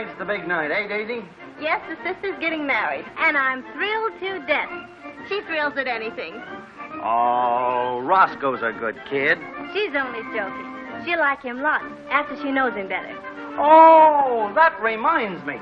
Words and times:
tonight's 0.00 0.18
the 0.18 0.24
big 0.24 0.46
night, 0.46 0.70
eh, 0.70 0.86
Daisy? 0.88 1.24
Yes, 1.60 1.80
the 1.88 1.96
sister's 2.02 2.38
getting 2.40 2.66
married, 2.66 3.04
and 3.18 3.36
I'm 3.36 3.62
thrilled 3.74 4.12
to 4.20 4.46
death. 4.46 4.70
She 5.28 5.40
thrills 5.42 5.74
at 5.76 5.86
anything. 5.86 6.34
Oh, 7.02 8.00
Roscoe's 8.02 8.62
a 8.62 8.72
good 8.78 8.96
kid. 9.08 9.38
She's 9.72 9.94
only 9.94 10.22
joking. 10.34 10.66
She'll 11.04 11.20
like 11.20 11.42
him 11.42 11.60
lots 11.60 11.84
after 12.10 12.36
she 12.36 12.50
knows 12.50 12.74
him 12.74 12.88
better. 12.88 13.16
Oh, 13.58 14.52
that 14.54 14.80
reminds 14.80 15.44
me. 15.44 15.56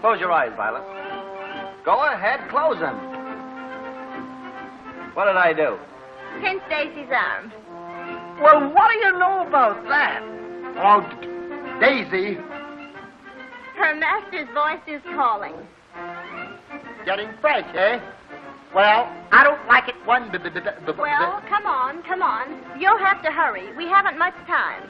Close 0.00 0.18
your 0.18 0.32
eyes, 0.32 0.52
Violet. 0.56 0.82
Go 1.84 2.04
ahead, 2.04 2.48
close 2.48 2.78
them. 2.80 2.96
What 5.14 5.26
did 5.26 5.36
I 5.36 5.52
do? 5.52 5.78
Pinch 6.40 6.62
Daisy's 6.68 7.10
arm. 7.12 7.52
Well, 8.40 8.72
what 8.72 8.90
do 8.90 8.98
you 8.98 9.18
know 9.18 9.46
about 9.46 9.84
that? 9.88 10.22
Oh, 10.78 11.02
Daisy, 11.80 12.38
Her 13.82 13.96
master's 13.96 14.46
voice 14.54 14.78
is 14.86 15.02
calling. 15.16 15.54
getting 17.04 17.28
fresh, 17.40 17.66
eh? 17.74 17.98
Well, 18.72 19.12
I 19.32 19.42
don't 19.42 19.58
like 19.66 19.88
it 19.88 19.96
one 20.04 20.30
bit. 20.30 20.42
Well, 20.96 21.42
come 21.48 21.66
on, 21.66 22.00
come 22.04 22.22
on. 22.22 22.46
You'll 22.78 22.96
have 22.98 23.20
to 23.24 23.32
hurry. 23.32 23.76
We 23.76 23.86
haven't 23.86 24.16
much 24.18 24.36
time. 24.46 24.88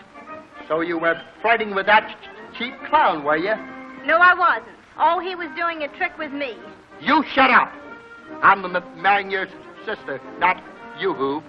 So 0.68 0.82
you 0.82 0.98
were 0.98 1.18
flirting 1.40 1.74
with 1.74 1.86
that 1.86 2.06
ch- 2.20 2.58
cheap 2.58 2.74
clown, 2.90 3.24
were 3.24 3.38
you? 3.38 3.54
No, 4.04 4.18
I 4.18 4.34
wasn't. 4.34 4.76
Oh, 4.98 5.20
he 5.20 5.34
was 5.36 5.48
doing 5.56 5.82
a 5.84 5.88
trick 5.96 6.18
with 6.18 6.32
me. 6.32 6.58
You 7.00 7.24
shut 7.32 7.50
up. 7.50 7.72
I'm 8.42 8.60
marrying 9.00 9.30
your 9.30 9.48
sister, 9.86 10.20
not 10.38 10.62
you 11.00 11.14
who. 11.14 11.42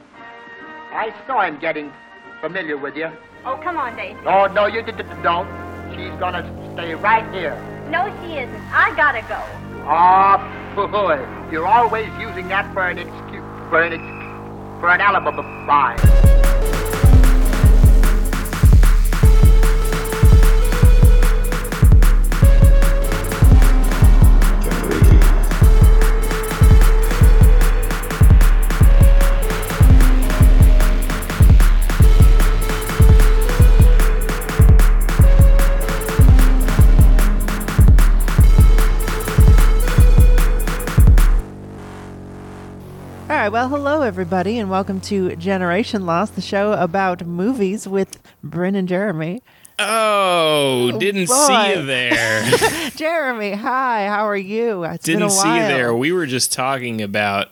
I 0.93 1.13
saw 1.27 1.41
him 1.41 1.59
getting 1.59 1.91
familiar 2.39 2.77
with 2.77 2.95
you. 2.95 3.09
Oh, 3.43 3.59
come 3.61 3.75
on, 3.75 3.97
Daisy. 3.97 4.17
Oh, 4.25 4.45
no, 4.47 4.67
you 4.67 4.81
d- 4.81 4.93
d- 4.93 5.03
don't. 5.21 5.72
She's 5.95 6.13
gonna 6.19 6.43
stay 6.73 6.95
right 6.95 7.23
here. 7.33 7.55
No, 7.89 8.05
she 8.21 8.33
isn't. 8.37 8.61
I 8.73 8.95
gotta 8.95 9.21
go. 9.29 9.39
Oh, 9.85 10.87
boy. 10.87 11.19
You're 11.51 11.67
always 11.67 12.09
using 12.19 12.47
that 12.47 12.73
for 12.73 12.87
an 12.87 12.97
excuse, 12.97 13.43
for 13.69 13.81
an, 13.83 13.93
ex- 13.93 14.79
for 14.81 14.89
an 14.89 15.01
alibi. 15.01 15.93
Right, 43.43 43.51
well, 43.51 43.67
hello 43.67 44.03
everybody, 44.03 44.57
and 44.57 44.69
welcome 44.69 45.01
to 45.01 45.35
Generation 45.35 46.05
Lost, 46.05 46.35
the 46.35 46.41
show 46.41 46.71
about 46.71 47.25
movies 47.25 47.85
with 47.85 48.17
Bryn 48.41 48.73
and 48.73 48.87
Jeremy. 48.87 49.43
Oh, 49.77 50.97
didn't 50.97 51.25
boy. 51.25 51.47
see 51.47 51.73
you 51.73 51.85
there. 51.85 52.49
Jeremy, 52.95 53.51
hi, 53.51 54.07
how 54.07 54.29
are 54.29 54.37
you? 54.37 54.85
It's 54.85 55.05
been 55.05 55.17
a 55.17 55.19
didn't 55.27 55.31
see 55.31 55.55
you 55.55 55.61
there. 55.63 55.93
We 55.93 56.13
were 56.13 56.25
just 56.25 56.53
talking 56.53 57.01
about 57.01 57.49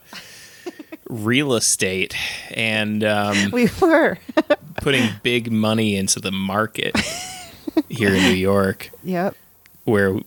real 1.09 1.56
estate 1.56 2.16
and 2.52 3.03
um, 3.03 3.50
We 3.52 3.67
were. 3.81 4.17
putting 4.78 5.09
big 5.23 5.52
money 5.52 5.97
into 5.97 6.22
the 6.22 6.31
market 6.31 6.97
here 7.89 8.16
in 8.16 8.23
New 8.23 8.30
York, 8.30 8.92
yep. 9.03 9.36
where 9.84 10.22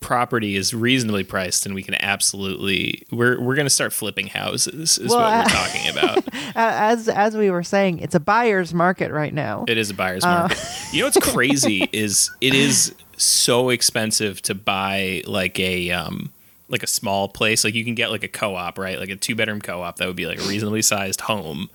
property 0.00 0.56
is 0.56 0.72
reasonably 0.74 1.24
priced, 1.24 1.66
and 1.66 1.74
we 1.74 1.82
can 1.82 1.94
absolutely 2.02 3.02
we're 3.10 3.40
we're 3.40 3.54
going 3.54 3.66
to 3.66 3.70
start 3.70 3.92
flipping 3.92 4.26
houses. 4.28 4.98
Is 4.98 5.10
Well, 5.10 5.18
what 5.20 5.46
we're 5.46 5.50
talking 5.50 5.88
about. 5.90 6.24
As 6.56 7.08
as 7.08 7.36
we 7.36 7.50
were 7.50 7.62
saying, 7.62 7.98
it's 8.00 8.14
a 8.14 8.20
buyer's 8.20 8.72
market 8.74 9.10
right 9.12 9.32
now. 9.34 9.64
It 9.68 9.78
is 9.78 9.90
a 9.90 9.94
buyer's 9.94 10.24
Uh. 10.24 10.28
market. 10.48 10.58
You 10.92 11.00
know 11.00 11.06
what's 11.08 11.18
crazy 11.32 11.88
is 11.92 12.30
it 12.40 12.54
is 12.54 12.94
so 13.16 13.70
expensive 13.70 14.40
to 14.42 14.54
buy 14.54 15.22
like 15.26 15.58
a 15.58 15.90
um 15.90 16.32
like 16.68 16.82
a 16.82 16.86
small 16.86 17.28
place. 17.28 17.64
Like 17.64 17.74
you 17.74 17.84
can 17.84 17.94
get 17.94 18.10
like 18.10 18.22
a 18.24 18.28
co-op, 18.28 18.78
right? 18.78 18.98
Like 18.98 19.08
a 19.10 19.16
two 19.16 19.34
bedroom 19.34 19.60
co-op 19.60 19.96
that 19.96 20.06
would 20.06 20.16
be 20.16 20.26
like 20.26 20.38
a 20.38 20.42
reasonably 20.42 20.82
sized 20.82 21.22
home 21.22 21.68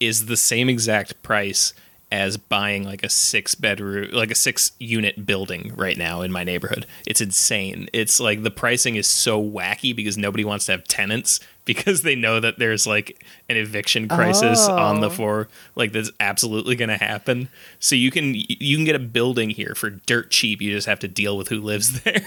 is 0.00 0.26
the 0.26 0.36
same 0.36 0.68
exact 0.68 1.22
price 1.22 1.72
as 2.14 2.36
buying 2.36 2.84
like 2.84 3.02
a 3.02 3.08
six 3.08 3.56
bedroom 3.56 4.08
like 4.12 4.30
a 4.30 4.36
six 4.36 4.70
unit 4.78 5.26
building 5.26 5.72
right 5.74 5.98
now 5.98 6.22
in 6.22 6.30
my 6.30 6.44
neighborhood. 6.44 6.86
It's 7.08 7.20
insane. 7.20 7.88
It's 7.92 8.20
like 8.20 8.44
the 8.44 8.52
pricing 8.52 8.94
is 8.94 9.08
so 9.08 9.42
wacky 9.42 9.94
because 9.96 10.16
nobody 10.16 10.44
wants 10.44 10.66
to 10.66 10.72
have 10.72 10.84
tenants 10.84 11.40
because 11.64 12.02
they 12.02 12.14
know 12.14 12.38
that 12.38 12.58
there's 12.60 12.86
like 12.86 13.24
an 13.48 13.56
eviction 13.56 14.06
crisis 14.08 14.68
on 14.68 15.00
the 15.00 15.08
Oh. 15.08 15.10
floor 15.10 15.48
like 15.74 15.90
that's 15.90 16.12
absolutely 16.20 16.76
going 16.76 16.88
to 16.90 16.96
happen. 17.04 17.48
So 17.80 17.96
you 17.96 18.12
can 18.12 18.34
you 18.36 18.76
can 18.76 18.84
get 18.84 18.94
a 18.94 19.00
building 19.00 19.50
here 19.50 19.74
for 19.74 19.90
dirt 19.90 20.30
cheap. 20.30 20.62
You 20.62 20.70
just 20.70 20.86
have 20.86 21.00
to 21.00 21.08
deal 21.08 21.36
with 21.36 21.48
who 21.48 21.60
lives 21.60 22.00
there. 22.04 22.22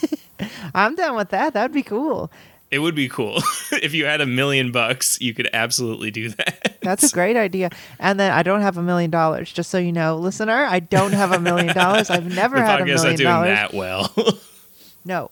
I'm 0.74 0.94
down 0.94 1.16
with 1.16 1.28
that. 1.30 1.52
That'd 1.52 1.74
be 1.74 1.82
cool. 1.82 2.30
It 2.70 2.78
would 2.80 2.94
be 2.94 3.08
cool 3.08 3.42
if 3.72 3.94
you 3.94 4.04
had 4.06 4.20
a 4.20 4.26
million 4.26 4.72
bucks. 4.72 5.20
You 5.20 5.34
could 5.34 5.48
absolutely 5.52 6.10
do 6.10 6.28
that. 6.30 6.78
That's 6.82 7.10
a 7.10 7.14
great 7.14 7.36
idea. 7.36 7.70
And 7.98 8.18
then 8.20 8.30
I 8.32 8.42
don't 8.42 8.60
have 8.62 8.76
a 8.76 8.82
million 8.82 9.10
dollars, 9.10 9.52
just 9.52 9.70
so 9.70 9.78
you 9.78 9.92
know, 9.92 10.16
listener. 10.16 10.64
I 10.64 10.80
don't 10.80 11.12
have 11.12 11.32
a 11.32 11.40
million 11.40 11.74
dollars. 11.74 12.10
I've 12.10 12.26
never 12.34 12.56
the 12.56 12.64
had 12.66 12.80
a 12.80 12.84
podcast's 12.84 13.02
not 13.02 13.02
million 13.02 13.16
doing 13.16 13.28
dollars. 13.28 13.48
that 13.48 13.74
well. 13.74 14.14
No. 15.04 15.30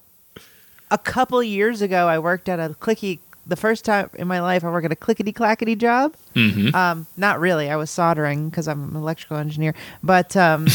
A 0.90 0.96
couple 0.96 1.42
years 1.42 1.82
ago, 1.82 2.06
I 2.08 2.18
worked 2.18 2.48
at 2.48 2.58
a 2.58 2.70
clicky. 2.74 3.18
The 3.46 3.56
first 3.56 3.84
time 3.84 4.08
in 4.14 4.26
my 4.26 4.40
life, 4.40 4.64
I 4.64 4.70
worked 4.70 4.86
at 4.86 4.92
a 4.92 4.96
clickety 4.96 5.32
clackety 5.32 5.76
job. 5.76 6.14
mm-hmm. 6.34 6.74
Um, 6.74 7.06
not 7.16 7.40
really. 7.40 7.68
I 7.68 7.76
was 7.76 7.90
soldering 7.90 8.48
because 8.48 8.68
I'm 8.68 8.90
an 8.90 8.96
electrical 8.96 9.36
engineer, 9.36 9.74
but 10.02 10.34
um, 10.36 10.66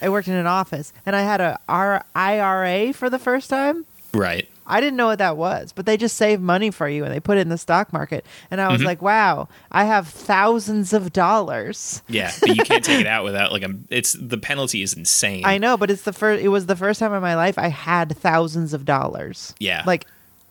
I 0.00 0.08
worked 0.08 0.28
in 0.28 0.34
an 0.34 0.46
office, 0.46 0.92
and 1.04 1.14
I 1.14 1.20
had 1.22 1.40
a 1.42 1.58
R- 1.68 2.04
IRA 2.14 2.92
for 2.94 3.10
the 3.10 3.18
first 3.18 3.50
time. 3.50 3.84
Right. 4.14 4.48
I 4.66 4.80
didn't 4.80 4.96
know 4.96 5.06
what 5.06 5.18
that 5.18 5.36
was, 5.36 5.72
but 5.72 5.86
they 5.86 5.96
just 5.96 6.16
save 6.16 6.40
money 6.40 6.70
for 6.70 6.88
you 6.88 7.04
and 7.04 7.12
they 7.12 7.20
put 7.20 7.36
it 7.38 7.42
in 7.42 7.48
the 7.48 7.58
stock 7.58 7.92
market. 7.92 8.24
And 8.50 8.60
I 8.60 8.68
was 8.68 8.78
Mm-hmm. 8.78 8.86
like, 8.86 9.02
wow, 9.02 9.48
I 9.70 9.84
have 9.84 10.08
thousands 10.08 10.92
of 10.92 11.12
dollars. 11.12 12.02
Yeah, 12.08 12.32
but 12.40 12.56
you 12.56 12.62
can't 12.64 12.84
take 12.84 13.00
it 13.00 13.06
out 13.06 13.24
without 13.24 13.52
like 13.52 13.62
a. 13.62 13.74
It's 13.90 14.14
the 14.14 14.38
penalty 14.38 14.82
is 14.82 14.94
insane. 14.94 15.44
I 15.44 15.58
know, 15.58 15.76
but 15.76 15.90
it's 15.90 16.02
the 16.02 16.12
first. 16.12 16.42
It 16.42 16.48
was 16.48 16.66
the 16.66 16.76
first 16.76 17.00
time 17.00 17.12
in 17.12 17.20
my 17.22 17.34
life 17.36 17.58
I 17.58 17.68
had 17.68 18.16
thousands 18.16 18.72
of 18.74 18.84
dollars. 18.84 19.54
Yeah. 19.58 19.82
like 19.86 20.06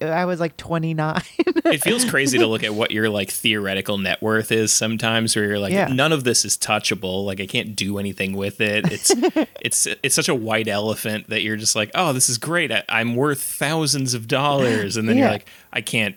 I 0.10 0.26
was 0.26 0.40
like 0.40 0.56
29. 0.58 1.22
it 1.66 1.82
feels 1.82 2.04
crazy 2.10 2.38
to 2.38 2.48
look 2.54 2.64
at 2.64 2.74
what 2.74 2.92
your 2.92 3.10
like 3.10 3.30
theoretical 3.30 3.98
net 3.98 4.22
worth 4.22 4.52
is 4.52 4.72
sometimes 4.72 5.36
where 5.36 5.46
you're 5.46 5.60
like 5.60 5.74
Yeah. 5.74 5.88
none 5.88 6.12
of 6.12 6.24
this 6.24 6.46
is 6.46 6.58
touchable 6.58 7.26
like 7.26 7.40
i 7.40 7.46
can't 7.48 7.76
do 7.76 7.98
anything 8.00 8.36
with 8.36 8.60
it 8.62 8.92
it's 8.92 9.12
it's 9.62 9.88
it's 10.04 10.14
such 10.16 10.28
a 10.30 10.36
white 10.36 10.68
elephant 10.68 11.30
that 11.30 11.42
you're 11.42 11.56
just 11.58 11.76
like 11.76 11.90
oh 11.96 12.12
this 12.14 12.30
is 12.30 12.38
great 12.38 12.72
I, 12.72 12.84
i'm 12.90 13.16
worth 13.16 13.42
thousands 13.42 14.14
of 14.14 14.28
dollars 14.28 14.98
and 14.98 15.08
then 15.08 15.18
Yeah. 15.18 15.24
you're 15.24 15.32
like 15.32 15.46
i 15.72 15.82
can't 15.82 16.16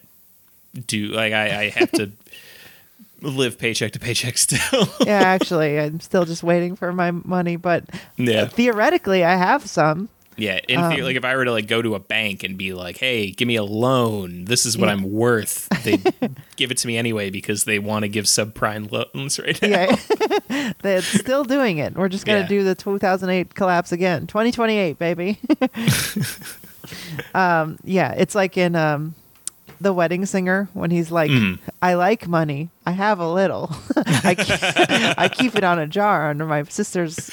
do 0.87 1.09
like 1.09 1.33
i, 1.33 1.63
I 1.65 1.69
have 1.71 1.93
to 1.93 2.11
live 3.23 3.59
paycheck 3.59 3.93
to 3.93 3.99
paycheck 3.99 4.37
still 4.39 4.89
yeah, 5.07 5.21
actually, 5.21 5.81
I'm 5.81 6.01
still 6.01 6.25
just 6.25 6.43
waiting 6.43 6.77
for 6.77 6.93
my 6.93 7.11
money, 7.13 7.57
but 7.57 7.85
uh, 7.93 7.97
yeah 8.19 8.45
theoretically, 8.47 9.25
I 9.25 9.37
have 9.37 9.67
some. 9.67 10.09
Yeah 10.37 10.61
in 10.69 10.79
Um, 10.81 10.91
theory, 10.93 11.03
like 11.03 11.17
if 11.17 11.25
i 11.25 11.35
were 11.37 11.45
to 11.45 11.53
like 11.53 11.67
go 11.67 11.81
to 11.83 11.95
a 11.95 11.99
bank 11.99 12.43
and 12.45 12.57
be 12.59 12.73
like 12.75 12.99
hey 12.99 13.31
give 13.31 13.49
me 13.49 13.57
a 13.57 13.63
loan 13.65 14.45
this 14.45 14.67
is 14.67 14.77
what 14.77 14.87
Yeah. 14.87 14.93
i'm 14.93 15.11
worth 15.11 15.69
they 15.85 15.97
give 16.57 16.71
it 16.71 16.77
to 16.79 16.87
me 16.87 16.97
anyway 16.97 17.31
because 17.31 17.65
they 17.65 17.79
want 17.79 18.03
to 18.05 18.09
give 18.09 18.25
subprime 18.27 18.91
loans 18.91 19.39
right 19.45 19.61
now 19.63 19.69
Yeah, 20.49 20.73
they're 20.83 21.03
still 21.03 21.45
doing 21.45 21.79
it. 21.79 21.95
We're 21.95 22.09
just 22.09 22.25
gonna 22.27 22.41
Yeah. 22.41 22.47
do 22.49 22.65
the 22.65 22.75
2008 22.75 23.55
collapse 23.55 23.93
again. 23.93 24.27
2028, 24.27 24.99
baby. 24.99 25.39
um, 27.35 27.79
yeah, 27.85 28.13
it's 28.13 28.35
like 28.35 28.57
in 28.57 28.77
um, 28.77 29.15
the 29.81 29.93
Wedding 29.93 30.25
Singer 30.27 30.69
when 30.73 30.91
he's 30.91 31.11
like, 31.11 31.31
Mhm. 31.31 31.59
"I 31.83 31.95
like 31.95 32.27
money. 32.29 32.71
I 32.87 32.93
have 32.93 33.19
a 33.19 33.31
little. 33.31 33.71
I 34.25 34.35
keep, 34.35 34.59
I 35.19 35.29
keep 35.29 35.55
it 35.57 35.65
on 35.65 35.79
a 35.79 35.87
jar 35.87 36.31
under 36.31 36.47
my 36.47 36.63
sister's 36.65 37.31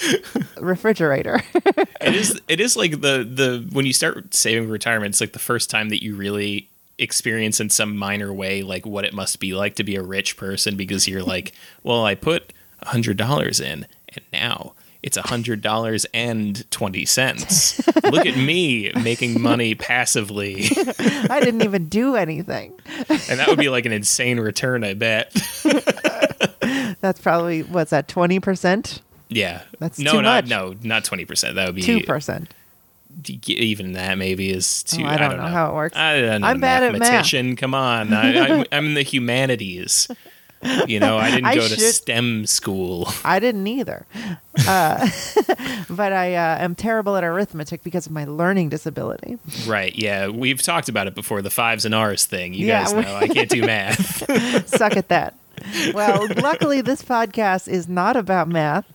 refrigerator." 0.60 1.42
it 2.01 2.16
is 2.16 2.40
it 2.48 2.60
is 2.60 2.75
like 2.75 3.01
the 3.01 3.24
the 3.30 3.68
when 3.72 3.86
you 3.86 3.94
start 3.94 4.34
saving 4.34 4.66
for 4.66 4.72
retirement 4.72 5.10
it's 5.12 5.22
like 5.22 5.34
the 5.34 5.40
first 5.40 5.69
time 5.69 5.90
that 5.90 6.04
you 6.04 6.16
really 6.16 6.68
experience 7.00 7.60
in 7.60 7.69
some 7.69 7.98
minor 7.98 8.31
way 8.31 8.62
like 8.62 8.86
what 8.86 9.04
it 9.04 9.13
must 9.13 9.39
be 9.39 9.54
like 9.54 9.75
to 9.75 9.84
be 9.84 9.96
a 9.96 10.01
rich 10.04 10.38
person 10.38 10.75
because 10.78 11.07
you're 11.07 11.24
like 11.24 11.51
well 11.81 12.06
i 12.06 12.13
put 12.13 12.54
a 12.84 12.89
hundred 12.89 13.18
dollars 13.18 13.60
in 13.60 13.86
and 14.10 14.22
now 14.31 14.74
it's 15.04 15.18
a 15.18 15.22
hundred 15.22 15.62
dollars 15.62 16.06
and 16.14 16.70
20 16.72 17.06
cents 17.06 17.86
look 18.12 18.26
at 18.26 18.38
me 18.38 18.92
making 19.04 19.40
money 19.42 19.76
passively 19.76 20.66
I 21.30 21.40
didn't 21.42 21.64
even 21.64 21.90
do 21.90 22.16
anything. 22.16 22.74
and 23.10 23.40
that 23.40 23.48
would 23.48 23.60
be 23.60 23.70
like 23.70 23.86
an 23.86 23.92
insane 23.92 24.40
return 24.40 24.84
i 24.84 24.94
bet 24.94 25.32
That's 27.02 27.20
probably 27.20 27.64
what's 27.64 27.92
that 27.92 28.08
20%? 28.08 29.02
Yeah. 29.28 29.64
That's 29.80 30.00
no, 30.00 30.14
too 30.14 30.22
not 30.22 30.46
much. 30.46 30.50
no, 30.50 30.76
not 30.84 31.04
twenty 31.04 31.26
percent. 31.26 31.56
That 31.56 31.66
would 31.66 31.76
be 31.76 31.82
Two 31.82 32.02
percent. 32.02 32.54
even 33.48 33.94
that 33.94 34.18
maybe 34.18 34.50
is 34.52 34.84
too. 34.84 35.04
Oh, 35.04 35.08
I, 35.08 35.18
don't 35.18 35.38
know. 35.38 35.48
how 35.48 35.72
it 35.72 35.74
works. 35.74 35.98
I 35.98 36.22
don't 36.22 36.42
know. 36.42 36.48
I'm 36.48 36.60
bad 36.60 36.84
at 36.84 36.98
math. 36.98 37.58
Come 37.58 37.74
on, 37.74 38.14
I, 38.14 38.40
I'm, 38.40 38.66
I'm 38.72 38.86
in 38.88 38.94
the 38.94 39.02
humanities. 39.04 40.08
You 40.88 41.00
know, 41.00 41.18
I 41.18 41.31
didn't 41.31 41.45
I 41.45 41.56
go 41.56 41.68
to 41.68 41.80
STEM 41.80 42.45
school. 42.45 43.07
I 43.24 43.39
didn't 43.39 43.65
either. 43.68 44.06
Uh, 44.68 45.10
but 45.89 46.13
I 46.13 46.36
uh, 46.36 46.57
am 46.63 46.75
terrible 46.75 47.15
at 47.18 47.24
arithmetic 47.24 47.83
because 47.83 48.06
of 48.06 48.12
my 48.12 48.25
learning 48.25 48.69
disability. 48.69 49.38
Right. 49.65 49.95
Yeah. 49.95 50.27
We've 50.27 50.62
talked 50.62 50.89
about 50.89 51.07
it 51.07 51.15
before. 51.15 51.42
The 51.42 51.50
fives 51.50 51.86
and 51.86 51.94
R's 51.95 52.25
thing. 52.25 52.54
You 52.54 52.68
Yeah, 52.68 52.83
guys 52.83 52.94
know 52.94 53.15
I 53.15 53.27
can't 53.27 53.50
do 53.50 53.62
math. 53.62 54.68
Suck 54.69 54.95
at 54.98 55.10
that. 55.10 55.36
Well, 55.94 56.27
luckily, 56.38 56.81
this 56.81 57.01
podcast 57.04 57.68
is 57.68 57.88
not 57.88 58.15
about 58.18 58.48
math 58.48 58.86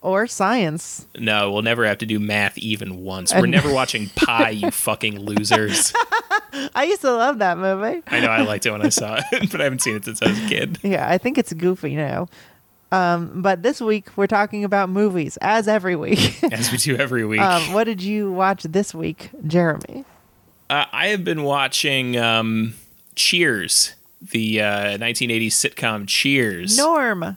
or 0.00 0.26
science. 0.26 1.06
no, 1.18 1.50
we'll 1.50 1.62
never 1.62 1.84
have 1.84 1.98
to 1.98 2.06
do 2.06 2.18
math 2.18 2.56
even 2.58 3.02
once. 3.02 3.34
We're 3.34 3.46
never 3.46 3.72
watching 3.72 4.08
Pi, 4.10 4.50
you 4.50 4.70
fucking 4.70 5.18
losers. 5.20 5.92
I 6.74 6.84
used 6.84 7.02
to 7.02 7.12
love 7.12 7.38
that 7.38 7.58
movie. 7.58 8.02
I 8.06 8.20
know 8.20 8.28
I 8.28 8.42
liked 8.42 8.64
it 8.66 8.70
when 8.70 8.82
I 8.82 8.88
saw 8.88 9.20
it, 9.32 9.50
but 9.52 9.60
I 9.60 9.64
haven't 9.64 9.80
seen 9.82 9.96
it 9.96 10.04
since 10.04 10.22
I 10.22 10.28
was 10.28 10.38
a 10.44 10.48
kid. 10.48 10.78
Yeah, 10.82 11.08
I 11.08 11.18
think 11.18 11.36
it's 11.38 11.52
goofy 11.52 11.94
now. 11.96 12.28
Um, 12.90 13.42
but 13.42 13.62
this 13.62 13.80
week, 13.80 14.08
we're 14.16 14.26
talking 14.26 14.64
about 14.64 14.88
movies, 14.88 15.36
as 15.42 15.68
every 15.68 15.94
week. 15.94 16.42
As 16.52 16.72
we 16.72 16.78
do 16.78 16.96
every 16.96 17.26
week. 17.26 17.40
um, 17.40 17.74
what 17.74 17.84
did 17.84 18.00
you 18.02 18.32
watch 18.32 18.62
this 18.62 18.94
week, 18.94 19.28
Jeremy? 19.46 20.06
Uh, 20.70 20.86
I 20.90 21.08
have 21.08 21.22
been 21.22 21.42
watching 21.42 22.16
um, 22.16 22.74
Cheers, 23.14 23.94
the 24.22 24.62
uh, 24.62 24.96
1980s 24.96 25.48
sitcom 25.48 26.06
Cheers. 26.08 26.78
Norm. 26.78 27.36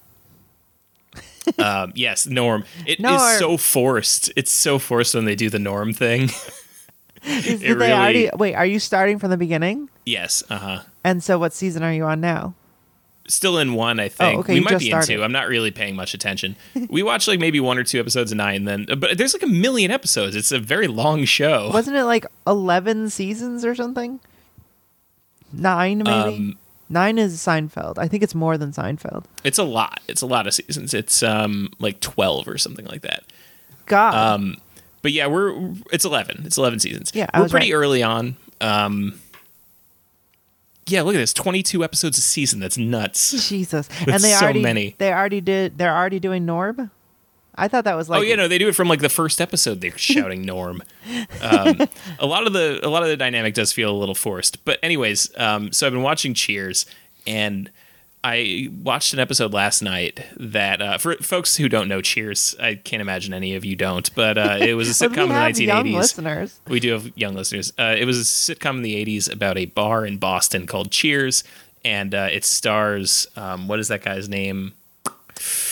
Um, 1.58 1.92
yes, 1.96 2.28
Norm. 2.28 2.64
It 2.86 3.00
is 3.00 3.04
Norm. 3.04 3.38
so 3.40 3.58
forced. 3.58 4.32
It's 4.36 4.52
so 4.52 4.78
forced 4.80 5.16
when 5.16 5.26
they 5.26 5.36
do 5.36 5.50
the 5.50 5.60
Norm 5.60 5.94
thing. 5.94 6.30
Is, 7.24 7.62
It 7.62 7.68
did 7.68 7.80
they 7.80 7.92
already? 7.94 8.30
Wait, 8.36 8.56
are 8.56 8.66
you 8.66 8.80
starting 8.80 9.20
from 9.20 9.30
the 9.30 9.38
beginning? 9.38 9.90
yes. 10.06 10.44
Uh 10.50 10.58
huh. 10.58 10.80
And 11.04 11.24
so, 11.24 11.38
what 11.38 11.54
season 11.54 11.84
are 11.84 11.94
you 11.94 12.04
on 12.06 12.20
now? 12.20 12.56
Still 13.28 13.60
in 13.60 13.76
one, 13.76 14.00
I 14.00 14.10
think. 14.10 14.38
Oh, 14.38 14.40
okay, 14.40 14.54
we 14.54 14.60
you 14.60 14.66
might 14.66 14.80
be 14.80 14.90
in 14.90 15.02
two. 15.04 15.24
I'm 15.24 15.32
not 15.32 15.48
really 15.48 15.70
paying 15.72 15.96
much 15.96 16.14
attention. 16.16 16.56
we 16.90 17.04
watched 17.04 17.28
like 17.28 17.40
maybe 17.40 17.60
one 17.60 17.78
or 17.78 17.84
two 17.84 18.00
episodes 18.00 18.32
of 18.32 18.38
nine, 18.38 18.66
then 18.66 18.88
but 18.98 19.18
there's 19.20 19.34
like 19.34 19.44
a 19.44 19.48
million 19.48 19.92
episodes. 19.92 20.36
It's 20.36 20.52
a 20.52 20.58
very 20.60 20.88
long 20.88 21.26
show. 21.26 21.70
Wasn't 21.72 21.96
it 21.96 22.04
like 22.06 22.26
eleven 22.48 23.10
seasons 23.12 23.64
or 23.64 23.76
something? 23.76 24.20
Nine, 25.54 26.00
maybe. 26.00 26.10
Um, 26.12 26.58
Nine 26.92 27.18
is 27.18 27.38
Seinfeld. 27.38 27.98
I 27.98 28.08
think 28.08 28.22
it's 28.22 28.36
more 28.36 28.58
than 28.58 28.72
Seinfeld. 28.72 29.24
It's 29.44 29.58
a 29.58 29.64
lot. 29.64 30.02
It's 30.08 30.22
a 30.22 30.26
lot 30.26 30.46
of 30.46 30.54
seasons. 30.54 30.94
It's 30.94 31.24
um 31.24 31.70
like 31.80 32.00
twelve 32.02 32.48
or 32.48 32.58
something 32.58 32.86
like 32.86 33.02
that. 33.02 33.24
God. 33.86 34.14
Um, 34.14 34.58
but 35.02 35.12
yeah, 35.12 35.28
we're 35.28 35.74
it's 35.92 36.06
eleven. 36.06 36.44
It's 36.46 36.58
eleven 36.58 36.80
seasons. 36.80 37.12
Yeah, 37.14 37.28
I 37.34 37.40
we're 37.42 37.50
pretty 37.50 37.74
right. 37.74 37.80
early 37.80 38.04
on. 38.04 38.36
Um, 38.60 39.20
yeah, 40.88 41.02
look 41.04 41.16
at 41.16 41.20
this, 41.20 41.34
twenty-two 41.34 41.84
episodes 41.84 42.18
a 42.18 42.22
season. 42.22 42.60
That's 42.60 42.78
nuts. 42.78 43.48
Jesus. 43.48 43.88
and 44.00 44.22
they 44.22 44.32
so 44.32 44.44
already 44.44 44.62
many. 44.62 44.96
they 44.98 45.14
already 45.14 45.42
did 45.42 45.78
they're 45.78 45.96
already 45.96 46.20
doing 46.20 46.46
Norm? 46.46 46.92
I 47.56 47.68
thought 47.68 47.84
that 47.84 47.96
was 47.96 48.10
like 48.10 48.20
oh 48.20 48.24
yeah, 48.24 48.36
no, 48.36 48.48
they 48.48 48.58
do 48.58 48.68
it 48.68 48.76
from 48.76 48.88
like 48.88 49.02
the 49.02 49.10
first 49.10 49.42
episode. 49.42 49.82
They're 49.82 49.92
shouting 49.98 50.44
Norm. 50.44 50.82
Um, 51.42 51.88
a 52.20 52.26
lot 52.26 52.48
of 52.48 52.54
the 52.54 52.80
a 52.84 52.90
lot 52.90 53.04
of 53.04 53.10
the 53.10 53.18
dynamic 53.18 53.54
does 53.54 53.72
feel 53.72 53.92
a 53.92 53.98
little 53.98 54.16
forced. 54.16 54.64
But 54.66 54.80
anyways, 54.82 55.32
um, 55.38 55.72
so 55.72 55.86
I've 55.86 55.94
been 55.94 56.02
watching 56.04 56.34
Cheers, 56.34 56.86
and 57.28 57.70
I 58.24 58.70
watched 58.84 59.14
an 59.14 59.20
episode 59.20 59.52
last 59.54 59.82
night 59.82 60.24
that 60.38 60.82
uh, 60.82 60.98
for 61.00 61.16
folks 61.16 61.58
who 61.58 61.68
don't 61.68 61.88
know 61.88 62.02
Cheers, 62.02 62.56
I 62.60 62.76
can't 62.76 63.02
imagine 63.02 63.34
any 63.34 63.56
of 63.56 63.66
you 63.66 63.76
don't. 63.76 64.14
But 64.16 64.38
uh, 64.38 64.58
it 64.62 64.76
was 64.76 64.90
a 65.02 65.06
sitcom 65.10 65.18
we 65.18 65.24
in 65.24 65.30
have 65.32 65.56
the 65.56 65.66
young 65.66 65.86
1980s. 65.86 65.94
listeners. 65.98 66.60
We 66.68 66.80
do 66.80 66.92
have 66.92 67.12
young 67.18 67.34
listeners. 67.34 67.74
Uh, 67.80 67.96
it 67.98 68.06
was 68.06 68.20
a 68.20 68.24
sitcom 68.24 68.76
in 68.78 68.82
the 68.84 69.04
80s 69.06 69.32
about 69.32 69.58
a 69.58 69.66
bar 69.66 70.06
in 70.06 70.18
Boston 70.20 70.68
called 70.68 70.92
Cheers, 70.92 71.44
and 71.84 72.14
uh, 72.14 72.30
it 72.32 72.46
stars, 72.46 73.28
um, 73.36 73.68
what 73.68 73.80
is 73.80 73.88
that 73.88 74.04
guy's 74.04 74.30
name? 74.30 74.74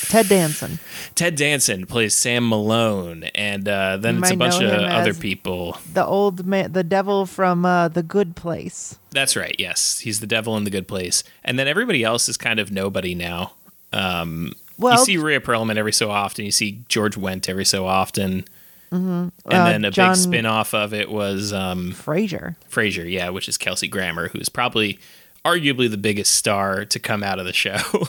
Ted 0.07 0.27
Danson. 0.29 0.79
Ted 1.15 1.35
Danson 1.35 1.85
plays 1.85 2.13
Sam 2.15 2.47
Malone, 2.49 3.25
and 3.35 3.67
uh, 3.67 3.97
then 3.97 4.15
You 4.15 4.21
it's 4.21 4.31
a 4.31 4.35
bunch 4.37 4.61
of 4.61 4.71
other 4.71 5.13
people. 5.13 5.77
The 5.93 6.05
old 6.05 6.45
man 6.45 6.71
the 6.73 6.83
devil 6.83 7.25
from 7.25 7.65
uh, 7.65 7.87
the 7.89 8.03
good 8.03 8.35
place. 8.35 8.97
That's 9.11 9.35
right, 9.35 9.55
yes. 9.59 9.99
He's 9.99 10.19
the 10.19 10.27
devil 10.27 10.55
in 10.57 10.63
the 10.63 10.69
good 10.69 10.87
place. 10.87 11.23
And 11.43 11.57
then 11.59 11.67
everybody 11.67 12.03
else 12.03 12.29
is 12.29 12.37
kind 12.37 12.59
of 12.59 12.71
nobody 12.71 13.15
now. 13.15 13.53
Um, 13.93 14.53
Well 14.77 14.99
you 14.99 15.05
see 15.05 15.17
Rhea 15.17 15.39
Perlman 15.41 15.77
every 15.77 15.93
so 15.93 16.11
often. 16.11 16.45
You 16.45 16.51
see 16.51 16.83
George 16.87 17.15
Wendt 17.15 17.49
every 17.49 17.65
so 17.65 17.85
often. 17.87 18.45
And 18.91 19.31
Uh, 19.45 19.65
then 19.65 19.85
a 19.85 19.91
John- 19.91 20.13
big 20.13 20.17
spin 20.17 20.45
off 20.47 20.73
of 20.73 20.93
it 20.95 21.11
was 21.11 21.53
um, 21.53 21.91
Frasier. 21.93 22.55
Frasier, 22.71 23.09
yeah, 23.11 23.29
which 23.29 23.47
is 23.47 23.57
Kelsey 23.57 23.87
Grammer, 23.87 24.29
who's 24.29 24.49
probably 24.49 24.97
arguably 25.45 25.89
the 25.89 25.97
biggest 25.97 26.33
star 26.33 26.85
to 26.85 26.99
come 26.99 27.21
out 27.23 27.39
of 27.39 27.45
the 27.45 27.53
show. 27.53 27.77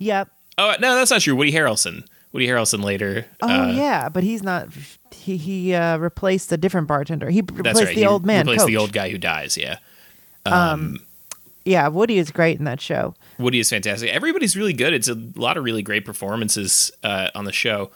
Yep. 0.00 0.28
Oh 0.58 0.74
no, 0.80 0.94
that's 0.96 1.10
not 1.10 1.22
true. 1.22 1.34
Woody 1.34 1.52
Harrelson. 1.52 2.04
Woody 2.32 2.46
Harrelson 2.46 2.84
later. 2.84 3.24
Oh 3.40 3.48
uh, 3.48 3.66
yeah, 3.68 4.08
but 4.08 4.22
he's 4.22 4.42
not. 4.42 4.68
He 5.12 5.36
he 5.36 5.74
uh, 5.74 5.96
replaced 5.96 6.52
a 6.52 6.56
different 6.56 6.86
bartender. 6.86 7.30
He 7.30 7.40
replaced 7.40 7.64
that's 7.64 7.80
right. 7.80 7.94
the 7.94 8.00
he 8.02 8.06
old 8.06 8.26
man. 8.26 8.46
Replaced 8.46 8.66
the 8.66 8.76
old 8.76 8.92
guy 8.92 9.08
who 9.08 9.18
dies. 9.18 9.56
Yeah. 9.56 9.78
Um. 10.44 10.98
Yeah, 11.64 11.88
Woody 11.88 12.18
is 12.18 12.30
great 12.30 12.58
in 12.58 12.64
that 12.64 12.80
show. 12.80 13.14
Woody 13.38 13.58
is 13.58 13.68
fantastic. 13.68 14.10
Everybody's 14.10 14.56
really 14.56 14.72
good. 14.72 14.94
It's 14.94 15.08
a 15.08 15.14
lot 15.34 15.58
of 15.58 15.64
really 15.64 15.82
great 15.82 16.06
performances 16.06 16.90
uh, 17.02 17.28
on 17.34 17.44
the 17.44 17.52
show. 17.52 17.90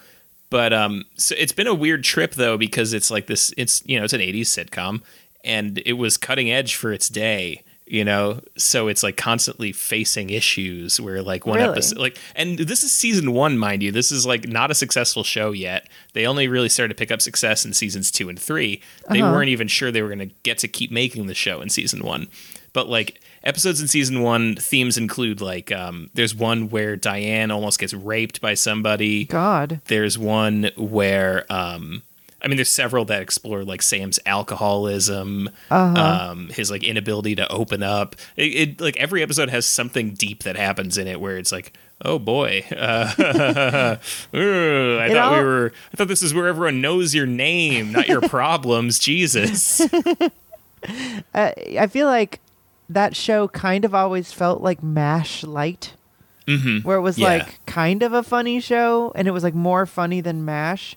But 0.50 0.75
um, 0.75 1.05
so 1.17 1.35
it's 1.38 1.53
been 1.53 1.67
a 1.67 1.75
weird 1.75 2.05
trip 2.05 2.35
though 2.35 2.59
because 2.59 2.93
it's 2.93 3.11
like 3.11 3.26
this. 3.26 3.55
It's 3.56 3.82
you 3.87 3.99
know 3.99 4.05
it's 4.05 4.12
an 4.12 4.20
'80s 4.20 4.43
sitcom, 4.43 5.03
and 5.44 5.82
it 5.87 5.94
was 5.94 6.17
cutting 6.17 6.50
edge 6.50 6.75
for 6.75 6.93
its 6.93 7.09
day. 7.09 7.64
You 7.93 8.06
know, 8.06 8.41
so 8.56 8.89
it's 8.89 9.03
like 9.03 9.19
constantly 9.19 9.71
facing 9.71 10.31
issues 10.31 10.99
where 10.99 11.21
like 11.21 11.44
one 11.44 11.59
Really? 11.59 11.73
episode, 11.73 11.99
like, 11.99 12.17
and 12.35 12.56
this 12.59 12.83
is 12.83 12.91
season 12.91 13.33
one, 13.35 13.59
mind 13.59 13.83
you. 13.83 13.93
This 13.93 14.11
is 14.11 14.25
like 14.25 14.49
not 14.49 14.71
a 14.71 14.75
successful 14.75 15.25
show 15.25 15.53
yet. 15.53 15.87
They 16.15 16.27
only 16.27 16.49
really 16.49 16.71
started 16.71 16.94
to 16.97 16.99
pick 16.99 17.11
up 17.12 17.21
success 17.21 17.67
in 17.67 17.75
seasons 17.75 18.11
two 18.11 18.31
and 18.31 18.41
three. 18.41 18.81
They 19.11 19.21
Uh-huh. 19.21 19.31
weren't 19.33 19.50
even 19.50 19.69
sure 19.69 19.91
they 19.93 20.00
were 20.00 20.09
going 20.09 20.27
to 20.27 20.35
get 20.43 20.56
to 20.61 20.69
keep 20.69 20.91
making 20.91 21.27
the 21.27 21.35
show 21.35 21.61
in 21.61 21.69
season 21.69 22.00
one. 22.03 22.29
But 22.73 22.89
like 22.89 23.21
episodes 23.44 23.83
in 23.83 23.89
season 23.89 24.23
one, 24.23 24.56
themes 24.56 24.97
include 24.97 25.43
like 25.43 25.71
um, 25.71 26.09
there's 26.15 26.35
one 26.35 26.71
where 26.71 26.97
Diane 26.97 27.50
almost 27.50 27.79
gets 27.79 27.93
raped 27.93 28.41
by 28.41 28.55
somebody. 28.55 29.26
God. 29.26 29.83
There's 29.88 30.16
one 30.19 30.71
where 30.78 31.45
um, 31.52 32.05
I 32.42 32.49
mean, 32.49 32.56
there's 32.56 32.70
several 32.70 33.04
that 33.06 33.22
explore 33.22 33.62
like 33.64 33.82
Sam's 33.82 34.18
alcoholism, 34.26 35.49
Uh-huh. 35.70 36.30
um, 36.30 36.49
his 36.49 36.70
like 36.70 36.82
inability 36.82 37.34
to 37.37 37.50
open 37.52 37.82
up. 37.82 38.16
It, 38.37 38.42
it 38.42 38.80
like 38.80 38.96
every 38.96 39.22
episode 39.22 39.49
has 39.50 39.66
something 39.66 40.14
deep 40.14 40.42
that 40.42 40.56
happens 40.56 40.99
in 40.99 41.06
it 41.06 41.20
where 41.20 41.37
it's 41.38 41.52
like, 41.52 41.72
oh 42.04 42.18
boy, 42.18 42.64
uh, 42.76 43.12
ooh, 44.34 44.99
I 44.99 45.06
It 45.06 45.12
thought 45.12 45.32
we 45.38 45.44
were. 45.44 45.72
I 45.92 45.96
thought 45.96 46.08
this 46.08 46.22
is 46.22 46.34
where 46.34 46.49
everyone 46.49 46.80
knows 46.80 47.14
your 47.14 47.26
name, 47.26 47.92
not 47.92 48.08
your 48.08 48.20
problems. 48.28 48.99
Jesus. 48.99 49.80
Uh, 49.80 51.52
I 51.78 51.87
feel 51.88 52.06
like 52.08 52.40
that 52.88 53.14
show 53.14 53.49
kind 53.49 53.84
of 53.84 53.94
always 53.94 54.32
felt 54.32 54.61
like 54.61 54.82
Mash 54.82 55.44
Light, 55.44 55.94
hmm 56.49 56.78
where 56.78 56.96
it 56.96 57.02
was 57.02 57.18
Yeah. 57.18 57.28
like 57.28 57.64
kind 57.66 58.02
of 58.02 58.12
a 58.12 58.22
funny 58.25 58.58
show, 58.61 59.12
and 59.14 59.28
it 59.28 59.30
was 59.30 59.44
like 59.44 59.54
more 59.54 59.87
funny 59.87 60.20
than 60.20 60.44
Mash. 60.44 60.96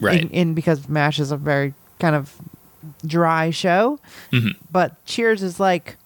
Right. 0.00 0.22
In, 0.22 0.30
in 0.30 0.54
because 0.54 0.88
Mash 0.88 1.18
is 1.20 1.30
a 1.30 1.36
very 1.36 1.74
kind 1.98 2.14
of 2.16 2.34
dry 3.06 3.50
show, 3.50 3.98
Mhm. 4.32 4.56
but 4.70 5.02
Cheers 5.06 5.42
is 5.42 5.58
like 5.60 5.96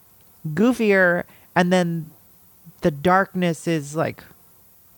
goofier, 0.55 1.25
and 1.57 1.73
then 1.73 2.11
the 2.83 2.91
darkness 2.91 3.67
is 3.67 3.97
like 3.97 4.23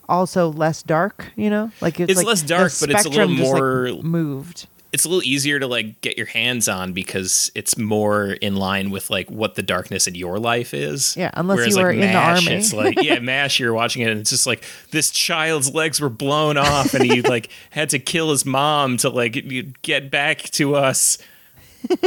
also 0.09 0.51
less 0.51 0.83
dark. 0.83 1.27
You 1.37 1.49
know, 1.51 1.71
like 1.81 2.01
it's, 2.01 2.11
It's 2.11 2.19
like 2.19 2.27
less 2.27 2.43
dark, 2.43 2.73
but 2.81 2.91
it's 2.91 3.05
a 3.07 3.09
little 3.09 3.29
spectrum 3.37 3.37
like, 3.39 3.47
more- 3.95 4.03
moved. 4.03 4.67
It's 4.93 5.05
a 5.05 5.09
little 5.09 5.23
easier 5.23 5.59
to 5.61 5.67
like 5.67 6.01
get 6.01 6.17
your 6.17 6.27
hands 6.27 6.69
on 6.69 6.93
because 6.93 7.53
it's 7.55 7.79
more 7.79 8.31
in 8.33 8.57
line 8.57 8.91
with 8.91 9.09
like 9.11 9.31
what 9.31 9.55
the 9.55 9.63
darkness 9.63 10.07
in 10.07 10.15
your 10.15 10.39
life 10.39 10.75
is. 10.75 11.17
Yeah, 11.17 11.31
unless 11.35 11.57
Whereas, 11.59 11.71
you 11.71 11.77
like, 11.77 11.85
were 11.85 11.91
in 11.93 12.01
the 12.01 12.15
army. 12.15 12.47
It's 12.55 12.73
like 12.73 13.03
yeah, 13.03 13.19
Mash. 13.21 13.61
You're 13.61 13.73
watching 13.75 14.03
it, 14.03 14.11
and 14.11 14.21
it's 14.21 14.31
just 14.31 14.47
like 14.47 14.65
this 14.91 15.11
child's 15.11 15.73
legs 15.73 16.01
were 16.01 16.09
blown 16.09 16.57
off, 16.57 16.95
and 16.95 17.05
he 17.05 17.23
like 17.29 17.51
had 17.71 17.91
to 17.91 17.99
kill 17.99 18.31
his 18.31 18.45
mom 18.45 18.97
to 18.99 19.11
like 19.11 19.45
get 19.83 20.11
back 20.11 20.39
to 20.43 20.75
us. 20.75 21.19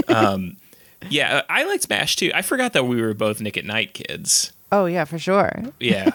Um, 0.07 0.57
yeah, 1.09 1.41
I 1.49 1.63
liked 1.65 1.89
Mash 1.89 2.15
too. 2.15 2.31
I 2.35 2.43
forgot 2.43 2.73
that 2.73 2.85
we 2.85 3.01
were 3.01 3.13
both 3.15 3.41
Nick 3.41 3.57
at 3.57 3.65
Night 3.65 3.93
kids. 3.93 4.53
Oh 4.71 4.85
yeah, 4.85 5.05
for 5.05 5.17
sure. 5.17 5.51
Yeah, 5.79 6.11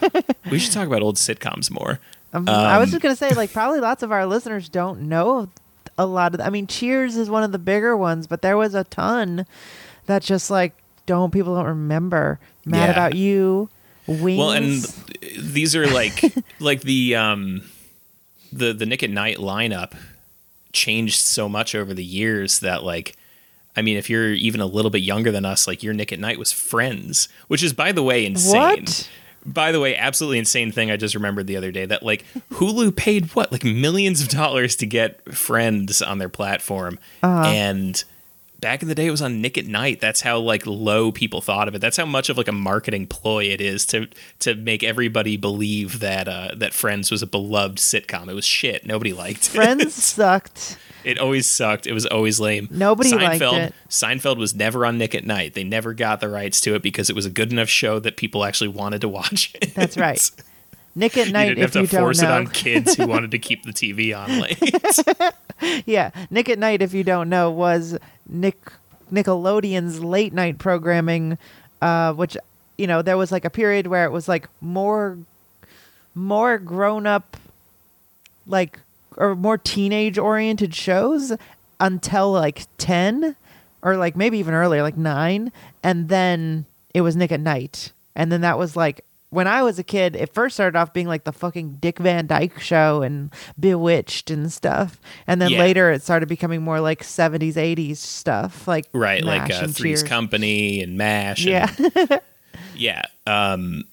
we 0.49 0.59
should 0.59 0.71
talk 0.73 0.87
about 0.87 1.01
old 1.01 1.15
sitcoms 1.17 1.69
more. 1.69 1.99
Um, 2.33 2.47
I 2.47 2.77
was 2.77 2.87
Um, 2.87 2.91
just 2.91 3.01
gonna 3.03 3.15
say, 3.15 3.33
like, 3.33 3.51
probably 3.51 3.79
lots 3.81 4.01
of 4.01 4.11
our 4.11 4.25
listeners 4.25 4.69
don't 4.69 5.01
know 5.09 5.49
a 5.99 6.05
lot 6.05 6.33
of. 6.33 6.41
I 6.41 6.49
mean, 6.49 6.65
Cheers 6.65 7.15
is 7.17 7.29
one 7.29 7.43
of 7.43 7.51
the 7.51 7.59
bigger 7.59 7.95
ones, 7.95 8.25
but 8.25 8.41
there 8.41 8.57
was 8.57 8.73
a 8.73 8.85
ton 8.85 9.45
that 10.07 10.23
just 10.23 10.49
like 10.49 10.73
don't 11.05 11.31
people 11.31 11.53
don't 11.55 11.65
remember. 11.67 12.39
Mad 12.65 12.85
Yeah. 12.85 12.91
about 12.91 13.15
you, 13.15 13.69
Wings. 14.07 14.39
Well, 14.39 14.51
and 14.51 14.87
these 15.37 15.75
are 15.75 15.85
like 15.87 16.23
like 16.59 16.81
the 16.81 17.15
um 17.15 17.61
the 18.51 18.73
the 18.73 18.85
Nick 18.85 19.03
at 19.03 19.09
Night 19.11 19.37
lineup 19.37 19.93
changed 20.71 21.19
so 21.19 21.49
much 21.49 21.75
over 21.75 21.93
the 21.93 22.03
years 22.03 22.59
that 22.59 22.83
like 22.83 23.15
I 23.75 23.81
mean, 23.81 23.97
if 23.97 24.09
you're 24.09 24.33
even 24.33 24.61
a 24.61 24.65
little 24.65 24.91
bit 24.91 25.03
younger 25.03 25.31
than 25.31 25.45
us, 25.45 25.67
like 25.67 25.83
your 25.83 25.93
Nick 25.93 26.11
at 26.11 26.19
Night 26.19 26.39
was 26.39 26.51
Friends, 26.51 27.29
which 27.47 27.61
is 27.63 27.73
by 27.73 27.91
the 27.91 28.03
way 28.03 28.25
insane. 28.25 28.59
What? 28.61 29.09
By 29.45 29.71
the 29.71 29.79
way, 29.79 29.95
absolutely 29.95 30.39
insane 30.39 30.71
thing 30.71 30.91
I 30.91 30.97
just 30.97 31.15
remembered 31.15 31.47
the 31.47 31.57
other 31.57 31.71
day 31.71 31.85
that 31.85 32.03
like 32.03 32.25
Hulu 32.51 32.95
paid 32.95 33.33
what 33.35 33.51
like 33.51 33.63
millions 33.63 34.21
of 34.21 34.27
dollars 34.29 34.75
to 34.77 34.85
get 34.85 35.33
Friends 35.33 36.01
on 36.01 36.17
their 36.17 36.29
platform, 36.29 36.99
and 37.45 38.03
back 38.59 38.81
in 38.81 38.89
the 38.89 38.95
day 38.95 39.07
it 39.07 39.11
was 39.11 39.21
on 39.21 39.41
Nick 39.41 39.57
at 39.57 39.65
Night. 39.65 40.01
That's 40.01 40.21
how 40.21 40.37
like 40.39 40.65
low 40.65 41.11
people 41.11 41.41
thought 41.41 41.67
of 41.67 41.75
it. 41.75 41.79
That's 41.79 41.97
how 41.97 42.05
much 42.05 42.29
of 42.29 42.37
like 42.37 42.47
a 42.49 42.53
marketing 42.53 43.07
ploy 43.07 43.45
it 43.45 43.61
is 43.61 43.85
to 43.87 44.07
to 44.39 44.55
make 44.55 44.83
everybody 44.83 45.37
believe 45.37 45.99
that 45.99 46.27
uh, 46.27 46.49
that 46.57 46.73
Friends 46.73 47.09
was 47.09 47.21
a 47.21 47.27
beloved 47.27 47.77
sitcom. 47.77 48.27
It 48.27 48.33
was 48.33 48.45
shit. 48.45 48.85
Nobody 48.85 49.13
liked 49.13 49.47
it. 49.47 49.51
Friends 49.51 49.93
sucked. 50.03 50.77
It 51.03 51.19
always 51.19 51.47
sucked. 51.47 51.87
It 51.87 51.93
was 51.93 52.05
always 52.05 52.39
lame. 52.39 52.67
Nobody 52.71 53.13
liked 53.13 53.41
Seinfeld, 53.41 53.57
it. 53.59 53.73
Seinfeld 53.89 54.37
was 54.37 54.55
never 54.55 54.85
on 54.85 54.97
Nick 54.97 55.15
at 55.15 55.25
Night. 55.25 55.53
They 55.53 55.63
never 55.63 55.93
got 55.93 56.19
the 56.19 56.29
rights 56.29 56.61
to 56.61 56.75
it 56.75 56.81
because 56.81 57.09
it 57.09 57.15
was 57.15 57.25
a 57.25 57.29
good 57.29 57.51
enough 57.51 57.69
show 57.69 57.99
that 57.99 58.17
people 58.17 58.43
actually 58.43 58.67
wanted 58.69 59.01
to 59.01 59.09
watch 59.09 59.53
it. 59.61 59.73
That's 59.75 59.97
right. 59.97 60.29
Nick 60.95 61.17
at 61.17 61.29
Night. 61.31 61.49
You 61.49 61.55
didn't 61.55 61.61
have 61.61 61.69
if 61.69 61.73
to 61.73 61.79
you 61.81 61.87
don't 61.87 62.01
force 62.01 62.21
it 62.21 62.29
on 62.29 62.47
kids 62.47 62.95
who 62.95 63.07
wanted 63.07 63.31
to 63.31 63.39
keep 63.39 63.63
the 63.63 63.71
TV 63.71 64.17
on 64.17 64.39
late. 64.39 65.33
Yeah, 65.85 66.11
Nick 66.29 66.47
at 66.47 66.57
Night, 66.57 66.81
if 66.81 66.93
you 66.93 67.03
don't 67.03 67.27
know, 67.27 67.51
was 67.51 67.97
Nick 68.29 68.71
Nickelodeon's 69.11 70.01
late 70.01 70.31
night 70.31 70.57
programming, 70.57 71.37
uh, 71.81 72.13
which 72.13 72.37
you 72.77 72.87
know 72.87 73.01
there 73.01 73.17
was 73.17 73.29
like 73.31 73.43
a 73.43 73.49
period 73.49 73.87
where 73.87 74.05
it 74.05 74.11
was 74.11 74.29
like 74.29 74.47
more, 74.61 75.17
more 76.15 76.57
grown 76.57 77.05
up, 77.05 77.35
like 78.47 78.79
or 79.17 79.35
more 79.35 79.57
teenage 79.57 80.17
oriented 80.17 80.73
shows 80.73 81.33
until 81.79 82.31
like 82.31 82.65
ten, 82.77 83.35
or 83.81 83.97
like 83.97 84.15
maybe 84.15 84.37
even 84.37 84.53
earlier, 84.53 84.81
like 84.81 84.97
nine, 84.97 85.51
and 85.83 86.09
then 86.09 86.65
it 86.93 87.01
was 87.01 87.15
Nick 87.15 87.31
at 87.31 87.39
Night, 87.39 87.91
and 88.15 88.31
then 88.31 88.41
that 88.41 88.57
was 88.57 88.75
like. 88.75 89.01
When 89.31 89.45
I 89.45 89.61
was 89.61 89.77
a 89.77 89.83
kid, 89.83 90.15
it 90.15 90.33
first 90.33 90.55
started 90.55 90.75
off 90.75 90.91
being 90.91 91.05
like 91.05 91.23
the 91.23 91.31
fucking 91.31 91.77
Dick 91.79 91.99
Van 91.99 92.25
Dyke 92.25 92.59
show 92.59 93.03
and 93.03 93.29
Bewitched 93.59 94.31
and 94.31 94.51
stuff. 94.51 94.99
And 95.27 95.39
then 95.39 95.51
Yeah. 95.51 95.59
later 95.59 95.91
it 95.91 96.01
started 96.01 96.27
becoming 96.27 96.63
more 96.63 96.79
like 96.81 97.03
70s, 97.03 97.53
80s 97.55 97.97
stuff. 97.97 98.67
Like 98.67 98.87
right, 98.91 99.23
like 99.23 99.51
uh, 99.53 99.67
Three's 99.67 99.99
Cheers. 99.99 100.03
Company 100.03 100.81
and 100.81 100.97
MASH. 100.97 101.45
Yeah. 101.45 101.69
Yeah. 102.75 103.03
Um, 103.27 103.83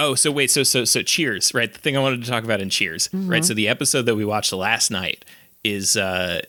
oh, 0.00 0.14
so 0.14 0.30
wait, 0.32 0.50
so 0.50 0.62
so 0.62 0.84
so 0.84 1.02
Cheers, 1.02 1.52
right? 1.54 1.72
The 1.72 1.78
thing 1.78 1.96
I 1.96 2.00
wanted 2.00 2.24
to 2.24 2.30
talk 2.30 2.44
about 2.44 2.60
in 2.60 2.70
Cheers, 2.70 3.08
Mm-hmm. 3.08 3.28
right? 3.30 3.44
So 3.44 3.54
the 3.54 3.68
episode 3.68 4.02
that 4.06 4.16
we 4.16 4.24
watched 4.24 4.52
last 4.52 4.90
night 4.90 5.24
is 5.62 5.96
uh, 5.96 6.40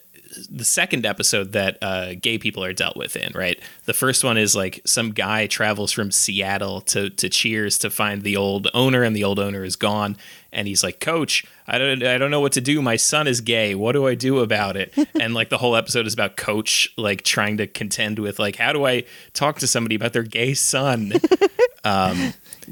the 0.50 0.64
second 0.64 1.06
episode 1.06 1.52
that 1.52 1.78
uh, 1.82 2.14
gay 2.22 2.38
people 2.38 2.64
are 2.64 2.72
dealt 2.72 2.96
with 2.96 3.18
in, 3.18 3.34
right? 3.36 3.60
The 3.86 3.94
first 3.94 4.24
one 4.24 4.38
is 4.38 4.56
like 4.56 4.80
some 4.86 5.12
guy 5.12 5.48
travels 5.48 5.92
from 5.92 6.10
Seattle 6.12 6.80
to 6.82 7.10
to 7.10 7.30
Cheers 7.30 7.78
to 7.80 7.90
find 7.90 8.22
the 8.24 8.38
old 8.38 8.68
owner, 8.74 9.04
and 9.04 9.14
the 9.16 9.24
old 9.26 9.40
owner 9.40 9.64
is 9.66 9.76
gone, 9.76 10.16
and 10.54 10.68
he's 10.70 10.84
like, 10.84 11.00
"Coach, 11.02 11.44
I 11.68 11.78
don't 11.78 12.02
I 12.04 12.18
don't 12.18 12.32
know 12.32 12.40
what 12.40 12.54
to 12.54 12.62
do. 12.62 12.82
My 12.82 12.96
son 12.96 13.28
is 13.28 13.42
gay. 13.42 13.76
What 13.76 13.92
do 13.92 14.08
I 14.08 14.16
do 14.16 14.40
about 14.40 14.78
it?" 14.78 14.94
and 15.20 15.34
like 15.34 15.50
the 15.50 15.58
whole 15.58 15.76
episode 15.76 16.08
is 16.08 16.14
about 16.14 16.38
Coach 16.38 16.90
like 16.98 17.24
trying 17.24 17.58
to 17.58 17.68
contend 17.68 18.18
with 18.20 18.40
like, 18.40 18.56
how 18.56 18.72
do 18.72 18.86
I 18.86 19.04
talk 19.34 19.60
to 19.60 19.68
somebody 19.68 19.96
about 19.96 20.14
their 20.14 20.24
gay 20.24 20.54
son? 20.54 21.12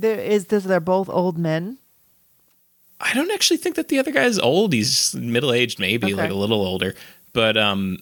there 0.02 0.20
is 0.20 0.46
this 0.46 0.64
they're 0.64 0.80
both 0.80 1.10
old 1.10 1.38
men. 1.38 1.78
I 3.02 3.14
don't 3.14 3.32
actually 3.32 3.58
think 3.58 3.76
that 3.76 3.88
the 3.88 3.98
other 4.00 4.12
guy 4.12 4.24
is 4.26 4.40
old. 4.40 4.74
He's 4.74 5.16
middle 5.16 5.54
aged, 5.54 5.80
maybe 5.80 6.08
Okay. 6.08 6.16
like 6.22 6.32
a 6.32 6.36
little 6.36 6.62
older. 6.66 6.96
But 7.32 7.56
um, 7.56 7.98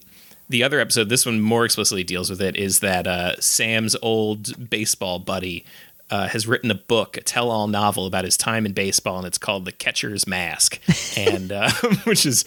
the 0.48 0.64
other 0.64 0.80
episode, 0.80 1.08
this 1.08 1.24
one 1.26 1.40
more 1.40 1.64
explicitly 1.64 2.02
deals 2.02 2.30
with 2.30 2.40
it, 2.42 2.56
is 2.56 2.80
that 2.80 3.06
uh, 3.06 3.40
Sam's 3.40 3.94
old 4.02 4.70
baseball 4.70 5.18
buddy 5.20 5.64
uh, 6.10 6.26
has 6.28 6.46
written 6.48 6.70
a 6.70 6.74
book, 6.74 7.16
a 7.18 7.20
tell-all 7.20 7.68
novel 7.68 8.06
about 8.06 8.24
his 8.24 8.36
time 8.36 8.64
in 8.66 8.72
baseball, 8.72 9.18
and 9.18 9.26
it's 9.26 9.38
called 9.38 9.66
The 9.66 9.72
Catcher's 9.72 10.26
Mask, 10.26 10.80
and 11.18 11.52
uh, 11.52 11.70
which 12.04 12.24
is 12.26 12.44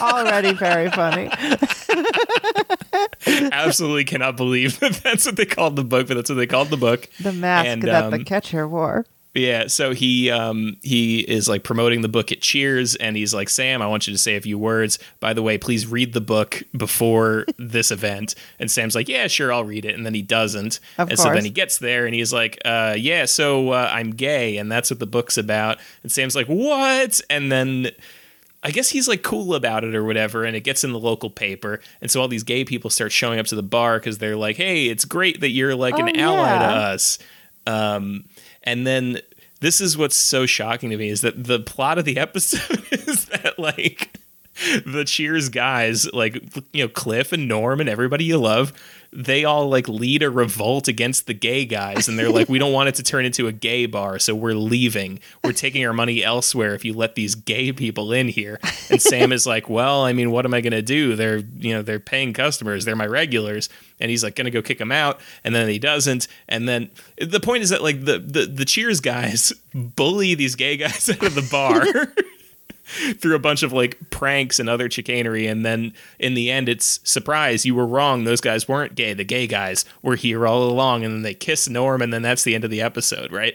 Already 0.00 0.52
very 0.54 0.90
funny. 0.90 1.30
absolutely 3.52 4.04
cannot 4.04 4.36
believe 4.36 4.80
that 4.80 4.94
that's 5.02 5.26
what 5.26 5.36
they 5.36 5.46
called 5.46 5.76
the 5.76 5.84
book, 5.84 6.08
but 6.08 6.14
that's 6.14 6.30
what 6.30 6.36
they 6.36 6.46
called 6.46 6.68
the 6.68 6.76
book. 6.76 7.08
The 7.20 7.32
mask 7.32 7.66
And, 7.66 7.82
that 7.82 8.10
the 8.10 8.16
um, 8.16 8.24
catcher 8.24 8.66
wore. 8.68 9.06
Yeah, 9.34 9.68
so 9.68 9.94
he 9.94 10.28
um 10.28 10.76
he 10.82 11.20
is 11.20 11.48
like 11.48 11.62
promoting 11.62 12.00
the 12.00 12.08
book 12.08 12.32
at 12.32 12.40
Cheers 12.40 12.96
and 12.96 13.16
he's 13.16 13.32
like, 13.32 13.48
"Sam, 13.48 13.80
I 13.80 13.86
want 13.86 14.08
you 14.08 14.12
to 14.12 14.18
say 14.18 14.34
a 14.34 14.40
few 14.40 14.58
words. 14.58 14.98
By 15.20 15.34
the 15.34 15.42
way, 15.42 15.56
please 15.56 15.86
read 15.86 16.14
the 16.14 16.20
book 16.20 16.62
before 16.76 17.46
this 17.58 17.92
event." 17.92 18.34
And 18.58 18.68
Sam's 18.68 18.96
like, 18.96 19.08
"Yeah, 19.08 19.28
sure, 19.28 19.52
I'll 19.52 19.64
read 19.64 19.84
it." 19.84 19.94
And 19.94 20.04
then 20.04 20.14
he 20.14 20.22
doesn't. 20.22 20.80
Of 20.98 21.10
and 21.10 21.18
so 21.18 21.32
then 21.32 21.44
he 21.44 21.50
gets 21.50 21.78
there 21.78 22.06
and 22.06 22.14
he's 22.14 22.32
like, 22.32 22.58
uh 22.64 22.96
yeah, 22.98 23.24
so 23.24 23.70
uh, 23.70 23.88
I'm 23.92 24.10
gay 24.10 24.56
and 24.56 24.70
that's 24.70 24.90
what 24.90 24.98
the 24.98 25.06
book's 25.06 25.38
about." 25.38 25.78
And 26.02 26.10
Sam's 26.10 26.34
like, 26.34 26.48
"What?" 26.48 27.20
And 27.30 27.52
then 27.52 27.92
I 28.62 28.70
guess 28.70 28.90
he's 28.90 29.08
like 29.08 29.22
cool 29.22 29.54
about 29.54 29.84
it 29.84 29.94
or 29.94 30.04
whatever, 30.04 30.44
and 30.44 30.54
it 30.54 30.60
gets 30.60 30.84
in 30.84 30.92
the 30.92 30.98
local 30.98 31.30
paper, 31.30 31.80
and 32.00 32.10
so 32.10 32.20
all 32.20 32.28
these 32.28 32.42
gay 32.42 32.64
people 32.64 32.90
start 32.90 33.10
showing 33.12 33.38
up 33.38 33.46
to 33.46 33.54
the 33.54 33.62
bar 33.62 33.98
because 33.98 34.18
they're 34.18 34.36
like, 34.36 34.56
"Hey, 34.56 34.86
it's 34.88 35.04
great 35.04 35.40
that 35.40 35.50
you're 35.50 35.74
like 35.74 35.98
an 35.98 36.08
Oh, 36.16 36.20
ally 36.20 36.58
to 36.58 36.64
us." 36.64 37.18
Um, 37.66 38.24
and 38.62 38.86
then 38.86 39.20
this 39.60 39.80
is 39.80 39.96
what's 39.96 40.16
so 40.16 40.46
shocking 40.46 40.90
to 40.90 40.96
me 40.96 41.08
is 41.08 41.20
that 41.22 41.42
the 41.42 41.60
plot 41.60 41.98
of 41.98 42.04
the 42.04 42.18
episode 42.18 42.86
is 42.92 43.26
that 43.26 43.58
like 43.58 44.18
the 44.86 45.04
Cheers 45.06 45.48
guys, 45.48 46.12
like 46.12 46.34
you 46.72 46.84
know 46.84 46.88
Cliff 46.88 47.32
and 47.32 47.48
Norm 47.48 47.80
and 47.80 47.88
everybody 47.88 48.24
you 48.24 48.38
love, 48.38 48.72
they 49.12 49.44
all 49.44 49.68
like 49.68 49.88
lead 49.88 50.22
a 50.22 50.30
revolt 50.30 50.86
against 50.86 51.26
the 51.26 51.34
gay 51.34 51.64
guys, 51.64 52.08
and 52.08 52.18
they're 52.18 52.30
like, 52.30 52.48
we 52.48 52.58
don't 52.58 52.72
want 52.72 52.88
it 52.88 52.96
to 52.96 53.02
turn 53.02 53.24
into 53.24 53.46
a 53.48 53.52
gay 53.52 53.86
bar, 53.86 54.18
so 54.18 54.34
we're 54.34 54.54
leaving. 54.54 55.18
We're 55.42 55.52
taking 55.52 55.84
our 55.86 55.92
money 55.92 56.22
elsewhere 56.22 56.74
if 56.74 56.84
you 56.84 56.92
let 56.92 57.14
these 57.14 57.34
gay 57.34 57.72
people 57.72 58.12
in 58.12 58.28
here. 58.28 58.60
And 58.90 59.00
Sam 59.00 59.32
is 59.32 59.46
like, 59.46 59.70
well, 59.70 60.04
I 60.04 60.12
mean, 60.12 60.30
what 60.30 60.44
am 60.44 60.52
I 60.52 60.60
gonna 60.60 60.82
do? 60.82 61.16
They're 61.16 61.38
you 61.38 61.74
know 61.74 61.82
they're 61.82 62.00
paying 62.00 62.32
customers, 62.32 62.84
they're 62.84 62.96
my 62.96 63.06
regulars, 63.06 63.68
and 63.98 64.10
he's 64.10 64.22
like 64.22 64.36
gonna 64.36 64.50
go 64.50 64.62
kick 64.62 64.78
them 64.78 64.92
out, 64.92 65.20
and 65.42 65.54
then 65.54 65.68
he 65.68 65.78
doesn't, 65.78 66.28
and 66.48 66.68
then 66.68 66.90
the 67.18 67.40
point 67.40 67.62
is 67.62 67.70
that 67.70 67.82
like 67.82 68.04
the 68.04 68.18
the, 68.18 68.46
the 68.46 68.64
Cheers 68.64 69.00
guys 69.00 69.52
bully 69.74 70.34
these 70.34 70.54
gay 70.54 70.76
guys 70.76 71.08
out 71.10 71.22
of 71.22 71.34
the 71.34 71.48
bar 71.50 72.12
through 73.18 73.34
a 73.34 73.38
bunch 73.38 73.62
of 73.62 73.72
like 73.72 73.98
pranks 74.10 74.58
and 74.58 74.68
other 74.68 74.90
chicanery 74.90 75.46
and 75.46 75.64
then 75.64 75.92
in 76.18 76.34
the 76.34 76.50
end 76.50 76.68
it's 76.68 77.00
surprise 77.04 77.64
you 77.64 77.74
were 77.74 77.86
wrong 77.86 78.24
those 78.24 78.40
guys 78.40 78.66
weren't 78.68 78.94
gay 78.94 79.12
the 79.14 79.24
gay 79.24 79.46
guys 79.46 79.84
were 80.02 80.16
here 80.16 80.46
all 80.46 80.64
along 80.64 81.04
and 81.04 81.14
then 81.14 81.22
they 81.22 81.34
kiss 81.34 81.68
norm 81.68 82.02
and 82.02 82.12
then 82.12 82.22
that's 82.22 82.42
the 82.44 82.54
end 82.54 82.64
of 82.64 82.70
the 82.70 82.80
episode 82.82 83.30
right 83.32 83.54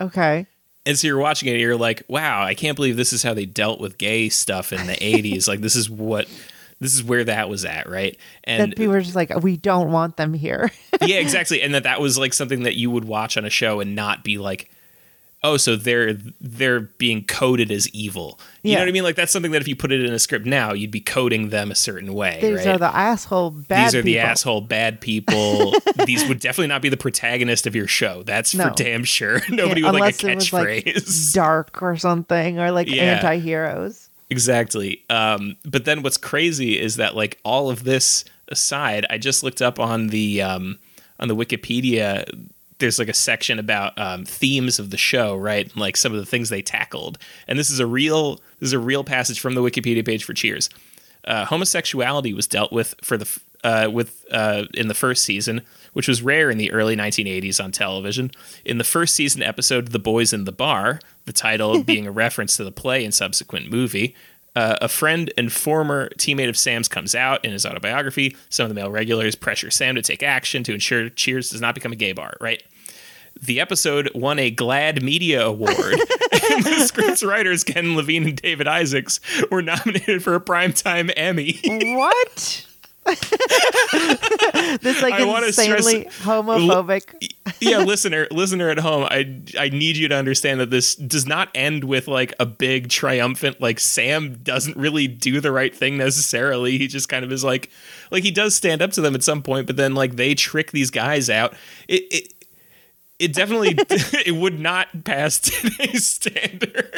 Okay. 0.00 0.46
and 0.86 0.98
so 0.98 1.06
you're 1.06 1.18
watching 1.18 1.48
it 1.48 1.58
you're 1.60 1.76
like 1.76 2.02
wow 2.08 2.42
i 2.42 2.54
can't 2.54 2.76
believe 2.76 2.96
this 2.96 3.12
is 3.12 3.22
how 3.22 3.34
they 3.34 3.44
dealt 3.46 3.80
with 3.80 3.98
gay 3.98 4.28
stuff 4.28 4.72
in 4.72 4.86
the 4.86 4.94
80s 4.96 5.48
like 5.48 5.60
this 5.60 5.76
is 5.76 5.90
what 5.90 6.28
this 6.80 6.94
is 6.94 7.04
where 7.04 7.24
that 7.24 7.48
was 7.50 7.64
at 7.64 7.88
right 7.90 8.16
and 8.44 8.72
that 8.72 8.76
people 8.78 8.94
were 8.94 9.02
just 9.02 9.14
like, 9.14 9.28
we 9.42 9.58
don't 9.58 9.92
want 9.92 10.16
them 10.16 10.32
here. 10.32 10.70
yeah, 11.02 11.16
exactly. 11.18 11.60
And 11.60 11.74
that 11.74 11.82
that 11.82 12.00
was 12.00 12.16
like 12.16 12.32
something 12.32 12.62
that 12.62 12.74
you 12.74 12.90
would 12.90 13.04
watch 13.04 13.36
on 13.36 13.44
a 13.44 13.50
show 13.50 13.80
and 13.80 13.94
not 13.94 14.24
be 14.24 14.38
like, 14.38 14.70
oh, 15.42 15.56
so 15.56 15.74
they're 15.76 16.14
they're 16.40 16.80
being 16.80 17.24
coded 17.24 17.70
as 17.70 17.88
evil. 17.90 18.38
You 18.62 18.72
Yeah. 18.72 18.76
know 18.76 18.82
what 18.82 18.88
I 18.88 18.92
mean? 18.92 19.02
Like 19.04 19.16
that's 19.16 19.32
something 19.32 19.52
that 19.52 19.62
if 19.62 19.68
you 19.68 19.74
put 19.76 19.90
it 19.92 20.04
in 20.04 20.12
a 20.12 20.18
script 20.18 20.44
now, 20.46 20.72
you'd 20.72 20.90
be 20.90 21.00
coding 21.00 21.48
them 21.48 21.70
a 21.70 21.74
certain 21.74 22.12
way. 22.12 22.38
These 22.42 22.58
right? 22.58 22.66
are 22.74 22.78
the 22.78 22.94
asshole 22.94 23.50
bad 23.50 23.86
These 23.86 23.94
are 23.94 24.02
the 24.02 24.12
people. 24.14 24.26
asshole 24.28 24.60
bad 24.62 25.00
people. 25.00 25.74
These 26.06 26.28
would 26.28 26.40
definitely 26.40 26.68
not 26.68 26.82
be 26.82 26.88
the 26.90 26.96
protagonist 26.98 27.66
of 27.66 27.74
your 27.74 27.86
show. 27.86 28.22
That's 28.22 28.54
No. 28.54 28.68
for 28.68 28.74
damn 28.74 29.04
sure. 29.04 29.40
Nobody 29.48 29.80
Yeah, 29.80 29.90
with 29.92 30.00
like 30.00 30.22
a 30.22 30.34
was 30.34 30.52
like 30.52 30.84
catchphrase. 30.84 31.32
dark 31.34 31.82
or 31.82 31.96
something, 31.96 32.58
or 32.58 32.70
like 32.70 32.88
Yeah. 32.88 33.02
anti-heroes. 33.16 34.08
Exactly. 34.28 35.02
Um, 35.10 35.56
but 35.64 35.84
then 35.86 36.02
what's 36.02 36.16
crazy 36.16 36.78
is 36.78 36.96
that 36.96 37.16
like 37.16 37.38
all 37.44 37.68
of 37.70 37.82
this 37.84 38.24
aside, 38.48 39.04
I 39.10 39.18
just 39.18 39.42
looked 39.42 39.60
up 39.62 39.80
on 39.80 40.08
the 40.08 40.42
um, 40.42 40.78
on 41.18 41.28
the 41.28 41.34
Wikipedia. 41.36 42.24
There's 42.80 42.98
like 42.98 43.08
a 43.08 43.14
section 43.14 43.58
about 43.58 43.98
um, 43.98 44.24
themes 44.24 44.78
of 44.78 44.90
the 44.90 44.96
show, 44.96 45.36
right? 45.36 45.70
And, 45.70 45.76
like 45.76 45.96
some 45.96 46.12
of 46.12 46.18
the 46.18 46.26
things 46.26 46.48
they 46.48 46.62
tackled. 46.62 47.18
And 47.46 47.58
this 47.58 47.70
is 47.70 47.78
a 47.78 47.86
real 47.86 48.36
this 48.58 48.68
is 48.68 48.72
a 48.72 48.78
real 48.78 49.04
passage 49.04 49.40
from 49.40 49.54
the 49.54 49.62
Wikipedia 49.62 50.04
page 50.04 50.24
for 50.24 50.34
Cheers. 50.34 50.68
Uh, 51.24 51.44
homosexuality 51.44 52.32
was 52.32 52.46
dealt 52.46 52.72
with 52.72 52.94
for 53.02 53.16
the 53.16 53.40
uh, 53.62 53.88
with 53.92 54.24
uh, 54.30 54.64
in 54.74 54.88
the 54.88 54.94
first 54.94 55.22
season, 55.22 55.62
which 55.92 56.08
was 56.08 56.22
rare 56.22 56.50
in 56.50 56.58
the 56.58 56.72
early 56.72 56.96
1980s 56.96 57.62
on 57.62 57.72
television. 57.72 58.30
In 58.64 58.78
the 58.78 58.84
first 58.84 59.14
season 59.14 59.42
episode, 59.42 59.88
"The 59.88 59.98
Boys 59.98 60.32
in 60.32 60.44
the 60.44 60.52
Bar," 60.52 61.00
the 61.26 61.32
title 61.32 61.82
being 61.84 62.06
a 62.06 62.12
reference 62.12 62.56
to 62.56 62.64
the 62.64 62.72
play 62.72 63.04
and 63.04 63.14
subsequent 63.14 63.70
movie. 63.70 64.14
Uh, 64.56 64.76
a 64.80 64.88
friend 64.88 65.32
and 65.38 65.52
former 65.52 66.08
teammate 66.18 66.48
of 66.48 66.56
Sam's 66.56 66.88
comes 66.88 67.14
out 67.14 67.44
in 67.44 67.52
his 67.52 67.64
autobiography. 67.64 68.36
Some 68.48 68.64
of 68.64 68.68
the 68.68 68.74
male 68.74 68.90
regulars 68.90 69.34
pressure 69.36 69.70
Sam 69.70 69.94
to 69.94 70.02
take 70.02 70.22
action 70.22 70.64
to 70.64 70.74
ensure 70.74 71.08
Cheers 71.08 71.50
does 71.50 71.60
not 71.60 71.74
become 71.74 71.92
a 71.92 71.96
gay 71.96 72.12
bar. 72.12 72.34
Right. 72.40 72.62
the 73.40 73.60
episode 73.60 74.10
won 74.14 74.38
a 74.38 74.50
GLAAD 74.50 75.02
Media 75.02 75.46
Award. 75.46 75.70
and 76.50 76.64
the 76.64 76.84
script's 76.86 77.22
writers, 77.22 77.64
Ken 77.64 77.96
Levine 77.96 78.24
and 78.24 78.36
David 78.36 78.68
Isaacs, 78.68 79.20
were 79.50 79.62
nominated 79.62 80.22
for 80.22 80.34
a 80.34 80.40
Primetime 80.40 81.12
Emmy. 81.16 81.60
what? 81.64 82.66
this 84.80 85.02
like 85.02 85.14
I 85.14 85.50
stress- 85.50 85.58
insanely 85.58 86.04
homophobic. 86.22 87.32
yeah, 87.60 87.78
listener, 87.78 88.28
listener 88.30 88.68
at 88.68 88.78
home, 88.78 89.04
I 89.04 89.42
I 89.58 89.68
need 89.70 89.96
you 89.96 90.08
to 90.08 90.14
understand 90.14 90.60
that 90.60 90.70
this 90.70 90.94
does 90.94 91.26
not 91.26 91.48
end 91.54 91.84
with 91.84 92.08
like 92.08 92.34
a 92.38 92.46
big 92.46 92.88
triumphant 92.88 93.60
like 93.60 93.80
Sam 93.80 94.34
doesn't 94.42 94.76
really 94.76 95.06
do 95.06 95.40
the 95.40 95.52
right 95.52 95.74
thing 95.74 95.96
necessarily. 95.96 96.78
He 96.78 96.86
just 96.86 97.08
kind 97.08 97.24
of 97.24 97.32
is 97.32 97.44
like 97.44 97.70
like 98.10 98.22
he 98.22 98.30
does 98.30 98.54
stand 98.54 98.82
up 98.82 98.92
to 98.92 99.00
them 99.00 99.14
at 99.14 99.24
some 99.24 99.42
point, 99.42 99.66
but 99.66 99.76
then 99.76 99.94
like 99.94 100.16
they 100.16 100.34
trick 100.34 100.70
these 100.72 100.90
guys 100.90 101.28
out. 101.28 101.54
It 101.88 102.02
it 102.10 102.32
it 103.18 103.34
definitely 103.34 103.70
it 104.26 104.34
would 104.34 104.58
not 104.58 105.04
pass 105.04 105.38
today's 105.38 106.06
standards. 106.06 106.88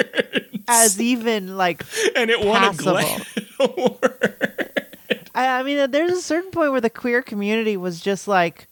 As 0.69 1.01
even 1.01 1.57
like 1.57 1.83
and 2.15 2.31
it 2.31 2.41
won 2.45 2.61
passable. 2.61 2.99
a 2.99 3.03
GLAAD 3.03 3.61
award. 3.61 4.92
I, 5.35 5.61
I 5.61 5.63
mean, 5.63 5.91
there's 5.91 6.13
a 6.13 6.23
certain 6.23 6.51
point 6.51 6.73
where 6.73 6.81
the 6.81 6.91
queer 6.91 7.23
community 7.23 7.77
was 7.77 8.01
just 8.01 8.29
like, 8.29 8.67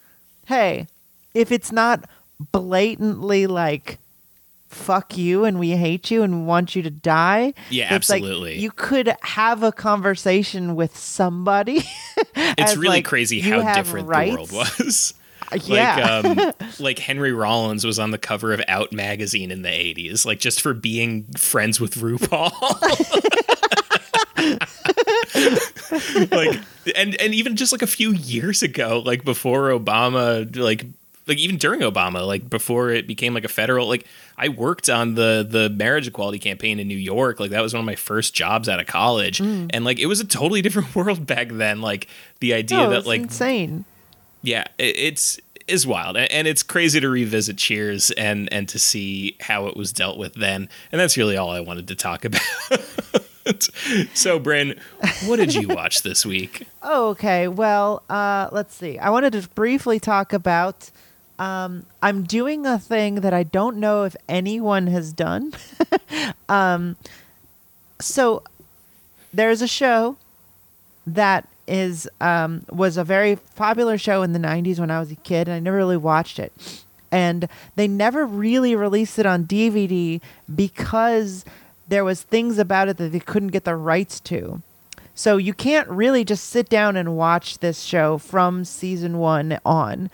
hey, 0.46 0.86
if 1.34 1.52
it's 1.52 1.72
not 1.72 2.08
blatantly 2.52 3.46
like, 3.46 3.98
fuck 4.70 5.18
you 5.18 5.44
and 5.44 5.58
we 5.58 5.70
hate 5.70 6.10
you 6.10 6.22
and 6.22 6.46
want 6.46 6.76
you 6.76 6.82
to 6.82 6.90
die. 6.90 7.52
Yeah, 7.70 7.94
it's 7.94 8.08
like 8.08 8.22
absolutely. 8.22 8.58
you 8.58 8.70
could 8.70 9.14
have 9.22 9.62
a 9.62 9.72
conversation 9.72 10.74
with 10.76 10.96
somebody. 10.96 11.82
It's 12.36 12.76
really 12.76 12.98
like, 12.98 13.04
crazy 13.06 13.40
how 13.40 13.74
different 13.74 14.06
rights. 14.06 14.32
the 14.32 14.36
world 14.36 14.52
was. 14.52 15.14
yeah. 15.64 16.20
Like 16.22 16.38
um 16.38 16.52
like 16.78 16.98
Henry 16.98 17.32
Rollins 17.32 17.84
was 17.84 17.98
on 17.98 18.10
the 18.10 18.18
cover 18.18 18.52
of 18.52 18.60
Out 18.68 18.92
magazine 18.92 19.50
in 19.50 19.62
the 19.62 19.68
80s 19.68 20.26
like 20.26 20.38
just 20.38 20.60
for 20.60 20.74
being 20.74 21.24
friends 21.36 21.80
with 21.80 21.94
RuPaul. 21.96 22.52
like 26.30 26.60
and 26.96 27.20
and 27.20 27.34
even 27.34 27.56
just 27.56 27.72
like 27.72 27.82
a 27.82 27.87
few 27.87 28.12
years 28.12 28.62
ago 28.62 29.02
like 29.04 29.25
before 29.25 29.70
Obama 29.70 30.56
like 30.56 30.87
like 31.26 31.38
even 31.38 31.56
during 31.56 31.80
Obama 31.80 32.26
like 32.26 32.50
before 32.50 32.90
it 32.90 33.06
became 33.06 33.34
like 33.34 33.44
a 33.44 33.49
federal 33.49 33.87
like 33.87 34.06
I 34.37 34.49
worked 34.49 34.88
on 34.88 35.14
the 35.14 35.46
the 35.49 35.70
marriage 35.70 36.08
equality 36.08 36.38
campaign 36.38 36.80
in 36.80 36.88
New 36.88 36.99
York. 36.99 37.40
Like 37.40 37.50
that 37.50 37.62
was 37.62 37.72
one 37.72 37.80
of 37.80 37.87
my 37.87 37.94
first 37.94 38.34
jobs 38.34 38.68
out 38.68 38.80
of 38.80 38.87
college. 38.87 39.38
Mm. 39.38 39.70
and 39.72 39.84
like 39.84 39.99
it 39.99 40.06
was 40.06 40.20
a 40.20 40.26
totally 40.26 40.62
different 40.62 40.94
world 40.96 41.26
back 41.26 41.49
then 41.50 41.80
like 41.80 42.08
the 42.40 42.54
idea 42.54 42.78
no, 42.78 42.90
that 42.90 43.06
like 43.06 43.22
insane. 43.22 43.84
yeah 44.42 44.64
it, 44.78 44.96
it's 44.96 45.40
is 45.70 45.87
wild. 45.87 46.16
And 46.16 46.49
it's 46.49 46.62
crazy 46.62 47.00
to 47.00 47.08
revisit 47.08 47.56
cheers 47.56 48.10
and 48.12 48.52
and 48.52 48.68
to 48.68 48.78
see 48.78 49.37
how 49.40 49.66
it 49.66 49.76
was 49.76 49.92
dealt 49.92 50.18
with 50.18 50.34
then. 50.34 50.68
And 50.92 51.00
that's 51.00 51.16
really 51.16 51.37
all 51.37 51.50
i 51.50 51.60
wanted 51.60 51.88
to 51.88 51.94
talk 51.94 52.25
about 52.25 52.42
so 54.14 54.38
bryn 54.38 54.78
what 55.25 55.37
did 55.37 55.54
you 55.54 55.68
watch 55.68 56.02
this 56.02 56.26
week 56.26 56.66
Oh, 56.82 57.09
okay. 57.11 57.47
Well, 57.47 58.02
uh, 58.09 58.49
let's 58.52 58.75
see. 58.75 58.99
I 58.99 59.11
wanted 59.11 59.35
to 59.35 59.49
briefly 59.50 60.00
talk 60.00 60.32
about. 60.32 60.90
Um, 61.38 61.87
I'm 62.02 62.25
doing 62.25 62.66
a 62.66 62.78
thing 62.78 63.16
that 63.16 63.32
I 63.32 63.42
don't 63.42 63.76
know 63.76 64.04
if 64.04 64.16
anyone 64.28 64.87
has 64.87 65.12
done. 65.12 65.52
um, 66.49 66.97
so 68.00 68.42
there's 69.32 69.62
a 69.62 69.68
show 69.68 70.16
that 71.06 71.49
is 71.66 72.09
um, 72.20 72.64
was 72.70 72.97
a 72.97 73.04
very 73.04 73.37
popular 73.56 73.97
show 73.99 74.23
in 74.23 74.32
the 74.32 74.38
90s 74.38 74.78
when 74.78 74.90
I 74.90 75.00
was 75.00 75.11
a 75.11 75.16
kid, 75.16 75.49
and 75.49 75.54
I 75.54 75.61
never 75.61 75.76
really 75.76 75.97
watched 75.97 76.38
it. 76.38 76.52
And 77.12 77.49
they 77.76 77.88
never 77.88 78.25
really 78.25 78.75
released 78.75 79.18
it 79.18 79.26
on 79.26 79.44
DVD 79.44 80.20
because 80.54 81.44
there 81.90 82.04
was 82.04 82.23
things 82.23 82.59
about 82.59 82.88
it 82.88 82.97
that 82.97 83.12
they 83.12 83.20
couldn't 83.20 83.49
get 83.49 83.64
the 83.64 83.76
rights 83.76 84.18
to. 84.20 84.62
So 85.14 85.36
you 85.36 85.52
can't 85.52 85.88
really 85.88 86.25
just 86.25 86.45
sit 86.49 86.69
down 86.71 86.97
and 86.97 87.14
watch 87.17 87.58
this 87.58 87.82
show 87.82 88.17
from 88.17 88.64
season 88.64 89.19
one 89.19 89.58
on. 89.67 90.08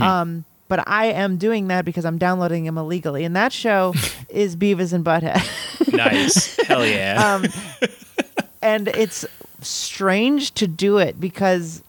Um, 0.00 0.44
but 0.68 0.82
I 0.88 1.06
am 1.06 1.36
doing 1.36 1.68
that 1.68 1.84
because 1.84 2.04
I'm 2.04 2.18
downloading 2.18 2.64
them 2.64 2.76
illegally, 2.76 3.24
and 3.24 3.36
that 3.36 3.52
show 3.52 3.94
is 4.28 4.56
Beavis 4.56 4.92
and 4.92 5.04
Butthead. 5.04 5.92
nice 5.92 6.56
hell 6.66 6.84
yeah 6.84 7.34
um, 7.36 7.46
and 8.62 8.88
it's 8.88 9.24
strange 9.62 10.52
to 10.54 10.66
do 10.68 10.98
it 10.98 11.18
because, 11.20 11.82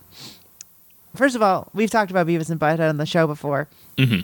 first 1.15 1.35
of 1.35 1.41
all, 1.41 1.67
we've 1.73 1.89
talked 1.91 2.11
about 2.11 2.27
Beavis 2.27 2.49
and 2.49 2.59
Butthead 2.59 2.87
on 2.89 2.97
the 2.97 3.05
show 3.05 3.25
before. 3.27 3.67
Mhm. 3.97 4.23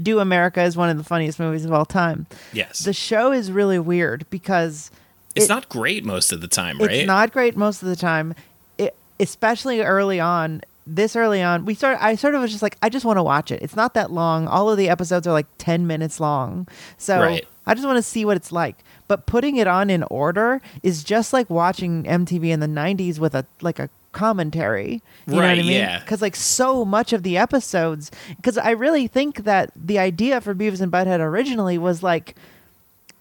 Do 0.00 0.20
America 0.20 0.62
is 0.62 0.76
one 0.76 0.90
of 0.90 0.98
the 0.98 1.04
funniest 1.04 1.38
movies 1.38 1.64
of 1.64 1.72
all 1.72 1.84
time. 1.86 2.26
yes 2.52 2.80
The 2.80 2.92
show 2.92 3.32
is 3.32 3.50
really 3.50 3.78
weird 3.78 4.26
because 4.30 4.90
it's 5.34 5.46
it- 5.46 5.48
not 5.48 5.68
great 5.68 6.04
most 6.04 6.32
of 6.32 6.40
the 6.40 6.48
time 6.48 6.78
right 6.78 6.90
it's 6.90 7.06
not 7.06 7.32
great 7.32 7.56
most 7.56 7.82
of 7.82 7.88
the 7.88 7.96
time, 7.96 8.34
it, 8.78 8.94
especially 9.20 9.80
early 9.80 10.20
on. 10.20 10.62
This 10.88 11.16
early 11.16 11.42
on, 11.42 11.64
we 11.64 11.74
sort 11.74 11.98
I 12.00 12.14
sort 12.14 12.36
of 12.36 12.42
was 12.42 12.52
just 12.52 12.62
like, 12.62 12.76
I 12.80 12.88
just 12.88 13.04
want 13.04 13.16
to 13.16 13.22
watch 13.24 13.50
it. 13.50 13.60
It's 13.60 13.74
not 13.74 13.94
that 13.94 14.12
long. 14.12 14.46
All 14.46 14.70
of 14.70 14.78
the 14.78 14.88
episodes 14.88 15.26
are 15.26 15.32
like 15.32 15.46
ten 15.58 15.86
minutes 15.88 16.20
long, 16.20 16.68
so 16.96 17.18
Right. 17.20 17.44
I 17.66 17.74
just 17.74 17.84
want 17.84 17.96
to 17.96 18.02
see 18.04 18.24
what 18.24 18.36
it's 18.36 18.52
like. 18.52 18.76
But 19.08 19.26
putting 19.26 19.56
it 19.56 19.66
on 19.66 19.90
in 19.90 20.04
order 20.04 20.60
is 20.84 21.02
just 21.02 21.32
like 21.32 21.50
watching 21.50 22.04
MTV 22.04 22.50
in 22.50 22.60
the 22.60 22.68
'90s 22.68 23.18
with 23.18 23.34
a 23.34 23.44
like 23.62 23.80
a 23.80 23.88
commentary. 24.16 25.02
You 25.26 25.34
know 25.34 25.36
what 25.36 25.44
I 25.44 25.48
Right, 25.48 25.58
mean? 25.58 25.72
yeah. 25.72 25.98
Because 26.00 26.20
like 26.22 26.34
so 26.36 26.84
much 26.84 27.12
of 27.12 27.22
the 27.22 27.36
episodes, 27.36 28.10
because 28.36 28.56
I 28.58 28.70
really 28.70 29.06
think 29.06 29.44
that 29.44 29.70
the 29.76 29.98
idea 29.98 30.40
for 30.40 30.54
Beavis 30.54 30.80
and 30.80 30.90
Butthead 30.90 31.20
originally 31.20 31.78
was 31.78 32.02
like 32.02 32.34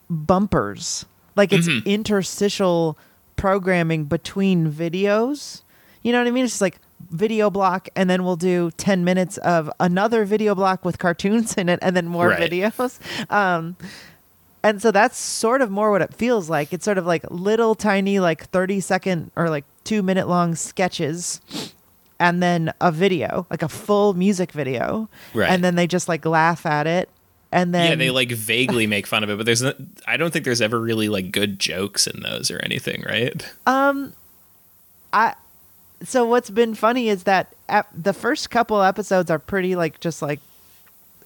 bumpers. 0.09 1.05
Like 1.35 1.51
it's 1.53 1.67
Mm-hmm. 1.67 1.87
interstitial 1.87 2.97
programming 3.35 4.05
between 4.05 4.71
videos. 4.71 5.61
You 6.03 6.11
know 6.11 6.19
what 6.19 6.27
I 6.27 6.31
mean? 6.31 6.45
It's 6.45 6.53
just 6.53 6.61
like 6.61 6.79
video 7.11 7.49
block 7.49 7.89
and 7.95 8.09
then 8.09 8.23
we'll 8.23 8.37
do 8.37 8.71
10 8.77 9.03
minutes 9.03 9.37
of 9.39 9.69
another 9.79 10.23
video 10.25 10.55
block 10.55 10.85
with 10.85 10.97
cartoons 10.97 11.55
in 11.55 11.67
it 11.69 11.79
and 11.81 11.95
then 11.95 12.07
more 12.07 12.29
Right. 12.29 12.49
videos. 12.49 12.99
Um 13.29 13.75
and 14.63 14.81
so 14.81 14.89
that's 14.91 15.17
sort 15.17 15.61
of 15.61 15.69
more 15.69 15.91
what 15.91 16.01
it 16.01 16.11
feels 16.13 16.49
like. 16.49 16.73
It's 16.73 16.83
sort 16.85 16.97
of 16.97 17.05
like 17.05 17.23
little 17.29 17.75
tiny 17.75 18.19
like 18.19 18.45
30 18.49 18.79
second 18.79 19.29
or 19.35 19.49
like 19.49 19.65
2 19.85 20.03
minute 20.03 20.27
long 20.27 20.55
sketches 20.55 21.39
and 22.19 22.43
then 22.43 22.73
a 22.81 22.91
video, 22.91 23.47
like 23.49 23.61
a 23.61 23.69
full 23.69 24.13
music 24.13 24.51
video. 24.51 25.09
Right. 25.33 25.49
And 25.49 25.63
then 25.63 25.75
they 25.75 25.87
just 25.87 26.07
like 26.09 26.25
laugh 26.25 26.65
at 26.65 26.87
it. 26.87 27.09
And 27.51 27.73
then 27.73 27.91
yeah 27.91 27.95
they 27.95 28.09
like 28.09 28.31
vaguely 28.31 28.85
make 28.85 29.07
fun 29.07 29.23
of 29.23 29.29
it 29.29 29.37
but 29.37 29.45
there's 29.45 29.61
not, 29.61 29.77
i 30.05 30.17
don't 30.17 30.33
think 30.33 30.43
there's 30.43 30.59
ever 30.61 30.77
really 30.77 31.07
like 31.07 31.31
good 31.31 31.57
jokes 31.57 32.05
in 32.05 32.21
those 32.21 32.51
or 32.51 32.59
anything 32.63 33.01
right 33.07 33.49
Um 33.65 34.11
I 35.13 35.35
so 36.03 36.25
what's 36.25 36.49
been 36.49 36.75
funny 36.75 37.07
is 37.07 37.23
that 37.23 37.55
the 37.95 38.11
first 38.11 38.49
couple 38.49 38.81
episodes 38.81 39.31
are 39.31 39.39
pretty 39.39 39.77
like 39.77 40.01
just 40.01 40.21
like 40.21 40.41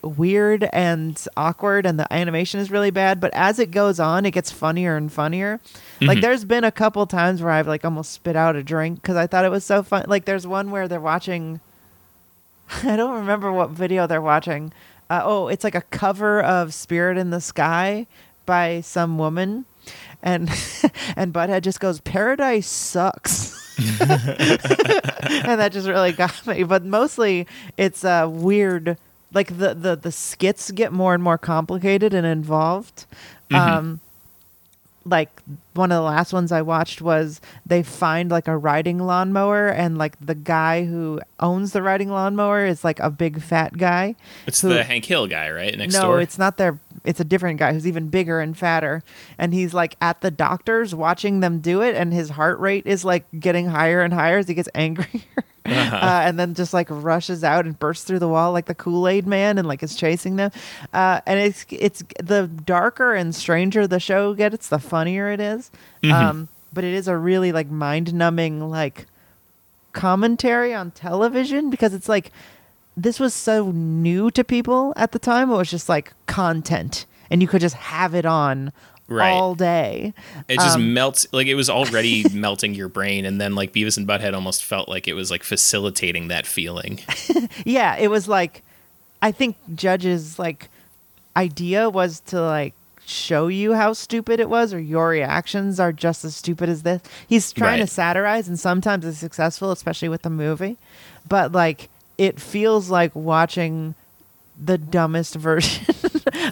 weird 0.02 0.68
and 0.72 1.26
awkward 1.36 1.86
and 1.86 2.00
the 2.00 2.14
animation 2.14 2.60
is 2.60 2.72
really 2.72 2.92
bad 2.92 3.20
but 3.20 3.34
as 3.34 3.60
it 3.60 3.72
goes 3.72 4.00
on 4.00 4.26
it 4.26 4.32
gets 4.32 4.52
funnier 4.52 4.96
and 4.96 5.12
funnier 5.12 5.60
like 6.02 6.22
there's 6.22 6.46
been 6.46 6.64
a 6.64 6.72
couple 6.72 7.06
times 7.06 7.42
where 7.42 7.52
i've 7.52 7.68
like 7.68 7.84
almost 7.84 8.12
spit 8.12 8.36
out 8.36 8.56
a 8.56 8.64
drink 8.64 9.02
because 9.02 9.16
i 9.16 9.28
thought 9.28 9.46
it 9.46 9.52
was 9.52 9.64
so 9.64 9.84
fun 9.84 10.04
like 10.08 10.26
there's 10.26 10.48
one 10.48 10.72
where 10.72 10.88
they're 10.88 11.00
watching 11.00 11.60
i 12.84 12.96
don't 12.96 13.16
remember 13.16 13.52
what 13.52 13.70
video 13.70 14.08
they're 14.08 14.22
watching 14.22 14.72
uh, 15.10 15.22
oh 15.24 15.48
it's 15.48 15.64
like 15.64 15.76
a 15.76 15.82
cover 15.82 16.42
of 16.42 16.74
spirit 16.74 17.18
in 17.18 17.30
the 17.30 17.42
sky 17.42 18.06
by 18.46 18.82
some 18.82 19.18
woman 19.18 19.66
and 20.24 20.50
and 21.16 21.34
butthead 21.34 21.62
just 21.62 21.80
goes 21.80 22.00
paradise 22.02 22.68
sucks 22.68 23.60
and 24.02 25.60
that 25.60 25.70
just 25.72 25.88
really 25.88 26.12
got 26.12 26.46
me. 26.46 26.64
But 26.64 26.84
mostly, 26.84 27.48
it's 27.78 28.04
uh, 28.04 28.28
weird. 28.30 28.98
Like 29.34 29.58
the, 29.58 29.74
the 29.76 29.96
the 29.96 30.12
skits 30.12 30.72
get 30.72 30.92
more 30.92 31.14
and 31.14 31.24
more 31.24 31.38
complicated 31.38 32.14
and 32.14 32.26
involved. 32.26 33.06
Um, 33.52 34.00
like 35.06 35.30
one 35.74 35.92
of 35.92 35.96
the 35.96 36.02
last 36.02 36.34
ones 36.34 36.52
I 36.52 36.62
watched 36.62 37.02
was 37.02 37.42
they 37.66 37.84
find 37.84 38.30
like 38.30 38.48
a 38.48 38.58
riding 38.58 39.00
lawnmower, 39.00 39.70
and 39.70 39.98
like 39.98 40.16
the 40.24 40.36
guy 40.36 40.86
who 40.86 41.20
owns 41.40 41.72
the 41.72 41.82
riding 41.82 42.10
lawnmower 42.10 42.66
is 42.66 42.84
like 42.84 43.00
a 43.00 43.10
big 43.10 43.42
fat 43.42 43.78
guy. 43.78 44.16
it's 44.46 44.62
who- 44.62 44.70
the 44.70 44.84
hank 44.84 45.06
hill 45.06 45.26
guy 45.28 45.50
right 45.50 45.78
next 45.78 45.94
no, 45.94 46.02
door 46.04 46.22
it's 46.22 46.38
not 46.38 46.58
their. 46.58 46.80
It's 47.06 47.22
a 47.22 47.24
different 47.24 47.60
guy 47.60 47.72
who's 47.72 47.88
even 47.88 48.10
bigger 48.10 48.42
and 48.42 48.58
fatter, 48.58 49.04
and 49.38 49.54
he's 49.54 49.74
like 49.74 49.96
at 50.02 50.22
the 50.22 50.32
doctor's 50.32 50.94
watching 50.94 51.40
them 51.40 51.60
do 51.60 51.82
it, 51.82 51.96
and 51.96 52.14
his 52.14 52.32
heart 52.32 52.60
rate 52.60 52.86
is 52.86 53.06
like 53.06 53.26
getting 53.40 53.68
higher 53.68 54.02
and 54.02 54.14
higher 54.14 54.38
as 54.40 54.48
he 54.48 54.54
gets 54.54 54.70
angrier, 54.76 55.22
Uh-huh. 55.66 55.96
uh, 55.96 56.22
and 56.24 56.40
then 56.40 56.54
just 56.54 56.74
like 56.74 56.88
rushes 56.90 57.44
out 57.44 57.66
and 57.66 57.78
bursts 57.78 58.04
through 58.06 58.20
the 58.20 58.28
wall 58.28 58.52
like 58.52 58.66
the 58.66 58.76
Kool 58.76 59.08
Aid 59.08 59.28
Man, 59.28 59.58
and 59.58 59.68
like 59.68 59.84
is 59.84 59.96
chasing 59.96 60.36
them. 60.38 60.52
Uh, 60.94 61.22
and 61.26 61.40
it's 61.40 61.66
it's 61.70 62.04
the 62.22 62.48
darker 62.48 63.14
and 63.14 63.36
stranger 63.36 63.88
the 63.88 64.00
show 64.00 64.34
gets, 64.34 64.70
the 64.70 64.80
funnier 64.80 65.32
it 65.32 65.40
is. 65.40 65.72
Mm-hmm. 66.04 66.14
Um, 66.14 66.48
but 66.72 66.84
it 66.84 66.94
is 66.94 67.08
a 67.08 67.18
really 67.18 67.52
like 67.52 67.70
mind 67.70 68.14
numbing 68.14 68.70
like 68.70 69.06
commentary 69.92 70.74
on 70.74 70.92
television 70.92 71.70
because 71.70 71.94
it's 71.94 72.08
like 72.08 72.32
this 72.96 73.20
was 73.20 73.34
so 73.34 73.72
new 73.72 74.30
to 74.32 74.44
people 74.44 74.94
at 74.96 75.12
the 75.12 75.20
time. 75.20 75.50
It 75.50 75.56
was 75.56 75.70
just 75.70 75.90
like 75.90 76.14
content, 76.26 77.06
and 77.30 77.42
you 77.42 77.48
could 77.48 77.62
just 77.62 77.76
have 77.76 78.14
it 78.14 78.26
on 78.26 78.72
Right. 79.10 79.32
all 79.32 79.56
day. 79.56 80.14
It 80.48 80.56
just 80.56 80.76
Um, 80.76 80.94
melts 80.94 81.28
like 81.32 81.48
it 81.48 81.56
was 81.56 81.70
already 81.70 82.26
melting 82.34 82.74
your 82.76 82.88
brain, 82.90 83.26
and 83.26 83.40
then 83.42 83.56
like 83.56 83.74
Beavis 83.74 83.98
and 83.98 84.08
Butthead 84.08 84.34
almost 84.34 84.64
felt 84.64 84.88
like 84.90 85.08
it 85.08 85.14
was 85.14 85.30
like 85.32 85.44
facilitating 85.44 86.28
that 86.30 86.46
feeling. 86.46 87.00
Yeah, 87.66 87.98
it 87.98 88.10
was 88.10 88.28
like 88.28 88.64
I 89.22 89.32
think 89.32 89.58
Judge's 89.76 90.40
like 90.40 90.70
idea 91.36 91.90
was 91.90 92.20
to 92.22 92.42
like 92.42 92.74
show 93.06 93.48
you 93.48 93.74
how 93.74 93.92
stupid 93.94 94.40
it 94.40 94.50
was 94.50 94.74
or 94.74 94.80
your 94.80 95.10
reactions 95.10 95.80
are 95.80 95.92
just 95.92 96.24
as 96.24 96.36
stupid 96.36 96.70
as 96.70 96.84
this. 96.84 97.02
He's 97.28 97.52
trying 97.52 97.80
Right. 97.80 97.88
to 97.88 97.94
satirize 97.94 98.48
and 98.48 98.60
sometimes 98.60 99.04
it's 99.06 99.18
successful, 99.18 99.72
especially 99.72 100.10
with 100.10 100.22
the 100.22 100.30
movie. 100.30 100.78
But 101.28 101.52
like 101.52 101.90
it 102.18 102.40
feels 102.40 102.90
like 102.90 103.16
watching 103.16 103.96
the 104.60 104.78
dumbest 104.78 105.36
version 105.50 105.86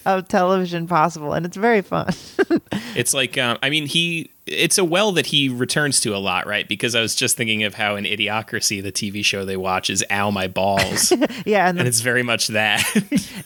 of 0.06 0.28
television 0.28 0.88
possible 0.88 1.34
and 1.34 1.46
it's 1.46 1.58
very 1.58 1.82
fun. 1.82 2.13
It's 2.96 3.13
like, 3.13 3.38
um, 3.38 3.60
I 3.62 3.70
mean, 3.70 3.86
he. 3.86 4.32
It's 4.48 4.78
a 4.78 4.84
well 4.84 5.12
that 5.12 5.28
he 5.28 5.50
returns 5.50 6.00
to 6.02 6.15
a 6.15 6.17
lot, 6.17 6.48
right? 6.48 6.67
Because 6.67 6.96
I 6.96 7.02
was 7.02 7.13
just 7.13 7.38
thinking 7.38 7.63
of 7.63 7.76
how 7.76 7.96
in 7.96 8.06
Idiocracy, 8.06 8.82
the 8.82 8.91
TV 8.91 9.24
show 9.24 9.46
they 9.46 9.58
watch 9.58 9.89
is 9.89 10.04
"Ow 10.10 10.32
My 10.32 10.48
Balls," 10.48 11.12
yeah, 11.46 11.67
and 11.67 11.78
and 11.78 11.80
the, 11.80 11.86
it's 11.86 12.00
very 12.02 12.24
much 12.24 12.48
that. 12.48 12.84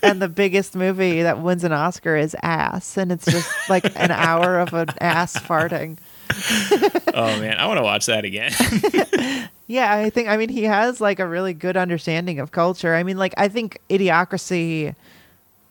and 0.03 0.21
the 0.21 0.29
biggest 0.29 0.75
movie 0.75 1.23
that 1.23 1.41
wins 1.41 1.63
an 1.63 1.73
Oscar 1.73 2.15
is 2.15 2.35
Ass 2.43 2.97
and 2.97 3.11
it's 3.11 3.25
just 3.25 3.51
like 3.69 3.83
an 3.97 4.11
hour 4.11 4.59
of 4.59 4.73
an 4.73 4.87
ass 5.01 5.35
farting. 5.37 5.97
oh 7.13 7.39
man, 7.39 7.57
I 7.57 7.67
want 7.67 7.77
to 7.77 7.83
watch 7.83 8.05
that 8.07 8.25
again. 8.25 8.51
Yeah, 9.71 9.93
I 9.95 10.09
think 10.09 10.27
I 10.27 10.35
mean 10.35 10.49
he 10.49 10.63
has 10.63 10.99
like 10.99 11.19
a 11.19 11.25
really 11.25 11.53
good 11.53 11.77
understanding 11.77 12.39
of 12.39 12.51
culture. 12.51 12.93
I 12.93 13.03
mean, 13.03 13.17
like 13.17 13.33
I 13.37 13.47
think 13.47 13.79
Idiocracy 13.89 14.95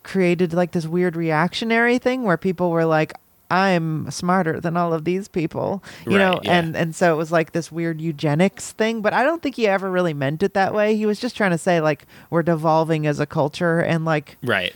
created 0.05 0.55
like 0.55 0.73
this 0.73 0.87
weird 0.87 1.17
reactionary 1.17 1.99
thing 1.99 2.23
where 2.23 2.39
people 2.39 2.71
were 2.71 2.87
like, 2.87 3.13
"I'm 3.51 4.11
smarter 4.11 4.59
than 4.59 4.75
all 4.75 4.95
of 4.95 5.05
these 5.05 5.29
people," 5.29 5.83
you 6.07 6.17
know, 6.17 6.41
yeah. 6.43 6.59
and 6.59 6.75
and 6.75 6.95
so 6.95 7.13
it 7.13 7.19
was 7.19 7.31
like 7.31 7.53
this 7.53 7.71
weird 7.71 8.01
eugenics 8.01 8.73
thing. 8.73 9.03
But 9.03 9.13
I 9.13 9.23
don't 9.23 9.43
think 9.43 9.57
he 9.57 9.67
ever 9.67 9.91
really 9.91 10.15
meant 10.15 10.43
it 10.43 10.55
that 10.55 10.73
way. 10.73 10.97
He 10.97 11.05
was 11.05 11.21
just 11.21 11.37
trying 11.37 11.51
to 11.51 11.59
say 11.59 11.83
like 11.83 12.07
we're 12.31 12.43
devolving 12.43 13.07
as 13.07 13.21
a 13.21 13.27
culture 13.27 13.81
and 13.81 14.07
like 14.07 14.39
right. 14.43 14.75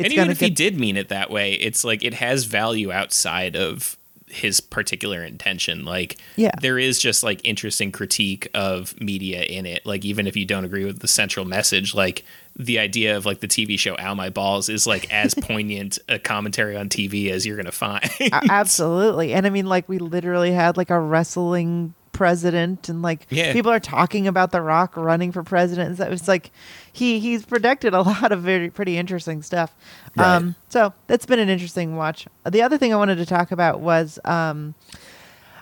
And 0.00 0.12
even 0.12 0.28
if 0.28 0.40
he 0.40 0.50
did 0.50 0.76
mean 0.76 0.96
it 0.96 1.08
that 1.08 1.30
way, 1.30 1.52
it's 1.52 1.84
like 1.84 2.02
it 2.02 2.14
has 2.14 2.46
value 2.46 2.90
outside 2.90 3.54
of 3.54 3.96
his 4.28 4.60
particular 4.60 5.22
intention. 5.24 5.84
Like, 5.84 6.16
Yeah. 6.36 6.50
there 6.60 6.78
is 6.78 6.98
just 6.98 7.22
like 7.22 7.40
interesting 7.44 7.92
critique 7.92 8.48
of 8.54 8.98
media 9.00 9.42
in 9.42 9.66
it. 9.66 9.86
Like, 9.86 10.04
even 10.04 10.26
if 10.26 10.36
you 10.36 10.44
don't 10.44 10.64
agree 10.64 10.84
with 10.84 10.98
the 10.98 11.08
central 11.08 11.44
message, 11.46 11.94
like 11.94 12.24
the 12.58 12.78
idea 12.78 13.16
of 13.16 13.24
like 13.26 13.40
the 13.40 13.46
TV 13.48 13.78
show 13.78 13.96
"Ow 13.98 14.14
My 14.14 14.30
Balls" 14.30 14.68
is 14.68 14.86
like 14.86 15.12
as 15.12 15.34
poignant 15.42 15.98
a 16.08 16.18
commentary 16.18 16.76
on 16.76 16.88
TV 16.88 17.30
as 17.30 17.46
you're 17.46 17.56
gonna 17.56 17.70
find. 17.72 18.08
absolutely. 18.50 19.32
And 19.32 19.46
I 19.46 19.50
mean, 19.50 19.66
like 19.66 19.88
we 19.88 19.98
literally 19.98 20.52
had 20.52 20.76
like 20.76 20.90
a 20.90 20.98
wrestling 20.98 21.94
president, 22.16 22.88
and 22.88 23.02
like 23.02 23.26
Yeah. 23.30 23.52
people 23.52 23.70
are 23.70 23.78
talking 23.80 24.26
about 24.26 24.50
The 24.50 24.60
Rock 24.62 24.96
running 24.96 25.30
for 25.32 25.42
president. 25.42 25.88
And 25.90 25.98
so 25.98 26.04
it's 26.10 26.26
like 26.26 26.50
he 26.92 27.20
he's 27.20 27.44
predicted 27.46 27.94
a 27.94 28.00
lot 28.12 28.32
of 28.32 28.42
very 28.42 28.70
pretty 28.70 28.96
interesting 28.96 29.42
stuff. 29.42 29.74
Right. 30.16 30.26
Um, 30.36 30.54
so 30.68 30.92
that's 31.06 31.26
been 31.26 31.38
an 31.38 31.48
interesting 31.48 31.96
watch. 31.96 32.26
The 32.50 32.62
other 32.62 32.78
thing 32.78 32.92
I 32.92 32.96
wanted 32.96 33.16
to 33.18 33.26
talk 33.26 33.52
about 33.52 33.80
was 33.80 34.18
um, 34.24 34.74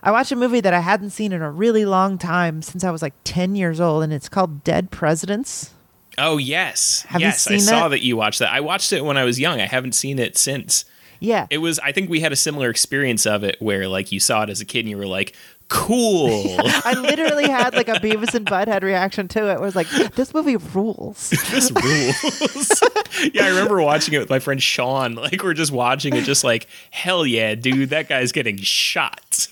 I 0.02 0.10
watched 0.10 0.32
a 0.32 0.36
movie 0.36 0.60
that 0.60 0.74
I 0.74 0.80
hadn't 0.80 1.10
seen 1.10 1.32
in 1.32 1.42
a 1.42 1.50
really 1.50 1.84
long 1.84 2.18
time 2.18 2.62
since 2.62 2.84
I 2.84 2.90
was 2.90 3.02
like 3.02 3.14
ten 3.24 3.56
years 3.56 3.80
old, 3.80 4.02
and 4.04 4.12
it's 4.12 4.28
called 4.28 4.62
Dead 4.64 4.90
Presidents. 4.90 5.70
oh 6.18 6.36
yes, 6.38 7.04
Have 7.08 7.20
yes, 7.20 7.46
I 7.48 7.50
seen 7.52 7.60
saw 7.60 7.82
that? 7.84 7.88
that 7.88 8.04
you 8.04 8.16
watched 8.16 8.38
that. 8.38 8.52
I 8.52 8.60
watched 8.60 8.92
it 8.92 9.04
when 9.04 9.16
I 9.16 9.24
was 9.24 9.40
young. 9.40 9.60
I 9.60 9.66
haven't 9.66 9.94
seen 9.96 10.18
it 10.18 10.38
since. 10.38 10.84
Yeah, 11.20 11.46
It 11.48 11.58
was. 11.58 11.78
I 11.78 11.90
think 11.92 12.10
we 12.10 12.20
had 12.20 12.32
a 12.32 12.36
similar 12.36 12.68
experience 12.68 13.24
of 13.24 13.44
it, 13.44 13.56
where 13.58 13.88
like 13.88 14.12
you 14.12 14.20
saw 14.20 14.42
it 14.42 14.50
as 14.50 14.60
a 14.60 14.64
kid 14.66 14.80
and 14.80 14.90
you 14.90 14.98
were 14.98 15.06
like, 15.06 15.34
"Cool." 15.68 16.56
I 16.58 16.94
literally 16.98 17.48
had 17.48 17.74
like 17.74 17.88
a 17.88 17.94
Beavis 17.94 18.34
and 18.34 18.46
Butthead 18.46 18.82
reaction 18.82 19.28
to 19.28 19.50
it. 19.50 19.60
It's 19.64 19.76
like, 19.76 19.88
this 20.14 20.34
movie 20.34 20.56
rules. 20.56 21.30
this 21.50 21.70
rules. 21.70 22.82
yeah, 23.34 23.44
I 23.44 23.48
remember 23.48 23.80
watching 23.82 24.14
it 24.14 24.18
with 24.18 24.30
my 24.30 24.38
friend 24.38 24.62
Sean. 24.62 25.14
Like 25.14 25.42
we're 25.42 25.54
just 25.54 25.72
watching 25.72 26.14
it, 26.14 26.24
just 26.24 26.44
like 26.44 26.66
hell 26.90 27.26
yeah, 27.26 27.54
dude, 27.54 27.90
that 27.90 28.08
guy's 28.08 28.32
getting 28.32 28.56
shot. 28.58 29.48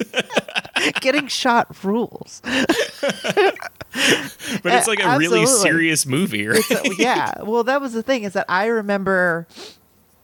Getting 1.00 1.28
shot 1.28 1.82
rules. 1.84 2.40
but 2.44 3.56
it's 4.64 4.88
like 4.88 5.02
a 5.02 5.16
really 5.16 5.46
serious 5.46 6.06
movie, 6.06 6.46
right? 6.46 6.62
So, 6.62 6.82
yeah. 6.98 7.42
Well, 7.42 7.64
that 7.64 7.80
was 7.80 7.92
the 7.92 8.02
thing 8.02 8.24
is 8.24 8.32
that 8.34 8.46
I 8.48 8.66
remember 8.66 9.46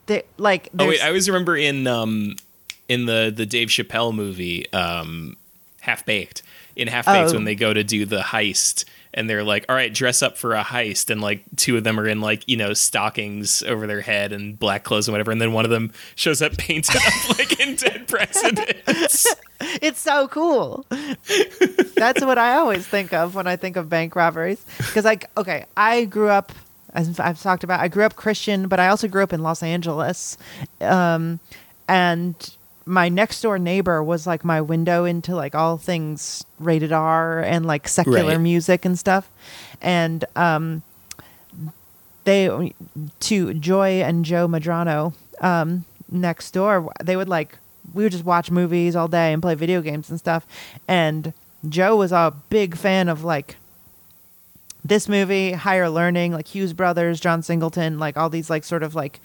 that 0.09 0.27
like 0.37 0.69
oh 0.79 0.89
wait, 0.89 1.01
I 1.01 1.09
always 1.09 1.29
remember 1.29 1.57
in 1.57 1.87
um 1.87 2.35
in 2.89 3.07
the 3.07 3.33
the 3.35 3.47
Dave 3.47 3.69
Chappelle 3.69 4.15
movie, 4.15 4.71
um, 4.73 5.37
Half 5.89 6.05
Baked. 6.05 6.43
In 6.77 6.87
Half 6.87 7.07
Baked, 7.07 7.31
Oh. 7.31 7.35
when 7.35 7.45
they 7.45 7.55
go 7.55 7.73
to 7.73 7.83
do 7.83 8.05
the 8.05 8.21
heist. 8.21 8.85
And 9.15 9.29
they're 9.29 9.43
like, 9.43 9.65
"All 9.71 9.75
right, 9.75 9.93
dress 9.93 10.23
up 10.23 10.37
for 10.37 10.55
a 10.55 10.63
heist," 10.63 11.09
and 11.11 11.21
like 11.23 11.43
two 11.57 11.79
of 11.79 11.83
them 11.83 11.99
are 11.99 12.07
in 12.07 12.21
like 12.21 12.47
you 12.47 12.57
know 12.59 12.75
stockings 12.75 13.63
over 13.63 13.87
their 13.87 14.03
head 14.03 14.33
and 14.33 14.57
black 14.59 14.85
clothes 14.85 15.09
and 15.09 15.15
whatever, 15.15 15.33
and 15.33 15.41
then 15.41 15.53
one 15.55 15.65
of 15.65 15.71
them 15.71 15.91
shows 16.15 16.43
up 16.43 16.57
painted 16.59 16.95
up 16.97 17.29
like 17.39 17.59
in 17.59 17.75
Dead 17.75 18.07
Presidents. 18.07 19.27
it's 19.61 19.99
so 19.99 20.29
cool. 20.29 20.85
That's 21.97 22.23
what 22.23 22.37
I 22.39 22.57
always 22.57 22.87
think 22.87 23.13
of 23.15 23.35
when 23.35 23.47
I 23.47 23.57
think 23.57 23.77
of 23.77 23.89
bank 23.89 24.15
robberies. 24.15 24.65
Because 24.77 25.05
like, 25.07 25.31
okay, 25.39 25.65
I 25.77 26.05
grew 26.05 26.29
up 26.29 26.53
as 26.93 27.19
I've 27.19 27.41
talked 27.43 27.65
about. 27.65 27.81
I 27.81 27.89
grew 27.89 28.05
up 28.05 28.15
Christian, 28.15 28.69
but 28.69 28.79
I 28.79 28.89
also 28.89 29.09
grew 29.09 29.23
up 29.23 29.33
in 29.33 29.43
Los 29.43 29.63
Angeles, 29.63 30.37
um, 30.83 31.41
and 31.89 32.57
my 32.89 33.09
next 33.09 33.43
door 33.43 33.59
neighbor 33.59 34.03
was 34.03 34.27
like 34.27 34.45
my 34.45 34.61
window 34.61 35.05
into 35.05 35.37
like 35.37 35.55
all 35.55 35.77
things 35.77 36.45
rated 36.59 36.91
R 36.93 37.41
and 37.41 37.67
like 37.67 37.87
secular 37.87 38.33
Right. 38.33 38.41
music 38.41 38.85
and 38.85 38.99
stuff. 38.99 39.31
And 39.81 40.25
um, 40.35 40.83
they 42.25 42.75
to 43.21 43.55
Joy 43.55 44.03
and 44.03 44.25
Joe 44.25 44.49
Madrano 44.49 45.15
um, 45.41 45.85
next 46.11 46.51
door. 46.53 46.93
They 47.03 47.17
would 47.17 47.29
like 47.29 47.59
we 47.95 48.03
would 48.03 48.13
just 48.13 48.25
watch 48.25 48.51
movies 48.51 48.95
all 48.97 49.09
day 49.09 49.33
and 49.33 49.41
play 49.41 49.55
video 49.55 49.81
games 49.81 50.11
and 50.11 50.19
stuff. 50.19 50.47
And 50.87 51.33
Joe 51.69 51.97
was 51.97 52.13
a 52.13 52.35
big 52.51 52.77
fan 52.77 53.09
of 53.09 53.25
like 53.25 53.57
this 54.85 55.09
movie, 55.09 55.53
Higher 55.53 55.89
Learning, 55.91 56.33
like 56.33 56.49
Hughes 56.49 56.73
Brothers, 56.73 57.21
John 57.21 57.43
Singleton, 57.43 57.99
like 57.99 58.17
all 58.17 58.31
these 58.31 58.49
like 58.51 58.65
sort 58.65 58.83
of 58.83 58.95
like 58.95 59.21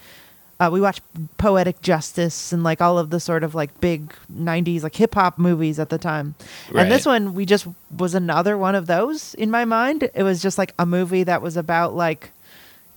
uh, 0.60 0.70
we 0.72 0.80
watched 0.80 1.02
Poetic 1.38 1.82
Justice 1.82 2.54
and 2.54 2.64
like 2.64 2.82
all 2.82 3.00
of 3.00 3.10
the 3.10 3.20
sort 3.20 3.44
of 3.44 3.56
like 3.56 3.80
big 3.82 4.14
'90s 4.34 4.84
like 4.84 4.96
hip 4.96 5.16
hop 5.16 5.38
movies 5.38 5.80
at 5.80 5.90
the 5.90 5.98
time. 5.98 6.36
And 6.76 6.92
this 6.92 7.06
one, 7.06 7.34
we 7.34 7.46
just 7.46 7.68
was 7.96 8.16
another 8.16 8.58
one 8.58 8.76
of 8.76 8.88
those 8.88 9.34
in 9.36 9.52
my 9.52 9.66
mind. 9.66 10.10
It 10.14 10.24
was 10.24 10.42
just 10.42 10.58
like 10.58 10.74
a 10.78 10.86
movie 10.86 11.24
that 11.24 11.42
was 11.42 11.58
about 11.58 11.96
like 11.96 12.32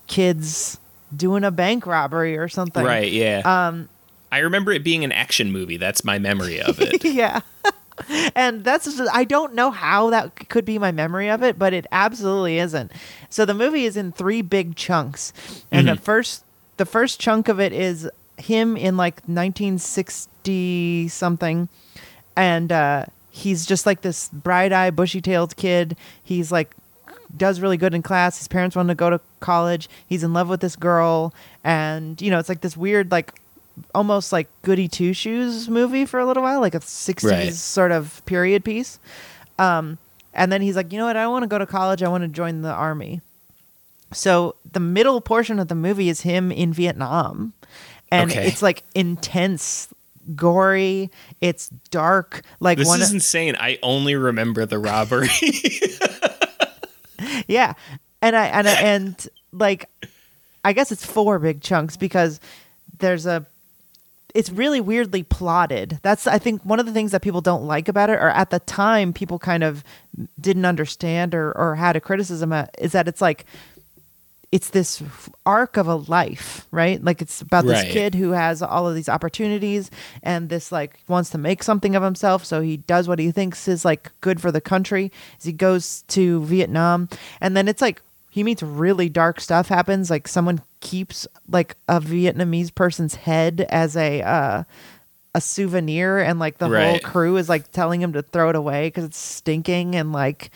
kids 0.07 0.79
doing 1.15 1.45
a 1.45 1.51
bank 1.51 1.87
robbery 1.87 2.37
or 2.37 2.49
something. 2.49 2.85
Right, 2.85 3.11
yeah. 3.11 3.43
Um, 3.45 3.89
I 4.31 4.39
remember 4.39 4.73
it 4.73 4.85
being 4.85 5.05
an 5.05 5.13
action 5.13 5.53
movie. 5.53 5.77
That's 5.77 6.05
my 6.05 6.19
memory 6.19 6.61
of 6.61 6.81
it. 6.81 7.05
yeah. 7.05 7.41
and 8.35 8.65
that's 8.65 8.85
just, 8.85 9.11
I 9.15 9.25
don't 9.25 9.55
know 9.55 9.71
how 9.71 10.11
that 10.11 10.49
could 10.49 10.65
be 10.65 10.79
my 10.79 10.93
memory 10.93 11.31
of 11.31 11.43
it, 11.43 11.59
but 11.59 11.73
it 11.73 11.87
absolutely 11.93 12.59
isn't. 12.59 12.93
So 13.31 13.45
the 13.45 13.55
movie 13.55 13.85
is 13.85 13.97
in 13.97 14.13
three 14.13 14.43
big 14.43 14.77
chunks, 14.77 15.33
and 15.71 15.89
the 15.89 15.97
first 15.97 16.45
the 16.77 16.87
first 16.87 17.21
chunk 17.21 17.49
of 17.49 17.61
it 17.61 17.73
is 17.73 18.09
him 18.39 18.77
in 18.77 18.97
like 18.97 19.21
1960 19.27 21.09
something, 21.09 21.69
and 22.37 22.73
uh, 22.73 23.05
he's 23.31 23.67
just 23.67 23.87
like 23.87 24.03
this 24.03 24.29
bright 24.33 24.73
eyed, 24.73 24.97
bushy 24.97 25.21
tailed 25.21 25.57
kid. 25.57 25.97
He's 26.23 26.51
like 26.53 26.71
does 27.37 27.61
really 27.61 27.77
good 27.77 27.93
in 27.93 28.03
class. 28.03 28.39
His 28.39 28.49
parents 28.49 28.77
want 28.77 28.89
to 28.89 28.95
go 28.95 29.11
to 29.11 29.21
college. 29.41 29.89
He's 30.09 30.23
in 30.23 30.33
love 30.33 30.49
with 30.49 30.61
this 30.61 30.77
girl, 30.77 31.35
and 31.65 32.21
you 32.21 32.31
know, 32.31 32.39
it's 32.39 32.49
like 32.49 32.61
this 32.61 32.77
weird, 32.77 33.11
like 33.11 33.33
almost 33.95 34.33
like 34.33 34.49
goody 34.63 34.89
two 34.89 35.13
shoes 35.13 35.69
movie 35.69 36.07
for 36.07 36.19
a 36.21 36.27
little 36.27 36.43
while, 36.43 36.61
like 36.61 36.75
a 36.75 36.81
'60s 36.81 37.31
Right. 37.31 37.53
sort 37.53 37.93
of 37.93 38.25
period 38.27 38.65
piece. 38.65 38.99
Um, 39.59 39.99
and 40.35 40.53
then 40.53 40.61
he's 40.61 40.77
like, 40.77 40.93
you 40.93 40.99
know 40.99 41.07
what? 41.07 41.17
I 41.17 41.23
don't 41.23 41.33
want 41.33 41.43
to 41.45 41.49
go 41.49 41.59
to 41.59 41.67
college. 41.67 42.03
I 42.03 42.09
want 42.09 42.23
to 42.23 42.29
join 42.29 42.61
the 42.63 42.73
army. 42.73 43.23
So 44.17 44.57
the 44.71 44.81
middle 44.81 45.21
portion 45.21 45.59
of 45.59 45.69
the 45.69 45.75
movie 45.75 46.09
is 46.09 46.23
him 46.23 46.51
in 46.51 46.73
Vietnam, 46.73 47.53
and 48.11 48.31
Okay. 48.31 48.47
it's 48.49 48.63
like 48.63 48.83
intense, 48.95 49.89
gory. 50.35 51.11
It's 51.41 51.69
dark. 51.91 52.43
Like 52.61 52.79
This 52.79 52.89
one. 52.89 53.01
is 53.03 53.13
insane. 53.13 53.57
I 53.59 53.79
only 53.83 54.15
remember 54.17 54.65
the 54.67 54.79
robbery. 54.79 55.29
yeah 57.49 57.73
and 58.21 58.37
i 58.37 58.47
and 58.47 58.69
I, 58.69 58.73
and 58.75 59.29
like 59.53 59.89
i 60.65 60.73
guess 60.75 60.93
it's 60.93 61.05
four 61.05 61.39
big 61.39 61.63
chunks 61.63 61.97
because 61.97 62.41
there's 62.99 63.25
a 63.25 63.47
it's 64.35 64.51
really 64.51 64.81
weirdly 64.83 65.23
plotted 65.23 65.99
that's 66.03 66.27
i 66.27 66.39
think 66.39 66.63
one 66.63 66.79
of 66.79 66.85
the 66.87 66.93
things 66.93 67.13
that 67.13 67.23
people 67.23 67.41
don't 67.41 67.65
like 67.65 67.89
about 67.89 68.11
it 68.11 68.15
or 68.19 68.29
at 68.29 68.51
the 68.51 68.61
time 68.61 69.13
people 69.15 69.39
kind 69.39 69.65
of 69.65 69.83
didn't 70.39 70.67
understand 70.67 71.35
or 71.35 71.53
or 71.57 71.75
had 71.77 71.97
a 71.97 72.01
criticism 72.01 72.53
at, 72.53 72.75
is 72.79 72.93
that 72.93 73.09
it's 73.09 73.21
like 73.23 73.47
it's 74.53 74.71
this 74.71 75.03
arc 75.45 75.77
of 75.77 75.89
a 75.89 75.97
life, 75.97 76.67
right? 76.71 77.03
Like 77.03 77.21
it's 77.21 77.41
about 77.43 77.65
this 77.65 77.83
Right. 77.83 77.91
kid 77.93 78.15
who 78.15 78.31
has 78.31 78.63
all 78.63 78.89
of 78.89 78.95
these 78.95 79.09
opportunities 79.09 79.91
and 80.23 80.49
this 80.49 80.71
like 80.71 81.01
wants 81.09 81.31
to 81.31 81.39
make 81.39 81.63
something 81.63 81.97
of 81.97 82.03
himself, 82.03 82.45
so 82.45 82.61
he 82.61 82.77
does 82.77 83.09
what 83.09 83.19
he 83.19 83.31
thinks 83.33 83.67
is 83.69 83.85
like 83.85 84.13
good 84.21 84.41
for 84.41 84.53
the 84.53 84.61
country. 84.61 85.11
As 85.39 85.45
he 85.45 85.53
goes 85.53 86.03
to 86.09 86.43
Vietnam, 86.45 87.09
and 87.41 87.57
then 87.57 87.67
it's 87.69 87.83
like 87.83 88.01
he 88.31 88.43
meets 88.45 88.63
really 88.63 89.09
dark 89.09 89.41
stuff 89.41 89.69
happens. 89.69 90.11
Like 90.11 90.29
someone 90.29 90.61
keeps 90.81 91.27
like 91.51 91.75
a 91.89 92.01
Vietnamese 92.01 92.73
person's 92.75 93.17
head 93.17 93.67
as 93.69 93.97
a 93.97 94.23
uh, 94.23 94.63
a 95.35 95.41
souvenir, 95.41 96.19
and 96.19 96.39
like 96.39 96.59
the 96.59 96.69
whole 96.91 96.99
crew 97.01 97.37
is 97.37 97.49
like 97.49 97.71
telling 97.73 98.01
him 98.01 98.13
to 98.13 98.23
throw 98.23 98.49
it 98.49 98.57
away 98.57 98.87
because 98.89 99.05
it's 99.05 99.19
stinking, 99.19 99.97
and 99.97 100.13
like 100.13 100.51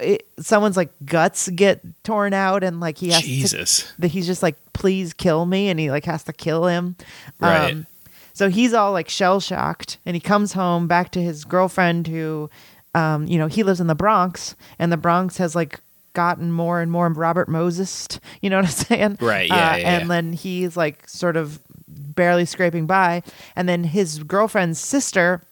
it, 0.00 0.26
someone's 0.40 0.76
like 0.76 0.90
guts 1.04 1.48
get 1.50 1.80
torn 2.04 2.32
out, 2.34 2.62
and 2.64 2.80
like 2.80 2.98
he 2.98 3.10
has 3.10 3.20
to 3.22 3.26
Jesus. 3.26 3.92
that 3.98 4.08
he's 4.08 4.26
just 4.26 4.42
like 4.42 4.56
please 4.72 5.12
kill 5.12 5.44
me 5.46 5.68
and 5.68 5.80
he 5.80 5.90
like 5.90 6.04
has 6.04 6.22
to 6.24 6.32
kill 6.32 6.66
him 6.66 6.94
Right. 7.40 7.72
um 7.72 7.86
so 8.32 8.48
he's 8.48 8.72
all 8.72 8.92
like 8.92 9.08
shell 9.08 9.40
shocked 9.40 9.98
and 10.06 10.14
he 10.14 10.20
comes 10.20 10.52
home 10.52 10.86
back 10.86 11.10
to 11.12 11.20
his 11.22 11.44
girlfriend 11.44 12.06
who 12.06 12.48
um 12.94 13.26
you 13.26 13.38
know 13.38 13.48
he 13.48 13.64
lives 13.64 13.80
in 13.80 13.88
the 13.88 13.96
bronx 13.96 14.54
and 14.78 14.92
the 14.92 14.96
bronx 14.96 15.38
has 15.38 15.56
like 15.56 15.80
gotten 16.14 16.52
more 16.52 16.80
and 16.80 16.92
more 16.92 17.08
robert 17.08 17.48
moses 17.48 18.06
you 18.40 18.48
know 18.48 18.56
what 18.58 18.66
i'm 18.66 18.70
saying 18.70 19.18
Right, 19.20 19.48
yeah, 19.48 19.54
Uh, 19.72 19.76
yeah, 19.78 19.88
and 19.96 20.02
yeah. 20.04 20.08
then 20.08 20.32
he's 20.32 20.76
like 20.76 21.08
sort 21.08 21.36
of 21.36 21.58
barely 21.88 22.44
scraping 22.44 22.86
by 22.86 23.24
and 23.56 23.68
then 23.68 23.82
his 23.82 24.22
girlfriend's 24.22 24.78
sister 24.78 25.42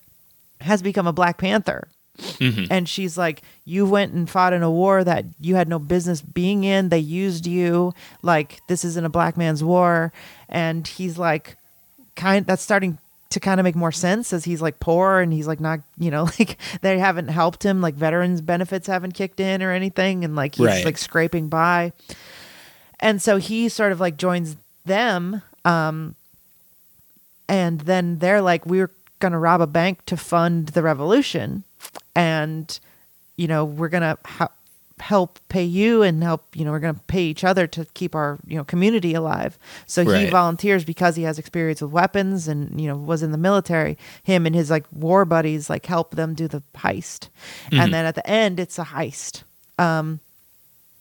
has 0.60 0.82
become 0.82 1.06
a 1.08 1.12
black 1.12 1.38
panther 1.38 1.88
Mm-hmm. 2.16 2.64
and 2.70 2.88
she's 2.88 3.18
like 3.18 3.42
you 3.64 3.84
went 3.84 4.12
and 4.14 4.28
fought 4.30 4.52
in 4.52 4.62
a 4.62 4.70
war 4.70 5.04
that 5.04 5.24
you 5.40 5.54
had 5.56 5.68
no 5.68 5.78
business 5.78 6.22
being 6.22 6.64
in. 6.64 6.88
They 6.88 6.98
used 6.98 7.46
you. 7.46 7.92
Like 8.22 8.60
this 8.68 8.84
isn't 8.84 9.04
a 9.04 9.08
black 9.10 9.36
man's 9.36 9.62
war. 9.62 10.12
And 10.48 10.86
he's 10.86 11.18
like 11.18 11.56
kind 12.14 12.46
that's 12.46 12.62
starting 12.62 12.98
to 13.30 13.40
kind 13.40 13.58
of 13.60 13.64
make 13.64 13.74
more 13.76 13.92
sense 13.92 14.32
as 14.32 14.44
he's 14.44 14.62
like 14.62 14.78
poor 14.80 15.18
and 15.18 15.32
he's 15.32 15.46
like 15.48 15.60
not 15.60 15.80
you 15.98 16.10
know 16.10 16.24
like 16.38 16.56
they 16.80 16.98
haven't 16.98 17.28
helped 17.28 17.62
him. 17.64 17.80
Like 17.80 17.94
veterans 17.94 18.40
benefits 18.40 18.86
haven't 18.86 19.12
kicked 19.12 19.40
in 19.40 19.62
or 19.62 19.72
anything. 19.72 20.24
And 20.24 20.34
like 20.36 20.54
he's 20.54 20.66
Right. 20.66 20.84
like 20.84 20.96
scraping 20.98 21.48
by. 21.48 21.92
And 23.00 23.20
so 23.20 23.36
he 23.36 23.68
sort 23.68 23.92
of 23.92 24.00
like 24.00 24.16
joins 24.16 24.56
them 24.86 25.42
um 25.64 26.14
and 27.48 27.80
then 27.82 28.18
they're 28.18 28.40
like 28.40 28.64
we're 28.66 28.90
going 29.18 29.32
to 29.32 29.38
rob 29.38 29.60
a 29.60 29.66
bank 29.66 30.04
to 30.06 30.16
fund 30.16 30.68
the 30.68 30.82
revolution 30.82 31.64
and 32.14 32.78
you 33.36 33.46
know 33.46 33.64
we're 33.64 33.88
going 33.88 34.02
to 34.02 34.18
ha- 34.24 34.50
help 34.98 35.38
pay 35.50 35.62
you 35.62 36.02
and 36.02 36.22
help 36.22 36.44
you 36.54 36.64
know 36.64 36.70
we're 36.70 36.80
going 36.80 36.94
to 36.94 37.00
pay 37.02 37.22
each 37.24 37.44
other 37.44 37.66
to 37.66 37.84
keep 37.92 38.14
our 38.14 38.38
you 38.46 38.56
know 38.56 38.64
community 38.64 39.14
alive. 39.14 39.58
So 39.86 40.02
he 40.24 40.30
volunteers 40.30 40.84
because 40.84 41.16
he 41.16 41.24
has 41.24 41.38
experience 41.38 41.82
with 41.82 41.90
weapons 41.90 42.48
and 42.48 42.80
you 42.80 42.88
know 42.88 42.96
was 42.96 43.22
in 43.22 43.30
the 43.32 43.38
military. 43.38 43.98
Him 44.22 44.46
and 44.46 44.54
his 44.54 44.70
like 44.70 44.86
war 44.92 45.24
buddies 45.24 45.68
like 45.68 45.84
help 45.86 46.14
them 46.14 46.34
do 46.34 46.48
the 46.48 46.62
heist. 46.74 47.28
And 47.70 47.92
then 47.92 48.06
at 48.06 48.14
the 48.14 48.26
end 48.28 48.58
it's 48.58 48.78
a 48.78 48.84
heist. 48.84 49.42
Um 49.78 50.20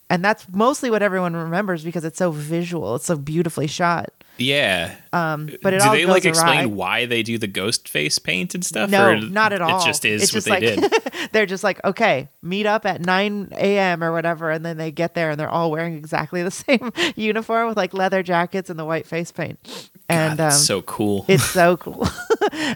and 0.08 0.24
that's 0.24 0.46
mostly 0.52 0.90
what 0.90 1.02
everyone 1.02 1.34
remembers 1.34 1.82
because 1.82 2.04
it's 2.04 2.18
so 2.18 2.30
visual. 2.30 2.94
It's 2.94 3.06
so 3.06 3.16
beautifully 3.16 3.66
shot 3.66 4.12
Yeah. 4.38 4.94
um 5.12 5.46
but 5.62 5.72
it 5.74 5.80
do 5.82 5.90
they 5.90 6.04
like 6.06 6.24
explain 6.24 6.58
awry. 6.60 6.66
why 6.66 7.06
they 7.06 7.22
do 7.22 7.38
the 7.38 7.46
ghost 7.46 7.88
face 7.88 8.18
paint 8.18 8.54
and 8.54 8.64
stuff? 8.64 8.90
No, 8.90 9.14
not 9.18 9.52
at 9.52 9.60
all. 9.62 9.80
It 9.80 9.84
just 9.86 10.04
is 10.04 10.22
It's 10.24 10.32
what 10.32 10.60
just 10.60 10.60
they 10.60 10.76
like- 10.76 10.90
did. 11.12 11.28
they're 11.32 11.46
just 11.46 11.64
like, 11.64 11.82
okay, 11.84 12.28
meet 12.42 12.66
up 12.66 12.84
at 12.86 13.00
9 13.00 13.48
a.m. 13.52 14.04
or 14.04 14.12
whatever. 14.12 14.50
And 14.50 14.64
then 14.64 14.76
they 14.76 14.90
get 14.90 15.14
there 15.14 15.30
and 15.30 15.40
they're 15.40 15.48
all 15.48 15.70
wearing 15.70 15.96
exactly 15.96 16.42
the 16.42 16.50
same 16.50 16.92
uniform 17.16 17.68
with 17.68 17.76
like 17.76 17.94
leather 17.94 18.22
jackets 18.22 18.68
and 18.70 18.78
the 18.78 18.84
white 18.84 19.06
face 19.06 19.32
paint. 19.32 19.90
And 20.08 20.32
God, 20.32 20.36
that's 20.38 20.56
um, 20.56 20.62
so 20.62 20.82
cool. 20.82 21.24
it's 21.28 21.44
so 21.44 21.76
cool. 21.78 22.06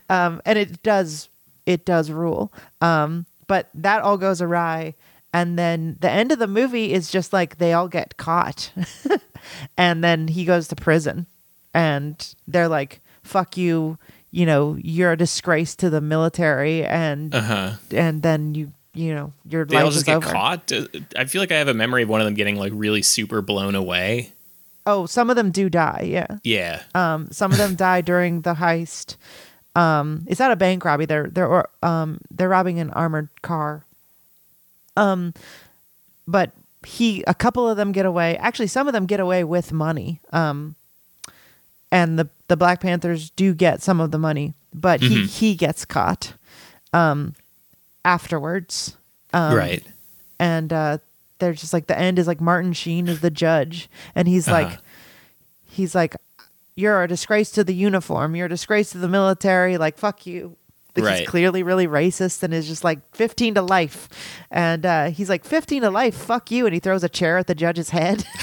um, 0.08 0.40
and 0.44 0.58
it 0.58 0.82
does, 0.82 1.28
it 1.66 1.84
does 1.84 2.10
rule. 2.10 2.52
Um, 2.80 3.26
but 3.46 3.68
that 3.74 4.02
all 4.02 4.16
goes 4.18 4.40
awry. 4.42 4.94
And 5.32 5.56
then 5.58 5.96
the 6.00 6.10
end 6.10 6.32
of 6.32 6.38
the 6.40 6.48
movie 6.48 6.92
is 6.92 7.10
just 7.10 7.32
like 7.32 7.58
they 7.58 7.72
all 7.72 7.86
get 7.86 8.16
caught. 8.16 8.72
and 9.76 10.02
then 10.02 10.26
he 10.28 10.44
goes 10.44 10.66
to 10.68 10.76
prison. 10.76 11.26
And 11.74 12.34
they're 12.48 12.68
like, 12.68 13.00
fuck 13.22 13.56
you. 13.56 13.98
You 14.32 14.46
know, 14.46 14.76
you're 14.80 15.12
a 15.12 15.16
disgrace 15.16 15.74
to 15.76 15.90
the 15.90 16.00
military. 16.00 16.84
And 16.84 17.34
uh 17.34 17.40
huh. 17.40 17.72
and 17.90 18.22
then 18.22 18.54
you 18.54 18.72
you 18.94 19.14
know 19.14 19.32
your 19.48 19.64
They 19.64 19.76
life 19.76 19.84
all 19.84 19.90
just 19.90 20.06
get 20.06 20.16
over. 20.16 20.30
caught. 20.30 20.70
Uh, 20.72 20.86
I 21.16 21.24
feel 21.24 21.40
like 21.40 21.52
I 21.52 21.56
have 21.58 21.68
a 21.68 21.74
memory 21.74 22.02
of 22.04 22.08
one 22.08 22.20
of 22.20 22.24
them 22.26 22.34
getting 22.34 22.56
like 22.56 22.72
really 22.74 23.02
super 23.02 23.42
blown 23.42 23.74
away. 23.74 24.32
Oh, 24.86 25.06
some 25.06 25.30
of 25.30 25.36
them 25.36 25.50
do 25.50 25.68
die. 25.68 26.06
Yeah. 26.08 26.38
Yeah. 26.42 26.82
Um, 26.94 27.28
some 27.30 27.52
of 27.52 27.58
them 27.58 27.74
die 27.76 28.00
during 28.00 28.40
the 28.42 28.54
heist. 28.54 29.16
Um, 29.76 30.24
it's 30.26 30.40
not 30.40 30.50
a 30.52 30.56
bank 30.56 30.84
robbery. 30.84 31.06
They're 31.06 31.28
they're 31.28 31.66
um 31.84 32.20
they're 32.30 32.48
robbing 32.48 32.78
an 32.80 32.90
armored 32.90 33.28
car. 33.42 33.84
Um, 34.96 35.34
but 36.26 36.52
he 36.86 37.22
a 37.26 37.34
couple 37.34 37.68
of 37.68 37.76
them 37.76 37.92
get 37.92 38.06
away. 38.06 38.36
Actually, 38.38 38.66
some 38.68 38.86
of 38.86 38.92
them 38.92 39.06
get 39.06 39.20
away 39.20 39.44
with 39.44 39.72
money. 39.72 40.20
Um, 40.32 40.74
and 41.92 42.18
the 42.18 42.28
the 42.48 42.56
Black 42.56 42.80
Panthers 42.80 43.30
do 43.30 43.54
get 43.54 43.82
some 43.82 44.00
of 44.00 44.10
the 44.10 44.18
money, 44.18 44.54
but 44.74 45.00
he 45.00 45.26
he 45.26 45.54
gets 45.54 45.84
caught. 45.84 46.34
Um, 46.92 47.34
afterwards. 48.04 48.96
Um, 49.32 49.54
right. 49.56 49.86
and 50.40 50.72
uh 50.72 50.98
they're 51.38 51.52
just 51.52 51.72
like 51.72 51.86
the 51.86 51.96
end 51.98 52.18
is 52.18 52.26
like 52.26 52.40
Martin 52.40 52.72
Sheen 52.72 53.06
is 53.08 53.20
the 53.20 53.30
judge 53.30 53.88
and 54.14 54.26
he's 54.26 54.48
like 54.48 54.66
Uh-huh. 54.66 54.76
he's 55.70 55.94
like 55.94 56.16
you're 56.74 57.02
a 57.02 57.08
disgrace 57.08 57.50
to 57.52 57.62
the 57.62 57.72
uniform 57.74 58.34
you're 58.34 58.46
a 58.46 58.48
disgrace 58.48 58.90
to 58.90 58.98
the 58.98 59.06
military 59.08 59.78
like 59.78 59.96
fuck 59.98 60.26
you 60.26 60.56
Like, 60.96 61.04
Right. 61.04 61.18
he's 61.20 61.28
clearly 61.28 61.62
really 61.62 61.86
racist 61.86 62.42
and 62.42 62.52
is 62.52 62.66
just 62.66 62.82
like 62.84 62.98
15 63.14 63.54
to 63.54 63.62
life 63.62 64.08
and 64.50 64.84
uh 64.84 65.10
he's 65.10 65.28
like 65.28 65.44
15 65.44 65.82
to 65.82 65.90
life 65.90 66.14
fuck 66.16 66.50
you 66.50 66.66
and 66.66 66.74
he 66.74 66.80
throws 66.80 67.04
a 67.04 67.08
chair 67.08 67.38
at 67.38 67.46
the 67.46 67.54
judge's 67.54 67.90
head 67.90 68.22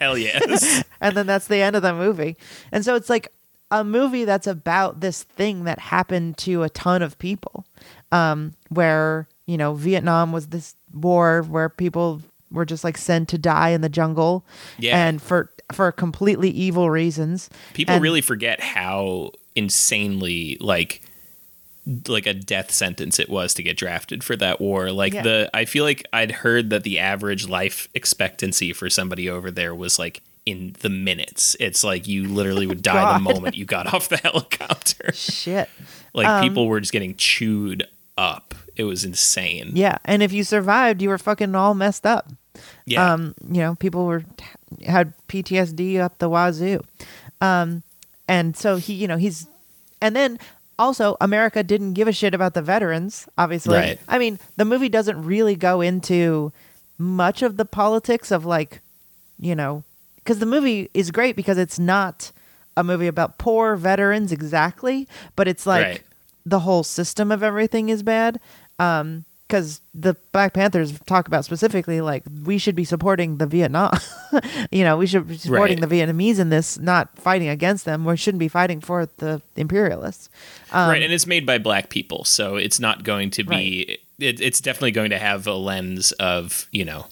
Hell 0.00 0.18
yes. 0.18 0.82
and 1.00 1.16
then 1.16 1.26
that's 1.26 1.46
the 1.46 1.58
end 1.62 1.76
of 1.76 1.82
the 1.82 1.94
movie. 1.94 2.36
And 2.72 2.84
so 2.84 2.94
it's 2.94 3.08
like 3.10 3.28
a 3.70 3.84
movie 3.84 4.24
that's 4.24 4.46
about 4.46 5.00
this 5.00 5.22
thing 5.22 5.64
that 5.64 5.78
happened 5.78 6.36
to 6.38 6.62
a 6.62 6.68
ton 6.68 7.00
of 7.02 7.18
people, 7.18 7.64
um, 8.10 8.52
where 8.68 9.26
you 9.46 9.56
know 9.56 9.72
Vietnam 9.74 10.30
was 10.32 10.48
this 10.48 10.74
war 10.92 11.42
where 11.42 11.68
people 11.70 12.20
were 12.50 12.66
just 12.66 12.84
like 12.84 12.98
sent 12.98 13.28
to 13.30 13.38
die 13.38 13.70
in 13.70 13.80
the 13.80 13.88
jungle, 13.88 14.44
Yeah. 14.78 15.06
and 15.06 15.22
for 15.22 15.50
for 15.72 15.90
completely 15.90 16.50
evil 16.50 16.90
reasons. 16.90 17.48
People 17.72 17.94
And- 17.94 18.02
really 18.02 18.20
forget 18.20 18.60
how 18.60 19.30
insanely 19.54 20.58
like 20.60 21.00
like 22.06 22.26
a 22.26 22.34
death 22.34 22.70
sentence 22.70 23.18
it 23.18 23.28
was 23.28 23.54
to 23.54 23.62
get 23.62 23.76
drafted 23.76 24.22
for 24.22 24.36
that 24.36 24.60
war. 24.60 24.92
Like 24.92 25.12
Yeah. 25.14 25.22
the 25.22 25.50
I 25.52 25.64
feel 25.64 25.84
like 25.84 26.06
I'd 26.12 26.30
heard 26.30 26.70
that 26.70 26.84
the 26.84 26.98
average 26.98 27.48
life 27.48 27.88
expectancy 27.94 28.72
for 28.72 28.88
somebody 28.88 29.28
over 29.28 29.50
there 29.50 29.74
was 29.74 29.98
like 29.98 30.22
in 30.46 30.74
the 30.80 30.88
minutes. 30.88 31.56
It's 31.60 31.82
like 31.84 32.06
you 32.06 32.28
literally 32.28 32.66
would 32.66 32.82
die 32.92 33.14
the 33.14 33.20
moment 33.20 33.56
you 33.56 33.64
got 33.64 33.86
off 33.94 34.08
the 34.08 34.16
helicopter. 34.18 35.12
Shit. 35.12 35.68
Like 36.14 36.26
Um, 36.28 36.42
people 36.42 36.66
were 36.68 36.78
just 36.80 36.92
getting 36.92 37.14
chewed 37.16 37.86
up. 38.16 38.54
It 38.76 38.84
was 38.84 39.04
insane. 39.04 39.72
Yeah, 39.74 39.98
and 40.04 40.22
if 40.22 40.32
you 40.32 40.44
survived, 40.44 41.02
you 41.02 41.08
were 41.10 41.18
fucking 41.18 41.54
all 41.54 41.74
messed 41.74 42.06
up. 42.06 42.30
Yeah. 42.86 43.12
Um, 43.12 43.34
you 43.50 43.60
know, 43.60 43.74
people 43.74 44.06
were 44.06 44.24
had 44.86 45.12
PTSD 45.28 45.98
up 46.00 46.18
the 46.18 46.28
wazoo. 46.28 46.82
Um, 47.40 47.82
and 48.28 48.56
so 48.56 48.76
he, 48.76 48.94
you 48.94 49.08
know, 49.08 49.16
he's, 49.16 49.46
and 50.00 50.14
then 50.16 50.38
also 50.82 51.16
America 51.20 51.62
didn't 51.62 51.94
give 51.94 52.08
a 52.08 52.12
shit 52.12 52.34
about 52.34 52.54
the 52.54 52.62
veterans. 52.62 53.26
Obviously, 53.38 53.78
Right. 53.78 53.98
I 54.08 54.18
mean, 54.18 54.38
the 54.56 54.64
movie 54.64 54.88
doesn't 54.88 55.22
really 55.22 55.56
go 55.56 55.80
into 55.80 56.52
much 56.98 57.42
of 57.42 57.56
the 57.56 57.64
politics 57.64 58.30
of 58.30 58.44
like, 58.44 58.80
you 59.38 59.54
know, 59.54 59.82
because 60.16 60.38
the 60.38 60.46
movie 60.46 60.88
is 60.94 61.10
great 61.10 61.34
because 61.36 61.58
it's 61.58 61.78
not 61.78 62.30
a 62.76 62.84
movie 62.84 63.06
about 63.08 63.38
poor 63.38 63.76
veterans 63.76 64.32
exactly, 64.32 65.06
but 65.36 65.48
it's 65.48 65.66
like 65.66 65.86
Right. 65.86 66.02
the 66.46 66.60
whole 66.60 66.82
system 66.84 67.30
of 67.32 67.42
everything 67.42 67.88
is 67.88 68.02
bad. 68.02 68.38
Um, 68.78 69.24
because 69.52 69.82
the 69.92 70.16
Black 70.32 70.54
Panthers 70.54 70.98
talk 71.00 71.28
about 71.28 71.44
specifically 71.44 72.00
like 72.00 72.22
we 72.42 72.56
should 72.56 72.74
be 72.74 72.84
supporting 72.84 73.36
the 73.36 73.46
Vietnam, 73.46 73.92
you 74.70 74.82
know, 74.82 74.96
we 74.96 75.06
should 75.06 75.28
be 75.28 75.36
supporting 75.36 75.78
Right. 75.78 75.88
the 75.90 75.94
Vietnamese 75.94 76.38
in 76.38 76.48
this, 76.48 76.78
not 76.78 77.18
fighting 77.18 77.48
against 77.50 77.84
them. 77.84 78.06
We 78.06 78.16
shouldn't 78.16 78.38
be 78.38 78.48
fighting 78.48 78.80
for 78.80 79.10
the 79.18 79.42
imperialists. 79.54 80.30
Um, 80.70 80.88
right, 80.88 81.02
and 81.02 81.12
it's 81.12 81.26
made 81.26 81.44
by 81.44 81.58
black 81.58 81.90
people, 81.90 82.24
so 82.24 82.56
it's 82.56 82.80
not 82.80 83.04
going 83.04 83.28
to 83.32 83.44
be. 83.44 83.98
It, 84.18 84.40
it's 84.40 84.62
definitely 84.62 84.92
going 84.92 85.10
to 85.10 85.18
have 85.18 85.46
a 85.46 85.52
lens 85.54 86.12
of 86.12 86.66
you 86.72 86.86
know, 86.86 87.04